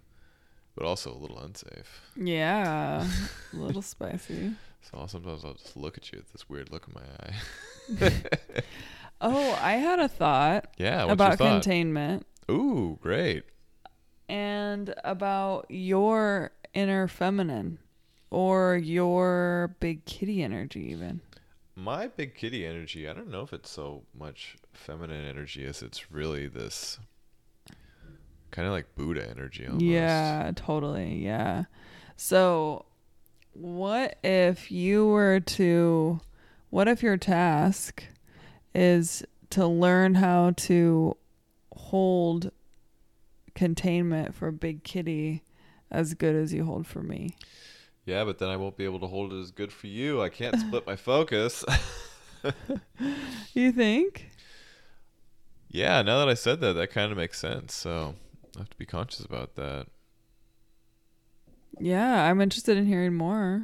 but 0.74 0.84
also 0.84 1.12
a 1.12 1.16
little 1.16 1.38
unsafe. 1.38 2.02
yeah. 2.16 3.06
A 3.52 3.56
little 3.56 3.82
spicy. 3.94 4.52
So 4.82 5.06
sometimes 5.06 5.44
I'll 5.44 5.54
just 5.54 5.76
look 5.76 5.96
at 5.96 6.12
you 6.12 6.18
with 6.18 6.32
this 6.32 6.48
weird 6.48 6.70
look 6.70 6.86
in 6.88 6.94
my 6.94 8.10
eye. 8.10 8.12
Oh, 9.20 9.58
I 9.62 9.74
had 9.74 10.00
a 10.00 10.08
thought 10.08 10.74
yeah, 10.76 11.04
what's 11.04 11.12
about 11.14 11.38
thought? 11.38 11.62
containment 11.62 12.26
Ooh, 12.50 12.98
great. 13.00 13.44
And 14.28 14.94
about 15.04 15.66
your 15.68 16.52
inner 16.72 17.08
feminine 17.08 17.78
or 18.30 18.76
your 18.76 19.76
big 19.80 20.04
kitty 20.04 20.42
energy 20.42 20.90
even. 20.90 21.20
My 21.76 22.06
big 22.06 22.34
kitty 22.34 22.66
energy, 22.66 23.08
I 23.08 23.12
don't 23.12 23.30
know 23.30 23.42
if 23.42 23.52
it's 23.52 23.70
so 23.70 24.02
much 24.16 24.56
feminine 24.72 25.24
energy 25.24 25.64
as 25.64 25.82
it's 25.82 26.10
really 26.10 26.46
this 26.46 26.98
kind 28.50 28.66
of 28.66 28.72
like 28.72 28.94
Buddha 28.94 29.28
energy 29.28 29.66
almost. 29.66 29.84
Yeah, 29.84 30.52
totally. 30.54 31.16
Yeah. 31.16 31.64
So, 32.16 32.84
what 33.52 34.18
if 34.22 34.70
you 34.70 35.06
were 35.06 35.40
to, 35.40 36.20
what 36.70 36.86
if 36.86 37.02
your 37.02 37.16
task 37.16 38.04
is 38.74 39.24
to 39.50 39.66
learn 39.66 40.14
how 40.14 40.52
to 40.56 41.16
hold 41.74 42.52
containment 43.54 44.34
for 44.34 44.50
Big 44.50 44.84
Kitty 44.84 45.42
as 45.90 46.14
good 46.14 46.34
as 46.34 46.52
you 46.52 46.64
hold 46.64 46.86
for 46.86 47.02
me? 47.02 47.36
Yeah, 48.04 48.24
but 48.24 48.38
then 48.38 48.48
I 48.50 48.56
won't 48.56 48.76
be 48.76 48.84
able 48.84 49.00
to 49.00 49.06
hold 49.06 49.32
it 49.32 49.40
as 49.40 49.50
good 49.50 49.72
for 49.72 49.86
you. 49.86 50.20
I 50.22 50.28
can't 50.28 50.58
split 50.60 50.86
my 50.86 50.96
focus. 50.96 51.64
You 53.54 53.72
think? 53.72 54.28
yeah, 55.70 56.02
now 56.02 56.18
that 56.18 56.28
I 56.28 56.34
said 56.34 56.60
that, 56.60 56.74
that 56.74 56.90
kind 56.90 57.10
of 57.10 57.16
makes 57.16 57.38
sense. 57.40 57.74
So 57.74 58.16
I 58.54 58.58
have 58.58 58.68
to 58.68 58.76
be 58.76 58.84
conscious 58.84 59.24
about 59.24 59.54
that. 59.54 59.86
Yeah, 61.80 62.24
I'm 62.30 62.40
interested 62.42 62.76
in 62.76 62.84
hearing 62.86 63.14
more. 63.14 63.62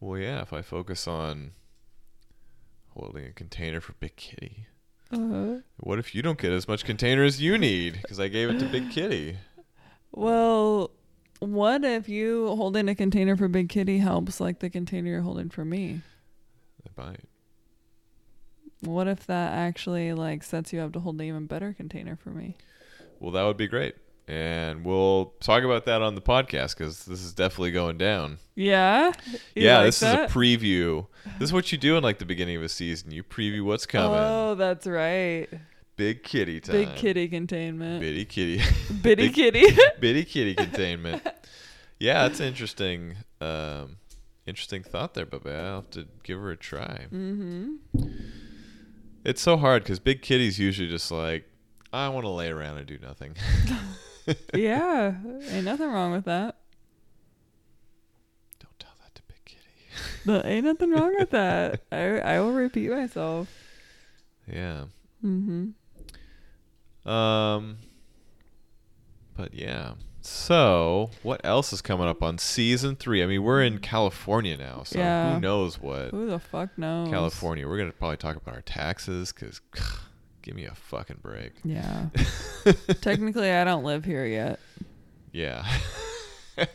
Well, 0.00 0.18
yeah, 0.18 0.40
if 0.40 0.52
I 0.54 0.62
focus 0.62 1.06
on 1.06 1.52
holding 2.90 3.26
a 3.26 3.32
container 3.32 3.80
for 3.80 3.92
Big 3.94 4.16
Kitty, 4.16 4.66
Uh, 5.14 5.60
what 5.78 5.98
if 5.98 6.14
you 6.14 6.22
don't 6.22 6.38
get 6.38 6.52
as 6.52 6.66
much 6.66 6.84
container 6.84 7.24
as 7.24 7.40
you 7.40 7.56
need 7.58 7.98
because 8.02 8.18
I 8.18 8.28
gave 8.28 8.50
it 8.50 8.58
to 8.58 8.66
Big 8.66 8.90
Kitty? 8.90 9.36
well, 10.12 10.90
what 11.40 11.84
if 11.84 12.08
you 12.08 12.48
holding 12.56 12.88
a 12.88 12.94
container 12.94 13.36
for 13.36 13.48
Big 13.48 13.68
Kitty 13.68 13.98
helps 13.98 14.40
like 14.40 14.60
the 14.60 14.70
container 14.70 15.10
you're 15.10 15.20
holding 15.22 15.50
for 15.50 15.64
me? 15.64 16.00
It 16.84 16.92
might. 16.96 17.24
What 18.80 19.08
if 19.08 19.26
that 19.26 19.52
actually 19.52 20.12
like 20.12 20.42
sets 20.42 20.72
you 20.72 20.80
up 20.80 20.92
to 20.92 21.00
hold 21.00 21.16
an 21.20 21.26
even 21.26 21.46
better 21.46 21.72
container 21.72 22.16
for 22.16 22.30
me? 22.30 22.56
Well, 23.20 23.32
that 23.32 23.44
would 23.44 23.56
be 23.56 23.68
great. 23.68 23.94
And 24.26 24.84
we'll 24.86 25.34
talk 25.40 25.64
about 25.64 25.84
that 25.84 26.00
on 26.00 26.14
the 26.14 26.22
podcast 26.22 26.76
because 26.76 27.04
this 27.04 27.22
is 27.22 27.34
definitely 27.34 27.72
going 27.72 27.98
down. 27.98 28.38
Yeah. 28.54 29.12
You 29.54 29.66
yeah, 29.66 29.78
like 29.78 29.86
this 29.88 30.00
that? 30.00 30.24
is 30.24 30.30
a 30.30 30.34
preview. 30.34 31.06
This 31.38 31.48
is 31.48 31.52
what 31.52 31.70
you 31.72 31.78
do 31.78 31.96
in 31.96 32.02
like 32.02 32.18
the 32.18 32.24
beginning 32.24 32.56
of 32.56 32.62
a 32.62 32.68
season. 32.70 33.10
You 33.10 33.22
preview 33.22 33.62
what's 33.62 33.84
coming. 33.84 34.18
Oh, 34.18 34.54
that's 34.54 34.86
right. 34.86 35.48
Big 35.96 36.22
kitty 36.22 36.60
time. 36.60 36.72
Big 36.76 36.94
kitty 36.96 37.28
containment. 37.28 38.00
Bitty 38.00 38.24
kitty. 38.24 38.62
Bitty 39.02 39.28
Big- 39.28 39.34
kitty. 39.34 39.78
Bitty 40.00 40.24
kitty 40.24 40.54
containment. 40.54 41.22
Yeah, 42.00 42.26
that's 42.26 42.40
interesting. 42.40 43.16
Um, 43.40 43.98
interesting 44.46 44.82
thought 44.82 45.14
there, 45.14 45.26
but 45.26 45.46
I'll 45.46 45.76
have 45.76 45.90
to 45.90 46.06
give 46.22 46.40
her 46.40 46.50
a 46.50 46.56
try. 46.56 47.06
mm-hmm. 47.12 47.74
It's 49.24 49.40
so 49.40 49.56
hard 49.56 49.82
because 49.82 50.00
big 50.00 50.20
kitty's 50.20 50.58
usually 50.58 50.88
just 50.88 51.10
like, 51.10 51.46
I 51.92 52.08
want 52.08 52.24
to 52.24 52.30
lay 52.30 52.48
around 52.48 52.78
and 52.78 52.86
do 52.86 52.98
nothing. 52.98 53.36
Yeah. 54.54 55.14
Ain't 55.50 55.64
nothing 55.64 55.88
wrong 55.90 56.12
with 56.12 56.24
that. 56.24 56.56
Don't 58.60 58.78
tell 58.78 58.92
that 59.02 59.14
to 59.14 59.22
big 59.28 59.44
kitty. 59.44 59.60
But 60.24 60.46
ain't 60.46 60.64
nothing 60.64 60.90
wrong 60.90 61.14
with 61.18 61.30
that. 61.30 61.82
I 61.92 62.18
I 62.20 62.40
will 62.40 62.52
repeat 62.52 62.90
myself. 62.90 63.48
Yeah. 64.50 64.84
Mm-hmm. 65.24 65.70
Um. 67.08 67.76
But 69.36 69.52
yeah. 69.54 69.94
So, 70.26 71.10
what 71.22 71.42
else 71.44 71.70
is 71.74 71.82
coming 71.82 72.08
up 72.08 72.22
on 72.22 72.38
season 72.38 72.96
three? 72.96 73.22
I 73.22 73.26
mean, 73.26 73.42
we're 73.42 73.62
in 73.62 73.78
California 73.78 74.56
now, 74.56 74.82
so 74.84 74.98
Yeah. 74.98 75.34
who 75.34 75.40
knows 75.40 75.78
what 75.78 76.12
Who 76.12 76.26
the 76.26 76.38
fuck 76.38 76.78
knows? 76.78 77.10
California. 77.10 77.68
We're 77.68 77.76
gonna 77.76 77.92
probably 77.92 78.16
talk 78.16 78.36
about 78.36 78.54
our 78.54 78.62
taxes 78.62 79.32
because, 79.32 79.60
give 80.44 80.54
me 80.54 80.66
a 80.66 80.74
fucking 80.74 81.18
break. 81.22 81.52
Yeah. 81.64 82.06
Technically, 83.00 83.50
I 83.50 83.64
don't 83.64 83.82
live 83.82 84.04
here 84.04 84.26
yet. 84.26 84.60
Yeah. 85.32 85.66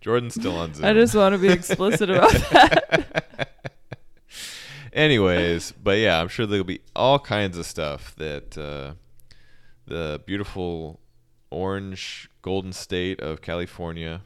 Jordin's 0.00 0.34
still 0.34 0.56
on 0.56 0.72
Zoom. 0.72 0.86
I 0.86 0.92
just 0.92 1.14
want 1.14 1.34
to 1.34 1.38
be 1.38 1.48
explicit 1.48 2.08
about 2.08 2.32
that. 2.52 3.48
Anyways, 4.92 5.72
but 5.72 5.98
yeah, 5.98 6.20
I'm 6.20 6.28
sure 6.28 6.46
there'll 6.46 6.64
be 6.64 6.80
all 6.94 7.18
kinds 7.18 7.58
of 7.58 7.66
stuff 7.66 8.14
that 8.16 8.56
uh, 8.56 8.94
the 9.86 10.22
beautiful 10.24 11.00
orange 11.50 12.30
golden 12.40 12.72
state 12.72 13.20
of 13.20 13.42
California. 13.42 14.22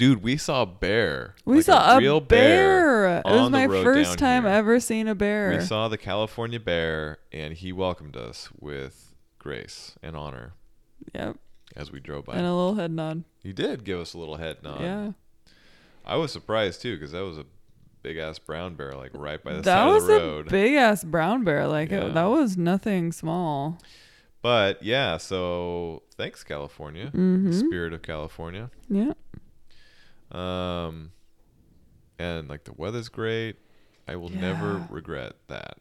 Dude, 0.00 0.22
we 0.22 0.38
saw 0.38 0.62
a 0.62 0.66
bear. 0.66 1.34
We 1.44 1.56
like 1.56 1.66
saw 1.66 1.96
a, 1.96 1.98
real 1.98 2.22
bear. 2.22 3.18
It 3.18 3.26
was 3.26 3.50
my 3.50 3.66
first 3.66 4.18
time 4.18 4.44
here. 4.44 4.52
ever 4.52 4.80
seeing 4.80 5.06
a 5.08 5.14
bear. 5.14 5.50
We 5.50 5.60
saw 5.60 5.88
the 5.88 5.98
California 5.98 6.58
bear, 6.58 7.18
and 7.32 7.52
he 7.52 7.70
welcomed 7.70 8.16
us 8.16 8.48
with 8.58 9.14
grace 9.38 9.98
and 10.02 10.16
honor 10.16 10.54
yep. 11.14 11.36
as 11.76 11.92
we 11.92 12.00
drove 12.00 12.24
by. 12.24 12.32
And 12.36 12.46
a 12.46 12.54
little 12.54 12.76
head 12.76 12.92
nod. 12.92 13.24
he 13.42 13.52
did 13.52 13.84
give 13.84 14.00
us 14.00 14.14
a 14.14 14.18
little 14.18 14.36
head 14.36 14.62
nod. 14.62 14.80
yeah. 14.80 15.12
I 16.06 16.16
was 16.16 16.32
surprised 16.32 16.80
too 16.80 16.96
because 16.96 17.12
that 17.12 17.20
was 17.22 17.36
a 17.36 17.44
big 18.02 18.16
ass 18.16 18.38
brown 18.38 18.76
bear, 18.76 18.92
like 18.92 19.10
right 19.12 19.44
by 19.44 19.52
the 19.52 19.60
That 19.60 19.84
side 19.84 19.86
was 19.92 20.04
of 20.04 20.08
the 20.08 20.14
road. 20.14 20.46
a 20.46 20.50
big 20.50 20.76
ass 20.76 21.04
brown 21.04 21.44
bear. 21.44 21.66
Like 21.68 21.90
Yeah. 21.90 22.06
it, 22.06 22.14
that 22.14 22.24
was 22.24 22.56
nothing 22.56 23.12
small. 23.12 23.78
But 24.40 24.82
yeah, 24.82 25.18
so 25.18 26.04
thanks 26.16 26.42
California, 26.42 27.08
Mm-hmm. 27.08 27.52
spirit 27.52 27.92
of 27.92 28.00
California. 28.00 28.70
Yeah. 28.88 29.12
Um, 30.30 31.12
and 32.18 32.48
like 32.48 32.64
the 32.64 32.72
weather's 32.72 33.08
great. 33.08 33.56
I 34.06 34.16
will 34.16 34.28
never 34.28 34.86
regret 34.90 35.34
that. 35.48 35.78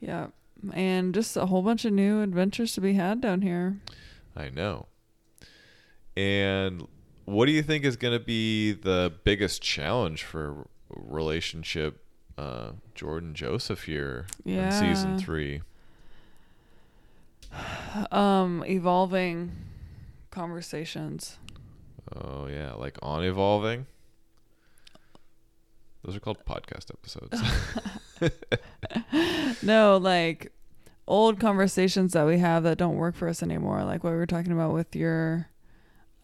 Yeah. 0.00 0.28
And 0.72 1.14
just 1.14 1.36
a 1.36 1.46
whole 1.46 1.62
bunch 1.62 1.84
of 1.84 1.92
new 1.92 2.22
adventures 2.22 2.72
to 2.74 2.80
be 2.80 2.94
had 2.94 3.20
down 3.20 3.42
here. 3.42 3.78
I 4.36 4.50
know. 4.50 4.86
And 6.16 6.86
what 7.24 7.46
do 7.46 7.52
you 7.52 7.62
think 7.62 7.84
is 7.84 7.96
going 7.96 8.18
to 8.18 8.24
be 8.24 8.72
the 8.72 9.12
biggest 9.24 9.62
challenge 9.62 10.24
for 10.24 10.66
relationship 10.90 12.04
uh, 12.38 12.72
Jordin 12.94 13.32
Josef 13.34 13.84
here 13.84 14.26
in 14.44 14.70
season 14.72 15.18
three? 15.18 15.62
Um, 18.10 18.64
evolving 18.66 19.52
conversations. 20.30 21.36
Oh 22.14 22.46
yeah, 22.46 22.72
like 22.74 22.98
on 23.02 23.24
evolving. 23.24 23.86
Those 26.04 26.16
are 26.16 26.20
called 26.20 26.44
podcast 26.44 26.90
episodes. 26.90 27.40
No, 29.62 29.96
like 29.96 30.52
old 31.06 31.38
conversations 31.38 32.12
that 32.14 32.26
we 32.26 32.38
have 32.38 32.64
that 32.64 32.78
don't 32.78 32.96
work 32.96 33.14
for 33.14 33.28
us 33.28 33.42
anymore. 33.42 33.84
Like 33.84 34.02
what 34.02 34.10
we 34.10 34.16
were 34.16 34.26
talking 34.26 34.52
about 34.52 34.72
with 34.72 34.96
your 34.96 35.48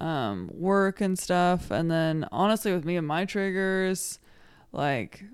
um 0.01 0.51
work 0.53 1.01
and 1.01 1.19
stuff. 1.19 1.71
And 1.71 1.91
then 1.91 2.27
honestly 2.33 2.73
with 2.73 2.85
me 2.85 2.97
and 2.97 3.07
my 3.07 3.25
triggers, 3.25 4.19
like 4.73 5.25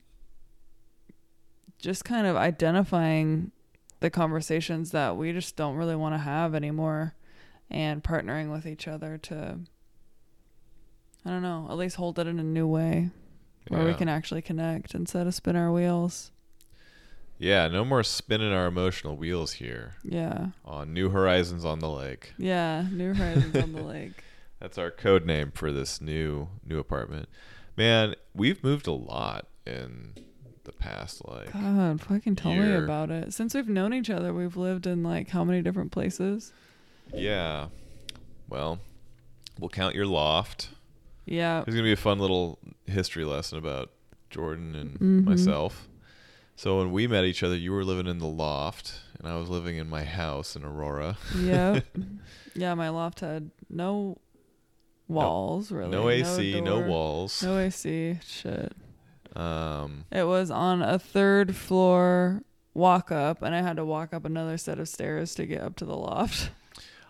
just 1.79 2.05
kind 2.05 2.27
of 2.27 2.37
identifying 2.37 3.53
the 4.01 4.11
conversations 4.11 4.91
that 4.91 5.17
we 5.17 5.33
just 5.33 5.57
don't 5.57 5.77
really 5.77 5.97
want 5.97 6.15
to 6.15 6.19
have 6.19 6.55
anymore 6.55 7.15
and 7.71 8.03
partnering 8.03 8.51
with 8.53 8.67
each 8.67 8.87
other 8.87 9.17
to 9.19 9.59
I 11.25 11.31
don't 11.31 11.43
know, 11.43 11.67
at 11.71 11.77
least 11.77 11.97
hold 11.97 12.19
it 12.19 12.27
in 12.27 12.39
a 12.39 12.43
new 12.45 12.67
way 12.67 13.11
where 13.69 13.85
we 13.87 13.95
can 13.95 14.09
actually 14.11 14.43
connect 14.43 14.95
instead 14.95 15.27
of 15.27 15.35
spin 15.35 15.57
our 15.57 15.73
wheels. 15.73 16.31
Yeah, 17.39 17.67
no 17.69 17.85
more 17.85 18.03
spinning 18.03 18.53
our 18.53 18.67
emotional 18.67 19.17
wheels 19.17 19.53
here 19.55 19.95
Yeah. 20.05 20.49
on 20.65 20.93
New 20.93 21.09
Horizons 21.09 21.65
on 21.65 21.79
the 21.81 21.89
Lake. 21.91 22.33
Yeah, 22.39 22.87
New 22.93 23.15
Horizons 23.15 23.57
on 23.57 23.73
the 23.73 23.83
Lake. 23.95 24.23
That's 24.61 24.79
our 24.79 24.91
code 24.91 25.27
name 25.27 25.51
for 25.51 25.73
this 25.73 26.01
new 26.01 26.49
new 26.65 26.79
apartment. 26.79 27.29
Man, 27.77 28.15
we've 28.35 28.63
moved 28.63 28.87
a 28.87 28.93
lot 28.93 29.47
in 29.67 30.15
the 30.65 30.73
past 30.73 31.27
like 31.27 31.53
God, 31.53 32.01
fucking 32.03 32.37
tell 32.37 32.55
me 32.55 32.73
about 32.73 33.11
it. 33.11 33.33
Since 33.35 33.55
we've 33.55 33.69
known 33.69 33.93
each 33.93 34.09
other, 34.11 34.33
we've 34.33 34.57
lived 34.57 34.87
in 34.87 35.03
like 35.03 35.29
how 35.31 35.43
many 35.45 35.61
different 35.63 35.91
places? 35.91 36.53
yeah. 37.13 37.67
Well, 38.49 38.79
we'll 39.59 39.71
count 39.71 39.95
your 39.95 40.07
loft. 40.07 40.69
Yeah. 41.27 41.63
There's 41.65 41.75
gonna 41.75 41.85
be 41.87 41.93
a 41.93 41.97
fun 41.97 42.19
little 42.19 42.59
history 42.87 43.25
lesson 43.25 43.59
about 43.59 43.91
Jordin 44.31 44.75
and 44.75 44.99
Mhm. 44.99 45.25
myself. 45.25 45.89
So 46.57 46.79
when 46.79 46.93
we 46.93 47.07
met 47.07 47.25
each 47.25 47.43
other, 47.43 47.57
you 47.57 47.73
were 47.73 47.85
living 47.85 48.07
in 48.07 48.19
the 48.19 48.27
loft, 48.29 49.01
and 49.19 49.27
I 49.29 49.37
was 49.37 49.49
living 49.49 49.77
in 49.77 49.89
my 49.89 50.05
house 50.05 50.55
in 50.55 50.65
Aurora. 50.65 51.17
Yep. 51.37 51.85
yeah, 52.55 52.75
my 52.75 52.91
loft 52.91 53.21
had 53.21 53.51
no 53.69 54.19
walls 55.09 55.71
really. 55.73 55.91
no 55.91 56.09
AC, 56.09 56.61
no, 56.61 56.81
door, 56.81 56.89
walls. 56.89 57.43
No 57.43 57.59
AC. 57.59 58.19
Shit. 58.25 58.73
Um, 59.37 60.05
It 60.13 60.25
was 60.25 60.51
on 60.51 60.81
a 60.83 60.99
third 60.99 61.57
floor 61.57 62.43
walk 62.73 63.11
up, 63.11 63.43
and 63.43 63.55
I 63.55 63.63
had 63.63 63.77
to 63.77 63.85
walk 63.85 64.15
up 64.15 64.25
another 64.25 64.57
set 64.57 64.79
of 64.79 64.89
stairs 64.89 65.35
to 65.37 65.47
get 65.47 65.61
up 65.61 65.77
to 65.77 65.85
the 65.85 65.97
loft. 65.97 66.51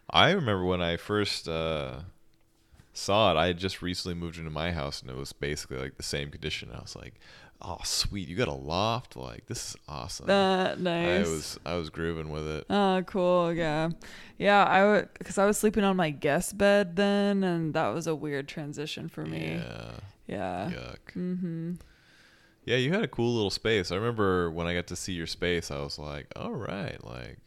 I 0.08 0.30
remember 0.30 0.64
when 0.64 0.80
I 0.82 0.96
first 0.96 1.48
uh, 1.48 2.00
saw 2.94 3.32
it. 3.32 3.36
I 3.36 3.48
had 3.48 3.58
just 3.58 3.82
recently 3.82 4.14
moved 4.14 4.38
into 4.38 4.50
my 4.50 4.72
house, 4.72 5.02
and 5.02 5.10
it 5.10 5.16
was 5.16 5.32
basically 5.32 5.78
like 5.78 5.96
the 5.96 6.02
same 6.02 6.30
condition. 6.30 6.70
I 6.74 6.80
was 6.80 6.96
like, 6.96 7.14
"Oh, 7.60 7.78
sweet! 7.84 8.28
You 8.28 8.36
got 8.36 8.48
a 8.48 8.52
loft? 8.52 9.16
Like 9.16 9.46
this 9.46 9.70
is 9.70 9.76
awesome." 9.88 10.30
Uh, 10.30 10.74
nice. 10.76 11.26
I 11.26 11.30
was 11.30 11.58
I 11.66 11.74
was 11.74 11.90
grooving 11.90 12.30
with 12.30 12.46
it. 12.48 12.66
Oh, 12.70 13.02
cool. 13.06 13.52
Yeah. 13.52 13.90
Yeah, 14.38 14.64
I 14.64 14.84
would 14.84 15.08
cuz 15.22 15.36
I 15.38 15.44
was 15.46 15.58
sleeping 15.58 15.84
on 15.84 15.96
my 15.96 16.10
guest 16.10 16.56
bed 16.56 16.96
then 16.96 17.44
and 17.44 17.74
that 17.74 17.88
was 17.88 18.06
a 18.06 18.14
weird 18.14 18.48
transition 18.48 19.08
for 19.08 19.24
me. 19.24 19.54
Yeah. 19.54 19.90
Yeah. 20.26 20.70
Yuck. 20.72 21.12
Mhm. 21.14 21.78
Yeah, 22.64 22.76
you 22.76 22.92
had 22.92 23.04
a 23.04 23.08
cool 23.08 23.34
little 23.34 23.50
space. 23.50 23.92
I 23.92 23.96
remember 23.96 24.50
when 24.50 24.66
I 24.66 24.72
got 24.74 24.86
to 24.86 24.96
see 24.96 25.12
your 25.12 25.26
space, 25.26 25.70
I 25.70 25.80
was 25.80 25.98
like, 25.98 26.28
"All 26.34 26.52
right, 26.52 27.02
like 27.04 27.38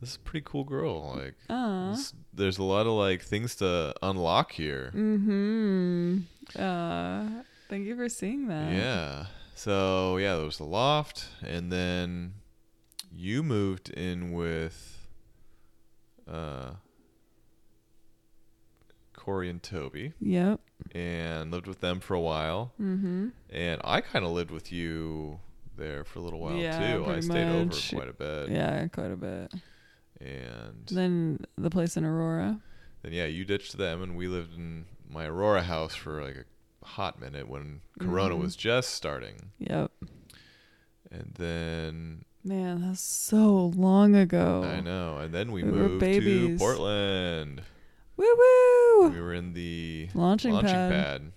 this 0.00 0.10
is 0.10 0.16
a 0.16 0.20
pretty 0.20 0.44
cool 0.44 0.64
girl." 0.64 1.14
Like 1.16 1.34
this- 1.48 2.14
there's 2.32 2.58
a 2.58 2.62
lot 2.64 2.86
of 2.86 2.92
like 2.92 3.22
things 3.22 3.54
to 3.56 3.94
unlock 4.02 4.52
here. 4.52 4.90
Mm-hmm. 4.94 6.18
Uh 6.60 7.42
thank 7.68 7.86
you 7.86 7.94
for 7.96 8.08
seeing 8.08 8.48
that. 8.48 8.72
Yeah. 8.72 9.26
So 9.54 10.16
yeah, 10.16 10.36
there 10.36 10.44
was 10.46 10.56
the 10.58 10.64
loft, 10.64 11.28
and 11.42 11.70
then 11.70 12.34
you 13.12 13.42
moved 13.42 13.90
in 13.90 14.32
with 14.32 14.96
uh, 16.26 16.70
Corey 19.14 19.50
and 19.50 19.62
Toby, 19.62 20.12
Yep. 20.20 20.60
and 20.92 21.50
lived 21.50 21.66
with 21.66 21.80
them 21.80 22.00
for 22.00 22.14
a 22.14 22.20
while. 22.20 22.72
Mm-hmm. 22.80 23.28
And 23.50 23.80
I 23.84 24.00
kind 24.00 24.24
of 24.24 24.30
lived 24.30 24.50
with 24.50 24.72
you 24.72 25.40
there 25.76 26.04
for 26.04 26.20
a 26.20 26.22
little 26.22 26.40
while 26.40 26.56
Yeah, 26.56 26.94
too. 26.96 27.04
I 27.06 27.20
stayed 27.20 27.66
much. 27.66 27.92
over 27.92 28.02
quite 28.02 28.08
a 28.10 28.12
bit, 28.46 28.50
Yeah, 28.50 28.86
quite 28.88 29.10
a 29.10 29.16
bit. 29.16 29.52
And 30.20 30.86
Then 30.90 31.38
the 31.56 31.70
place 31.70 31.96
in 31.96 32.04
Aurora. 32.04 32.60
then 33.02 33.12
yeah, 33.12 33.26
you 33.26 33.44
ditched 33.44 33.76
them, 33.78 34.02
and 34.02 34.16
we 34.16 34.28
lived 34.28 34.54
in 34.54 34.86
my 35.08 35.26
Aurora 35.26 35.62
house 35.62 35.94
for 35.94 36.22
like 36.22 36.36
a 36.82 36.86
hot 36.86 37.20
minute 37.20 37.48
when 37.48 37.80
Corona 37.98 38.34
Mhm. 38.34 38.40
was 38.40 38.56
just 38.56 38.90
starting, 38.90 39.50
Yep. 39.58 39.90
and 41.10 41.32
then 41.38 42.24
Man, 42.42 42.80
that's 42.80 43.02
so 43.02 43.66
long 43.76 44.14
ago. 44.14 44.62
I 44.64 44.80
know. 44.80 45.18
And 45.18 45.34
then 45.34 45.52
we, 45.52 45.62
We 45.62 45.70
moved 45.72 46.00
to. 46.02 46.56
Portland. 46.58 47.60
Woo 48.16 48.24
woo. 48.24 49.10
We 49.10 49.20
were 49.20 49.34
in 49.34 49.52
the 49.52 50.08
Launching, 50.14 50.54
launching 50.54 50.70
pad. 50.72 50.90
pad. 50.90 51.32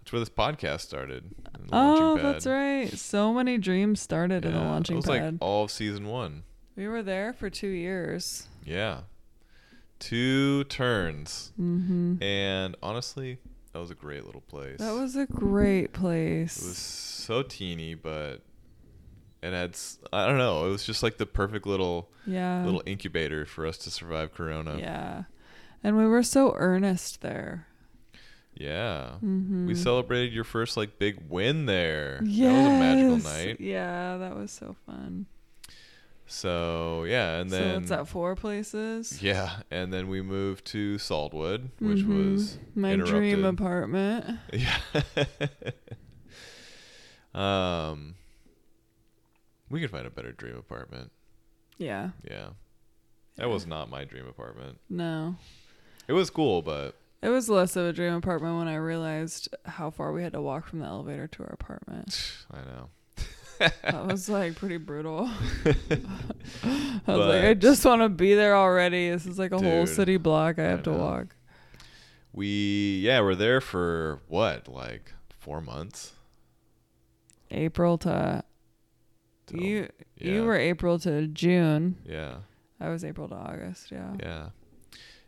That's 0.00 0.12
where 0.14 0.20
this 0.20 0.30
podcast 0.30 0.80
started. 0.80 1.24
in 1.58 1.66
the 1.66 1.76
Oh, 1.76 2.14
pad. 2.16 2.24
that's 2.24 2.46
right. 2.46 2.90
So 2.98 3.34
many 3.34 3.58
dreams 3.58 4.00
started 4.00 4.46
in 4.46 4.52
the 4.52 4.58
Yeah, 4.60 4.64
launching 4.70 4.94
It 4.94 4.96
was 5.00 5.04
pad. 5.06 5.34
like 5.34 5.42
all 5.42 5.64
of 5.64 5.70
season 5.70 6.06
one. 6.06 6.44
We 6.76 6.88
were 6.88 7.02
there 7.02 7.32
for 7.32 7.50
two 7.50 7.68
years. 7.68 8.48
Yeah. 8.64 9.00
Two 9.98 10.64
turns. 10.64 11.52
Mm-hmm. 11.60 12.22
And 12.22 12.76
honestly, 12.82 13.38
that 13.72 13.78
was 13.78 13.90
a 13.90 13.94
great 13.94 14.24
little 14.24 14.40
place. 14.40 14.78
That 14.78 14.94
was 14.94 15.16
a 15.16 15.26
great 15.26 15.92
place. 15.92 16.60
It 16.62 16.68
was 16.68 16.78
so 16.78 17.42
teeny, 17.42 17.94
but 17.94 18.42
it 19.42 19.52
had 19.52 19.76
I 20.12 20.26
don't 20.26 20.38
know, 20.38 20.66
it 20.66 20.70
was 20.70 20.84
just 20.84 21.02
like 21.02 21.18
the 21.18 21.26
perfect 21.26 21.66
little 21.66 22.10
yeah. 22.26 22.64
little 22.64 22.82
incubator 22.86 23.46
for 23.46 23.66
us 23.66 23.78
to 23.78 23.90
survive 23.90 24.32
Corona. 24.32 24.78
Yeah. 24.78 25.24
And 25.82 25.96
we 25.96 26.06
were 26.06 26.22
so 26.22 26.54
earnest 26.56 27.20
there. 27.20 27.66
Yeah. 28.54 29.14
Mm-hmm. 29.16 29.66
We 29.66 29.74
celebrated 29.74 30.32
your 30.32 30.44
first 30.44 30.76
like 30.76 30.98
big 30.98 31.18
win 31.28 31.66
there. 31.66 32.20
Yes. 32.24 32.52
That 32.52 32.58
was 32.58 32.66
a 32.66 32.78
magical 32.78 33.32
night. 33.32 33.60
Yeah, 33.60 34.16
that 34.18 34.36
was 34.36 34.50
so 34.50 34.76
fun. 34.86 35.26
So 36.26 37.04
yeah, 37.04 37.36
and 37.40 37.50
so 37.50 37.56
then 37.56 37.82
it's 37.82 37.90
at 37.90 38.08
four 38.08 38.34
places. 38.34 39.22
yeah, 39.22 39.60
and 39.70 39.92
then 39.92 40.08
we 40.08 40.22
moved 40.22 40.64
to 40.66 40.96
Saltwood, 40.96 41.68
which 41.80 41.98
Mhm. 42.00 42.32
was 42.34 42.58
my 42.74 42.96
dream 42.96 43.44
apartment. 43.44 44.38
yeah. 44.52 44.78
um, 47.34 48.14
we 49.70 49.80
could 49.80 49.90
find 49.90 50.06
a 50.06 50.10
better 50.10 50.32
dream 50.32 50.56
apartment. 50.56 51.10
Yeah. 51.78 52.10
Yeah, 52.28 52.50
that 53.36 53.48
was 53.50 53.66
not 53.66 53.90
my 53.90 54.04
dream 54.04 54.26
apartment. 54.26 54.78
No. 54.88 55.36
It 56.06 56.12
was 56.12 56.30
cool, 56.30 56.62
but 56.62 56.94
It 57.22 57.28
was 57.30 57.48
less 57.48 57.74
of 57.76 57.86
a 57.86 57.92
dream 57.92 58.12
apartment 58.14 58.58
when 58.58 58.68
I 58.68 58.76
realized 58.76 59.48
how 59.64 59.90
far 59.90 60.12
we 60.12 60.22
had 60.22 60.32
to 60.34 60.40
walk 60.42 60.66
from 60.66 60.80
the 60.80 60.86
elevator 60.86 61.26
to 61.26 61.42
our 61.42 61.50
apartment. 61.52 62.36
I 62.50 62.58
know. 62.60 62.90
That 63.58 64.06
was 64.06 64.28
like 64.28 64.56
pretty 64.56 64.76
brutal. 64.78 65.30
I 65.66 67.00
was 67.06 67.26
like, 67.28 67.44
I 67.44 67.54
just 67.54 67.84
want 67.84 68.02
to 68.02 68.08
be 68.08 68.34
there 68.34 68.56
already. 68.56 69.10
This 69.10 69.26
is 69.26 69.38
like 69.38 69.52
a 69.52 69.58
whole 69.62 69.86
city 69.86 70.16
block 70.16 70.58
I 70.58 70.64
I 70.64 70.68
have 70.68 70.82
to 70.84 70.92
walk. 70.92 71.36
We 72.32 73.00
yeah, 73.04 73.20
we're 73.20 73.34
there 73.36 73.60
for 73.60 74.20
what 74.28 74.68
like 74.68 75.12
four 75.38 75.60
months. 75.60 76.12
April 77.50 77.98
to 77.98 78.42
till- 79.46 79.60
you. 79.60 79.88
yeah, 80.16 80.32
You 80.32 80.44
were 80.44 80.56
April 80.56 80.98
to 81.00 81.26
June. 81.28 81.96
yeah. 82.04 82.36
I 82.80 82.88
was 82.88 83.04
April 83.04 83.28
to 83.28 83.34
August. 83.36 83.90
Yeah. 83.92 84.14
Yeah. 84.20 84.48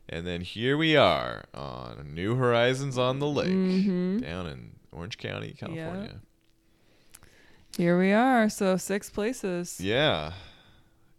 And 0.09 0.27
then 0.27 0.41
here 0.41 0.77
we 0.77 0.97
are 0.97 1.45
on 1.55 2.13
New 2.15 2.35
Horizons 2.35 2.99
on 2.99 3.19
the 3.19 3.27
Lake 3.27 3.49
Mhm. 3.49 4.21
down 4.21 4.47
in 4.47 4.73
Orange 4.93 5.17
County, 5.19 5.53
California. 5.59 6.21
Here 7.77 7.99
we 7.99 8.13
are. 8.13 8.49
So 8.49 8.77
six 8.77 9.11
places. 9.11 9.81
Yeah. 9.81 10.33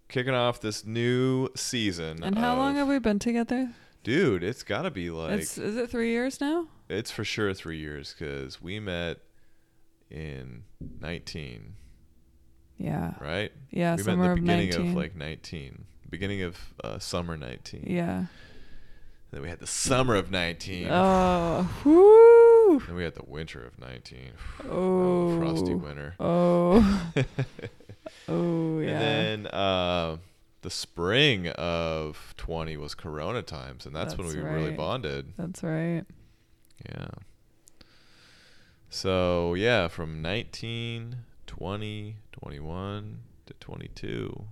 Kicking 0.09 0.33
off 0.33 0.59
this 0.61 0.85
new 0.85 1.49
season. 1.55 2.23
And 2.23 2.37
how 2.37 2.55
long 2.55 2.75
have 2.75 2.87
we 2.87 2.99
been 2.99 3.19
together? 3.19 3.71
Dude, 4.03 4.43
it's 4.43 4.63
got 4.63 4.83
to 4.83 4.91
be 4.91 5.09
like 5.09 5.39
it's 5.41 5.57
is 5.57 5.75
it 5.75 5.89
three 5.89 6.09
years 6.11 6.39
now? 6.41 6.67
it's 6.89 7.11
for 7.11 7.25
sure 7.25 7.53
3 7.53 7.77
years 7.77 8.15
cuz 8.17 8.61
we 8.61 8.79
met 8.79 9.17
in 10.09 10.63
19, 11.01 11.73
Yeah. 12.77 13.13
right? 13.19 13.51
Yeah. 13.69 13.97
we 13.97 14.03
met 14.03 14.13
in 14.13 14.19
the 14.21 14.35
beginning 14.35 14.69
nineteen. 14.69 14.89
of 14.91 14.95
like 14.95 15.15
19. 15.17 15.83
Beginning 16.09 16.43
of 16.43 16.57
uh, 16.81 16.97
summer 16.99 17.35
19. 17.35 17.83
yeah. 17.87 18.25
Then 19.31 19.41
we 19.41 19.49
had 19.49 19.59
the 19.59 19.67
summer 19.67 20.15
of 20.15 20.31
19. 20.31 20.87
Oh. 20.89 21.69
Whoo. 21.83 22.36
Then 22.75 22.95
we 22.95 23.03
had 23.03 23.15
the 23.15 23.25
winter 23.25 23.65
of 23.65 23.79
19. 23.79 24.19
Oh. 24.69 25.37
frosty 25.37 25.73
winter. 25.73 26.15
Oh. 26.19 27.13
oh 28.27 28.79
yeah. 28.79 28.89
And 28.89 29.45
then 29.45 29.47
uh, 29.47 30.17
the 30.61 30.69
spring 30.69 31.47
of 31.49 32.33
20 32.37 32.77
was 32.77 32.93
Corona 32.95 33.41
times, 33.41 33.85
and 33.85 33.95
that's, 33.95 34.17
when 34.17 34.27
That's 34.27 34.37
we 34.37 34.43
really 34.43 34.71
bonded. 34.71 35.33
That's 35.37 35.63
right. 35.63 36.03
Yeah. 36.89 37.07
So, 38.89 39.53
yeah, 39.53 39.87
from 39.87 40.21
19, 40.21 41.17
20, 41.45 42.15
21 42.31 43.19
to 43.45 43.53
22. 43.53 44.43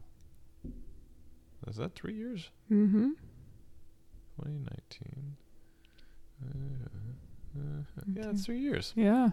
Is 1.68 1.78
that 1.78 1.96
three 1.96 2.14
years? 2.14 2.50
Mm-hmm. 2.72 3.12
2019. 4.38 5.36
Uh, 6.44 6.90
uh, 7.56 8.02
yeah, 8.14 8.30
it's 8.30 8.46
three 8.46 8.60
years. 8.60 8.94
Yeah. 8.96 9.30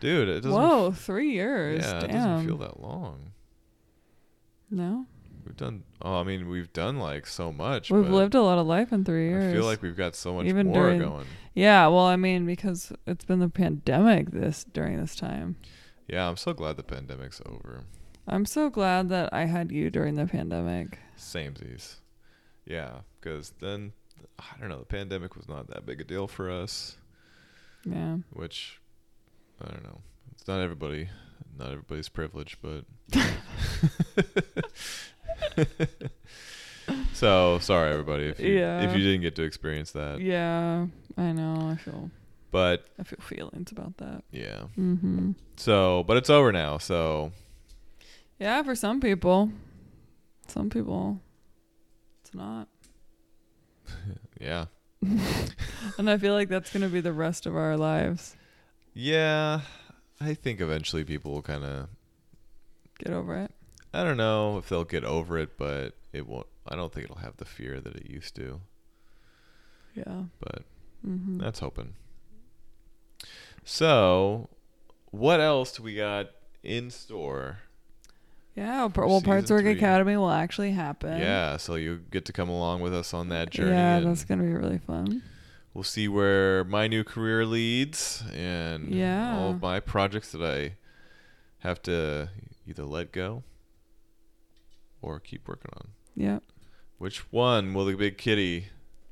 Dude, 0.00 0.28
it 0.28 0.40
doesn't. 0.42 0.52
Whoa, 0.52 0.92
three 0.92 1.32
years. 1.32 1.84
yeah, 1.84 2.04
it 2.04 2.10
doesn't 2.12 2.46
feel 2.46 2.58
that 2.58 2.80
long. 2.80 3.32
no. 4.70 5.06
We've 5.44 5.56
done. 5.56 5.84
Oh, 6.02 6.20
I 6.20 6.24
mean, 6.24 6.50
we've 6.50 6.70
done 6.74 6.98
like 6.98 7.26
so 7.26 7.50
much. 7.50 7.90
We've 7.90 8.06
lived 8.06 8.34
a 8.34 8.42
lot 8.42 8.58
of 8.58 8.66
life 8.66 8.92
in 8.92 9.02
three 9.02 9.28
years. 9.28 9.50
I 9.50 9.56
feel 9.56 9.64
like 9.64 9.80
we've 9.80 9.96
got 9.96 10.14
so 10.14 10.34
much 10.34 10.44
Even 10.44 10.66
more 10.66 10.82
during- 10.90 10.98
going. 11.00 11.26
Yeah, 11.54 11.86
well, 11.86 12.04
I 12.04 12.16
mean, 12.16 12.44
because 12.44 12.92
it's 13.06 13.24
been 13.24 13.38
the 13.38 13.48
pandemic 13.48 14.30
this 14.30 14.64
during 14.64 15.00
this 15.00 15.16
time. 15.16 15.56
Yeah, 16.06 16.28
I'm 16.28 16.36
so 16.36 16.52
glad 16.52 16.76
the 16.76 16.82
pandemic's 16.82 17.40
over. 17.46 17.84
I'm 18.26 18.44
so 18.44 18.68
glad 18.68 19.08
that 19.08 19.32
I 19.32 19.46
had 19.46 19.72
you 19.72 19.88
during 19.90 20.16
the 20.16 20.26
pandemic. 20.26 20.98
Samesies. 21.16 21.96
Yeah, 22.66 22.98
because 23.18 23.54
then 23.60 23.92
I 24.38 24.60
don't 24.60 24.68
know. 24.68 24.80
The 24.80 24.84
pandemic 24.84 25.34
was 25.34 25.48
not 25.48 25.68
that 25.68 25.86
big 25.86 26.02
a 26.02 26.04
deal 26.04 26.28
for 26.28 26.50
us, 26.50 26.98
Yeah. 27.84 28.18
which 28.32 28.80
I 29.62 29.68
don't 29.70 29.82
know. 29.84 30.00
It's 30.32 30.46
not 30.48 30.60
everybody, 30.60 31.08
not 31.58 31.70
everybody's 31.70 32.08
privilege, 32.08 32.58
but. 32.62 32.84
so 37.12 37.58
sorry, 37.60 37.92
everybody, 37.92 38.24
if 38.24 38.40
you, 38.40 38.54
Yeah. 38.58 38.80
if 38.82 38.96
you 38.96 39.02
didn't 39.02 39.22
get 39.22 39.34
to 39.36 39.42
experience 39.42 39.92
that. 39.92 40.20
Yeah. 40.20 40.86
I 41.16 41.32
know. 41.32 41.68
I 41.70 41.76
feel. 41.76 42.10
But 42.50 42.86
I 42.98 43.02
feel 43.02 43.18
feelings 43.20 43.72
about 43.72 43.96
that. 43.98 44.24
yeah. 44.30 44.62
Mm-hmm. 44.78 45.32
So, 45.56 46.04
but 46.04 46.16
it's 46.16 46.30
over 46.30 46.50
now. 46.52 46.78
So 46.78 47.32
Yeah, 48.38 48.62
for 48.62 48.74
some 48.74 49.00
people. 49.00 49.50
Some 50.46 50.70
people. 50.70 51.20
It's 52.22 52.34
not. 52.34 52.68
yeah, 54.40 54.66
And 55.02 56.08
I 56.10 56.16
feel 56.18 56.34
like 56.34 56.48
that's 56.48 56.72
gonna 56.72 56.88
be 56.88 57.00
the 57.00 57.12
rest 57.12 57.46
of 57.46 57.56
our 57.56 57.76
lives. 57.76 58.36
yeah. 58.94 59.60
I 60.20 60.34
think 60.34 60.60
eventually 60.60 61.04
people 61.04 61.30
will 61.32 61.42
kind 61.42 61.62
of. 61.64 61.88
Get 62.98 63.12
over 63.12 63.36
it. 63.36 63.52
I 63.94 64.02
don't 64.02 64.16
know 64.16 64.58
if 64.58 64.68
they'll 64.68 64.82
get 64.84 65.04
over 65.04 65.38
it, 65.38 65.56
but 65.56 65.94
it 66.12 66.26
won't. 66.26 66.48
I 66.66 66.74
don't 66.74 66.92
think 66.92 67.04
it'll 67.04 67.18
have 67.18 67.36
the 67.36 67.44
fear 67.44 67.80
that 67.80 67.94
it 67.94 68.10
used 68.10 68.34
to. 68.36 68.60
Yeah. 69.94 70.24
But 70.40 70.64
Mm-hmm. 71.06 71.38
that's 71.38 71.60
hoping. 71.60 71.94
So, 73.64 74.48
what 75.12 75.40
else 75.40 75.72
do 75.76 75.82
we 75.84 75.94
got 75.94 76.30
in 76.64 76.90
store? 76.90 77.58
Yeah. 78.58 78.86
Well, 78.94 79.20
Parts 79.20 79.50
Work 79.50 79.62
three. 79.62 79.72
Academy 79.72 80.16
will 80.16 80.30
actually 80.30 80.72
happen. 80.72 81.18
Yeah, 81.18 81.56
so 81.58 81.76
you 81.76 82.00
get 82.10 82.24
to 82.26 82.32
come 82.32 82.48
along 82.48 82.80
with 82.80 82.94
us 82.94 83.14
on 83.14 83.28
that 83.28 83.50
journey. 83.50 83.70
Yeah, 83.70 84.00
that's 84.00 84.24
gonna 84.24 84.42
be 84.42 84.52
really 84.52 84.78
fun. 84.78 85.22
we'll 85.74 85.84
see 85.84 86.08
where 86.08 86.64
my 86.64 86.88
new 86.88 87.04
career 87.04 87.44
leads 87.46 88.24
and 88.34 88.88
Yeah. 88.92 89.36
all 89.38 89.50
of 89.50 89.62
my 89.62 89.78
projects 89.78 90.32
that 90.32 90.42
I 90.42 90.74
have 91.58 91.80
to 91.82 92.30
either 92.66 92.84
let 92.84 93.12
go 93.12 93.44
or 95.00 95.20
keep 95.20 95.46
working 95.46 95.70
on. 95.76 95.88
Yeah. 96.16 96.38
Which 96.98 97.30
one 97.32 97.74
will 97.74 97.84
the 97.84 97.94
big 97.96 98.18
kitty 98.18 98.68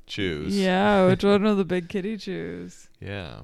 choose? 0.07 0.57
Yeah. 0.57 1.05
Which 1.07 1.23
one 1.23 1.43
will 1.45 1.55
the 1.55 1.63
big 1.63 1.87
kitty 1.87 2.17
choose? 2.17 2.89
Yeah. 2.99 3.41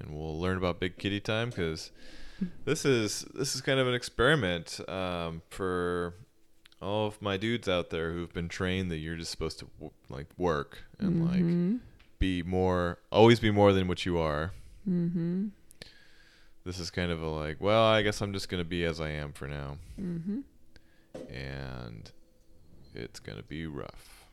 And 0.00 0.10
we'll 0.14 0.38
learn 0.38 0.58
about 0.58 0.78
big 0.78 0.98
kitty 0.98 1.20
time 1.20 1.48
because 1.50 1.90
this 2.64 2.84
is 2.84 3.24
this 3.34 3.54
is 3.54 3.60
kind 3.60 3.80
of 3.80 3.88
an 3.88 3.94
experiment 3.94 4.80
um, 4.88 5.42
for 5.50 6.14
all 6.80 7.06
of 7.08 7.20
my 7.20 7.36
dudes 7.36 7.68
out 7.68 7.90
there 7.90 8.12
who've 8.12 8.32
been 8.32 8.48
trained 8.48 8.90
that 8.90 8.98
you're 8.98 9.16
just 9.16 9.30
supposed 9.30 9.58
to 9.58 9.66
w- 9.78 9.90
like 10.08 10.26
work 10.36 10.78
and 11.00 11.24
like 11.26 11.40
Mhm. 11.42 11.80
be 12.18 12.42
more 12.42 12.98
always 13.10 13.40
be 13.40 13.50
more 13.50 13.72
than 13.72 13.88
what 13.88 14.06
you 14.06 14.18
are 14.18 14.52
Mhm. 14.88 15.50
this 16.64 16.78
is 16.78 16.90
kind 16.90 17.10
of 17.10 17.20
a 17.22 17.26
like 17.28 17.60
well 17.60 17.84
i 17.84 18.02
guess 18.02 18.20
i'm 18.20 18.32
just 18.32 18.48
going 18.48 18.62
to 18.62 18.68
be 18.68 18.84
as 18.84 19.00
i 19.00 19.08
am 19.08 19.32
for 19.32 19.48
now 19.48 19.78
Mhm. 20.00 20.42
and 21.28 22.12
it's 22.94 23.18
going 23.20 23.38
to 23.38 23.44
be 23.44 23.66
rough 23.66 24.24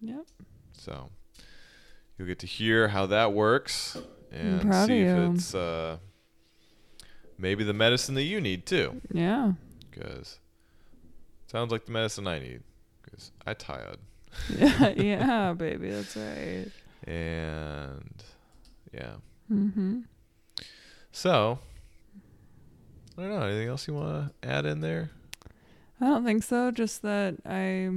Yep. 0.00 0.26
so 0.72 1.10
you'll 2.16 2.28
get 2.28 2.38
to 2.40 2.46
hear 2.46 2.88
how 2.88 3.04
that 3.06 3.32
works 3.32 3.96
and 4.32 4.62
see 4.86 5.00
if 5.00 5.16
you. 5.16 5.32
it's 5.32 5.54
uh, 5.54 5.98
maybe 7.38 7.64
the 7.64 7.72
medicine 7.74 8.14
that 8.14 8.22
you 8.24 8.40
need 8.40 8.66
too 8.66 9.00
Yeah. 9.12 9.52
because 9.90 10.38
sounds 11.46 11.70
like 11.72 11.84
the 11.86 11.92
medicine 11.92 12.26
i 12.26 12.38
need 12.38 12.62
because 13.02 13.30
i 13.46 13.54
tired 13.54 13.98
Yeah. 14.58 14.88
yeah, 14.96 15.52
baby. 15.54 15.90
That's 15.90 16.16
right. 16.16 16.66
and 17.06 18.22
yeah 18.92 19.14
Mm-hmm. 19.52 20.00
so 21.12 21.58
i 23.16 23.22
don't 23.22 23.30
know 23.30 23.46
anything 23.46 23.68
else 23.68 23.86
you 23.86 23.94
want 23.94 24.32
to 24.42 24.48
add 24.48 24.66
in 24.66 24.80
there 24.80 25.10
I 25.98 26.04
don't 26.04 26.24
think 26.26 26.42
so. 26.42 26.70
Just 26.70 27.00
that 27.02 27.36
I 27.46 27.88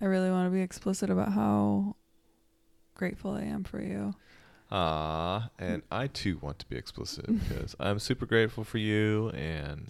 I 0.00 0.04
really 0.06 0.28
want 0.30 0.46
to 0.46 0.50
be 0.50 0.60
explicit 0.60 1.08
about 1.08 1.32
how 1.32 1.94
grateful 2.94 3.30
I 3.32 3.42
am 3.42 3.62
for 3.62 3.80
you. 3.80 4.14
Ah, 4.72 5.50
and 5.58 5.82
I 5.90 6.06
too 6.06 6.38
want 6.40 6.58
to 6.60 6.66
be 6.66 6.76
explicit 6.76 7.26
because 7.26 7.74
I'm 7.80 7.98
super 7.98 8.24
grateful 8.26 8.62
for 8.64 8.78
you 8.78 9.30
and 9.30 9.88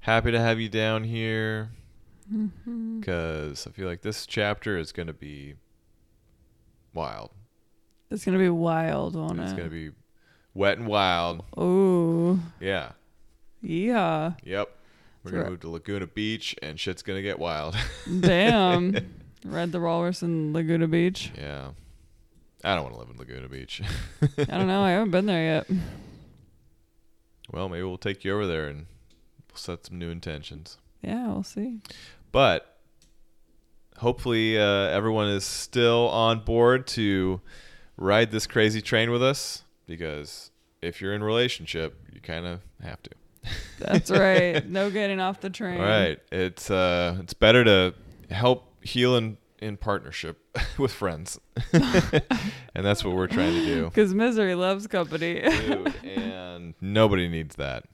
happy 0.00 0.30
to 0.30 0.40
have 0.40 0.60
you 0.60 0.68
down 0.68 1.04
here 1.04 1.70
Mm-hmm. 2.32 3.00
because 3.00 3.66
I 3.66 3.70
feel 3.70 3.88
like 3.88 4.02
this 4.02 4.24
chapter 4.24 4.78
is 4.78 4.92
going 4.92 5.08
to 5.08 5.12
be 5.12 5.54
wild. 6.94 7.30
It's 8.08 8.24
gonna 8.24 8.38
be 8.38 8.48
wild, 8.48 9.16
won't 9.16 9.40
it's 9.40 9.50
it? 9.52 9.56
going 9.56 9.68
to 9.68 9.74
be 9.74 9.90
wet 10.54 10.78
and 10.78 10.86
wild. 10.86 11.44
Ooh, 11.58 12.38
Yeah. 12.60 12.92
yeah. 13.62 14.34
Yep. 14.44 14.70
We're 15.24 15.30
going 15.32 15.44
to 15.44 15.50
move 15.50 15.60
to 15.60 15.70
Laguna 15.70 16.06
Beach 16.06 16.54
and 16.62 16.78
shit's 16.78 17.02
going 17.02 17.18
to 17.18 17.22
get 17.22 17.38
wild. 17.40 17.76
Damn. 18.20 18.96
Read 19.44 19.72
the 19.72 19.80
Walrus 19.80 20.22
in 20.22 20.52
Laguna 20.52 20.86
Beach. 20.88 21.30
yeah. 21.36 21.70
I 22.62 22.74
don't 22.74 22.84
want 22.84 22.94
to 22.94 23.00
live 23.00 23.10
in 23.10 23.16
Laguna 23.18 23.48
Beach. 23.48 23.82
I 24.38 24.44
don't 24.44 24.66
know. 24.66 24.82
I 24.82 24.90
haven't 24.90 25.10
been 25.10 25.26
there 25.26 25.64
yet. 25.68 25.78
well, 27.50 27.68
maybe 27.68 27.82
we'll 27.82 27.96
take 27.98 28.24
you 28.24 28.34
over 28.34 28.46
there 28.46 28.68
and 28.68 28.86
we'll 29.48 29.56
set 29.56 29.86
some 29.86 29.98
new 29.98 30.10
intentions. 30.10 30.76
Yeah, 31.02 31.28
we'll 31.28 31.42
see. 31.42 31.78
But 32.32 32.76
hopefully, 33.96 34.58
uh, 34.58 34.62
everyone 34.64 35.28
is 35.28 35.44
still 35.44 36.08
on 36.10 36.40
board 36.40 36.86
to 36.88 37.40
ride 37.96 38.30
this 38.30 38.46
crazy 38.46 38.82
train 38.82 39.10
with 39.10 39.22
us 39.22 39.64
because 39.86 40.50
if 40.82 41.00
you're 41.00 41.14
in 41.14 41.22
relationship, 41.24 41.98
you 42.12 42.20
kind 42.20 42.46
of 42.46 42.60
have 42.82 43.02
to. 43.04 43.10
That's 43.78 44.10
right. 44.10 44.64
No 44.68 44.90
getting 44.90 45.18
off 45.20 45.40
the 45.40 45.50
train. 45.50 45.80
All 45.80 45.86
right, 45.86 46.18
it's 46.30 46.70
uh, 46.70 47.16
it's 47.20 47.32
better 47.32 47.64
to 47.64 47.94
help 48.30 48.66
heal 48.84 49.16
in 49.16 49.38
in 49.60 49.76
partnership 49.76 50.38
with 50.78 50.92
friends, 50.92 51.38
and 51.72 52.22
that's 52.74 53.04
what 53.04 53.14
we're 53.14 53.26
trying 53.26 53.52
to 53.54 53.64
do, 53.64 53.84
Because 53.86 54.14
misery 54.14 54.54
loves 54.54 54.86
company. 54.86 55.40
dude. 55.40 55.94
And 56.04 56.74
nobody 56.80 57.28
needs 57.28 57.56
that. 57.56 57.84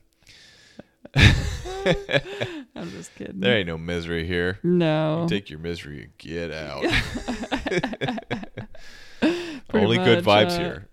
I'm 1.15 2.91
just 2.91 3.15
kidding. 3.15 3.41
There 3.41 3.57
ain't 3.57 3.69
no 3.69 3.79
misery 3.79 4.27
here. 4.27 4.59
no. 4.63 5.23
You 5.23 5.29
take 5.29 5.49
your 5.51 5.59
misery 5.61 6.03
and 6.05 6.19
get 6.19 6.53
out. 6.53 6.85
Only 9.73 9.97
good 9.99 10.25
vibes 10.25 10.57
uh, 10.57 10.59
here. 10.59 10.89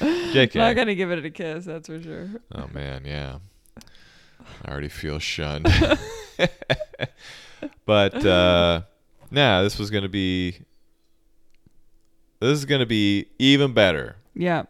JK. 0.00 0.54
Not 0.56 0.74
gonna 0.76 0.94
give 0.94 1.10
it 1.10 1.24
a 1.24 1.30
kiss, 1.30 1.64
that's 1.66 1.88
for 1.88 2.00
sure. 2.02 2.28
Oh 2.54 2.68
man, 2.72 3.02
yeah. 3.04 3.38
I 4.64 4.70
already 4.70 4.88
feel 4.88 5.18
shunned. 5.18 5.66
But 7.86 8.24
uh 8.26 8.82
nah, 9.30 9.62
this 9.62 9.78
was 9.78 9.90
gonna 9.90 10.08
be 10.08 10.58
this 12.40 12.58
is 12.58 12.64
gonna 12.64 12.86
be 12.86 13.26
even 13.38 13.72
better. 13.72 14.16
Yeah. 14.34 14.64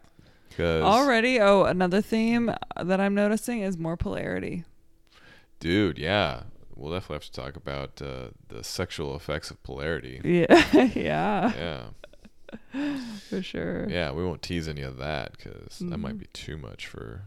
Cause 0.55 0.83
Already, 0.83 1.39
oh, 1.41 1.63
another 1.63 2.01
theme 2.01 2.53
that 2.81 3.01
I'm 3.01 3.13
noticing 3.13 3.59
is 3.61 3.77
more 3.77 3.97
polarity. 3.97 4.63
dude, 5.59 5.97
yeah. 5.97 6.43
We'll 6.75 6.91
definitely 6.93 7.15
have 7.15 7.25
to 7.25 7.31
talk 7.31 7.55
about 7.55 8.01
uh, 8.01 8.29
the 8.49 8.61
sexual 8.63 9.15
effects 9.15 9.49
of 9.51 9.61
polarity. 9.63 10.19
Yeah, 10.25 10.91
yeah, 10.93 11.89
Yeah. 12.73 12.97
for 13.29 13.41
sure. 13.41 13.87
Yeah, 13.89 14.11
we 14.11 14.23
won't 14.25 14.41
tease 14.41 14.67
any 14.67 14.81
of 14.81 14.97
that 14.97 15.31
because 15.37 15.79
that 15.79 15.97
might 15.97 16.15
Mhm. 16.15 16.19
be 16.19 16.27
too 16.33 16.57
much 16.57 16.87
for 16.87 17.23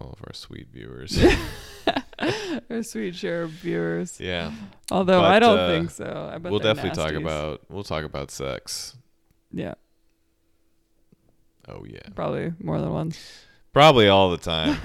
all 0.00 0.10
of 0.12 0.20
our 0.26 0.32
sweet 0.34 0.68
viewers. 0.72 1.18
Our 2.68 2.82
sweet 2.82 3.14
share 3.16 3.42
of 3.42 3.50
viewers. 3.50 4.20
yeah. 4.20 4.52
Although 4.90 5.22
I 5.22 5.38
don't 5.38 5.58
uh, 5.58 5.68
think 5.68 5.90
so. 5.90 6.30
I 6.32 6.36
bet 6.38 6.50
we'll 6.52 6.60
definitely 6.60 6.90
talk 6.90 7.12
about 7.14 7.62
we'll 7.70 7.82
talk 7.84 8.04
about 8.04 8.30
sex. 8.30 8.96
Yeah, 9.52 9.74
Oh 11.68 11.84
yeah. 11.88 12.00
probably 12.14 12.52
more 12.62 12.78
than 12.80 12.90
once. 12.92 13.18
Probably 13.72 14.08
all 14.08 14.30
the 14.30 14.36
time. 14.36 14.76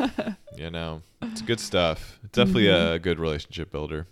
you 0.57 0.69
know, 0.71 1.01
it's 1.21 1.41
good 1.41 1.59
stuff. 1.59 2.19
It's 2.23 2.33
definitely 2.37 2.65
Mhm. 2.65 2.93
a 2.93 2.99
good 2.99 3.19
relationship 3.19 3.71
builder. 3.71 4.07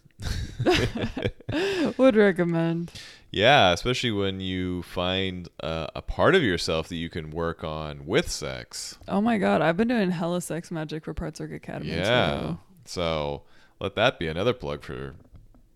Would 1.98 2.16
recommend. 2.16 2.92
Yeah, 3.32 3.72
especially 3.72 4.12
when 4.12 4.40
you 4.40 4.84
find 4.84 5.50
uh, 5.62 5.88
a 5.96 6.02
part 6.04 6.36
of 6.36 6.44
yourself 6.44 6.88
that 6.90 6.98
you 6.98 7.10
can 7.10 7.32
work 7.32 7.64
on 7.64 8.06
with 8.06 8.30
sex. 8.30 8.98
Oh 9.08 9.22
my 9.22 9.38
god, 9.40 9.62
I've 9.62 9.76
been 9.78 9.88
doing 9.88 10.12
hella 10.12 10.40
sex 10.42 10.70
magic 10.70 11.04
for 11.04 11.14
Parts 11.14 11.40
Work 11.40 11.52
Academy. 11.52 11.92
Yeah. 11.92 12.40
too. 12.42 12.58
So 12.86 13.42
let 13.80 13.96
that 13.96 14.20
be 14.20 14.28
another 14.28 14.54
plug 14.54 14.84
for. 14.84 15.16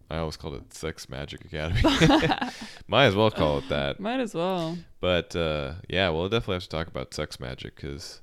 I 0.09 0.19
always 0.19 0.37
called 0.37 0.53
it 0.53 0.73
Sex 0.73 1.09
Magic 1.09 1.43
Academy. 1.43 1.81
Might 2.87 3.05
as 3.07 3.15
well 3.15 3.29
call 3.31 3.57
it 3.57 3.67
that. 3.69 3.99
Might 3.99 4.21
as 4.21 4.33
well. 4.33 4.77
But 5.01 5.35
uh, 5.35 5.73
yeah, 5.89 6.09
we'll 6.09 6.29
definitely 6.29 6.55
have 6.55 6.63
to 6.63 6.69
talk 6.69 6.87
about 6.87 7.13
sex 7.13 7.39
magic 7.41 7.75
because 7.75 8.21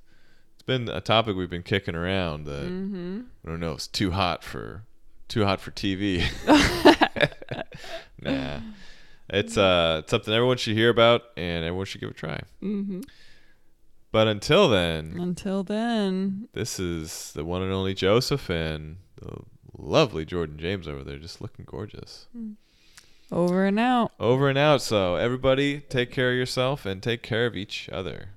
it's 0.54 0.62
been 0.62 0.88
a 0.88 1.00
topic 1.02 1.36
we've 1.36 1.50
been 1.50 1.62
kicking 1.62 1.94
around 1.94 2.44
that 2.46 2.70
Mm-hmm. 2.70 3.20
I 3.44 3.50
don't 3.50 3.60
know, 3.60 3.72
it's 3.72 3.86
too 3.86 4.12
hot 4.12 4.42
for 4.42 4.84
too 5.28 5.44
hot 5.44 5.60
for 5.60 5.70
TV. 5.70 6.22
nah, 8.20 8.60
it's 9.28 9.56
uh 9.56 10.00
it's 10.02 10.10
something 10.10 10.32
everyone 10.34 10.56
should 10.56 10.74
hear 10.76 10.90
about 10.90 11.22
and 11.36 11.64
everyone 11.64 11.86
should 11.86 12.00
give 12.00 12.10
a 12.10 12.14
try. 12.14 12.40
Mm-hmm. 12.62 13.00
But 14.12 14.28
until 14.28 14.68
then, 14.68 15.16
Until 15.18 15.64
then, 15.64 16.48
this 16.52 16.78
is 16.78 17.32
the 17.32 17.44
one 17.44 17.62
and 17.62 17.72
only 17.72 17.94
Josef 17.94 18.48
and 18.48 18.98
the 19.20 19.38
lovely 19.76 20.24
Jordin 20.24 20.56
James 20.56 20.86
over 20.86 21.02
there, 21.02 21.18
just 21.18 21.40
looking 21.40 21.64
gorgeous. 21.64 22.28
over 23.32 23.64
and 23.66 23.78
out. 23.80 24.12
Over 24.20 24.48
and 24.48 24.56
out. 24.58 24.82
So 24.82 25.16
everybody, 25.16 25.80
take 25.80 26.12
care 26.12 26.30
of 26.30 26.36
yourself 26.36 26.86
and 26.86 27.02
take 27.02 27.22
care 27.24 27.46
of 27.46 27.56
each 27.56 27.88
other. 27.90 28.28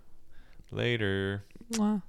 Later. 0.71 1.43
Mwah. 1.73 2.01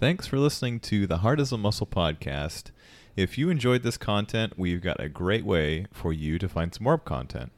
Thanks 0.00 0.26
for 0.26 0.38
listening 0.38 0.80
to 0.80 1.06
the 1.06 1.18
Heart 1.18 1.40
is 1.40 1.52
a 1.52 1.58
Muscle 1.58 1.86
podcast. 1.86 2.70
If 3.16 3.36
you 3.36 3.50
enjoyed 3.50 3.82
this 3.82 3.98
content, 3.98 4.54
we've 4.56 4.80
got 4.80 4.98
a 4.98 5.10
great 5.10 5.44
way 5.44 5.88
for 5.92 6.10
you 6.10 6.38
to 6.38 6.48
find 6.48 6.72
some 6.72 6.84
more 6.84 6.96
content. 6.96 7.52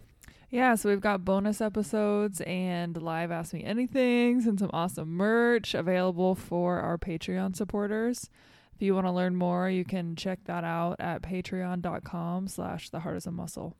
Yeah, 0.50 0.74
so 0.74 0.88
we've 0.88 1.00
got 1.00 1.24
bonus 1.24 1.60
episodes 1.60 2.40
and 2.40 3.00
live 3.00 3.30
Ask 3.30 3.52
Me 3.52 3.62
Anythings 3.62 4.48
and 4.48 4.58
some 4.58 4.70
awesome 4.72 5.10
merch 5.10 5.72
available 5.72 6.34
for 6.34 6.80
our 6.80 6.98
Patreon 6.98 7.54
supporters. 7.54 8.28
If 8.74 8.82
you 8.82 8.92
want 8.92 9.06
to 9.06 9.12
learn 9.12 9.36
more, 9.36 9.70
you 9.70 9.84
can 9.84 10.16
check 10.16 10.40
that 10.46 10.64
out 10.64 10.96
at 10.98 11.22
patreon.com 11.22 12.48
slash 12.48 12.90
the 12.90 12.98
heart 12.98 13.18
is 13.18 13.26
a 13.26 13.30
muscle. 13.30 13.76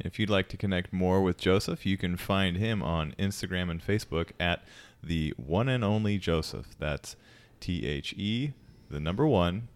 If 0.00 0.18
you'd 0.18 0.28
like 0.28 0.48
to 0.48 0.56
connect 0.56 0.92
more 0.92 1.22
with 1.22 1.36
Josef, 1.38 1.86
you 1.86 1.96
can 1.96 2.16
find 2.16 2.56
him 2.56 2.82
on 2.82 3.14
Instagram 3.16 3.70
and 3.70 3.80
Facebook 3.80 4.30
at 4.40 4.64
the 5.00 5.34
one 5.36 5.68
and 5.68 5.84
only 5.84 6.18
Josef. 6.18 6.76
That's 6.80 7.14
T 7.62 7.86
H 7.86 8.12
E, 8.14 8.54
the 8.90 8.98
number 8.98 9.26
one, 9.26 9.68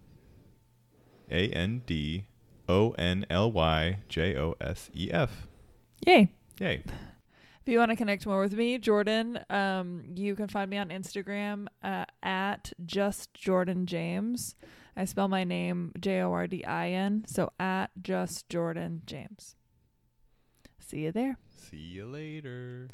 A 1.31 1.49
N 1.51 1.83
D 1.87 2.27
O 2.69 2.91
N 2.99 3.25
L 3.31 3.51
Y 3.53 4.01
J 4.09 4.37
O 4.37 4.57
S 4.61 4.91
E 4.93 5.09
F. 5.13 5.47
Yay. 6.05 6.33
Yay. 6.59 6.83
If 6.85 7.73
you 7.73 7.79
want 7.79 7.91
to 7.93 7.97
connect 7.97 8.27
more 8.27 8.41
with 8.41 8.55
me, 8.55 8.79
Jordin, 8.79 9.41
um, 9.51 10.03
you 10.15 10.35
can 10.35 10.49
find 10.49 10.69
me 10.69 10.79
on 10.79 10.89
Instagram 10.89 11.69
uh, 11.83 12.07
at 12.23 12.73
just 12.85 13.33
Jordin 13.35 13.87
James. 13.87 14.57
I 14.97 15.05
spell 15.05 15.29
my 15.29 15.45
name 15.45 15.93
J 16.01 16.23
O 16.23 16.33
R 16.33 16.49
D 16.49 16.65
I 16.65 16.91
N, 16.91 17.25
so 17.29 17.53
at 17.61 17.91
just 18.03 18.49
Jordin 18.49 19.07
James. 19.07 19.55
See 20.81 21.01
you 21.01 21.13
there. 21.13 21.39
See 21.51 21.77
you 21.77 22.07
later. 22.07 22.91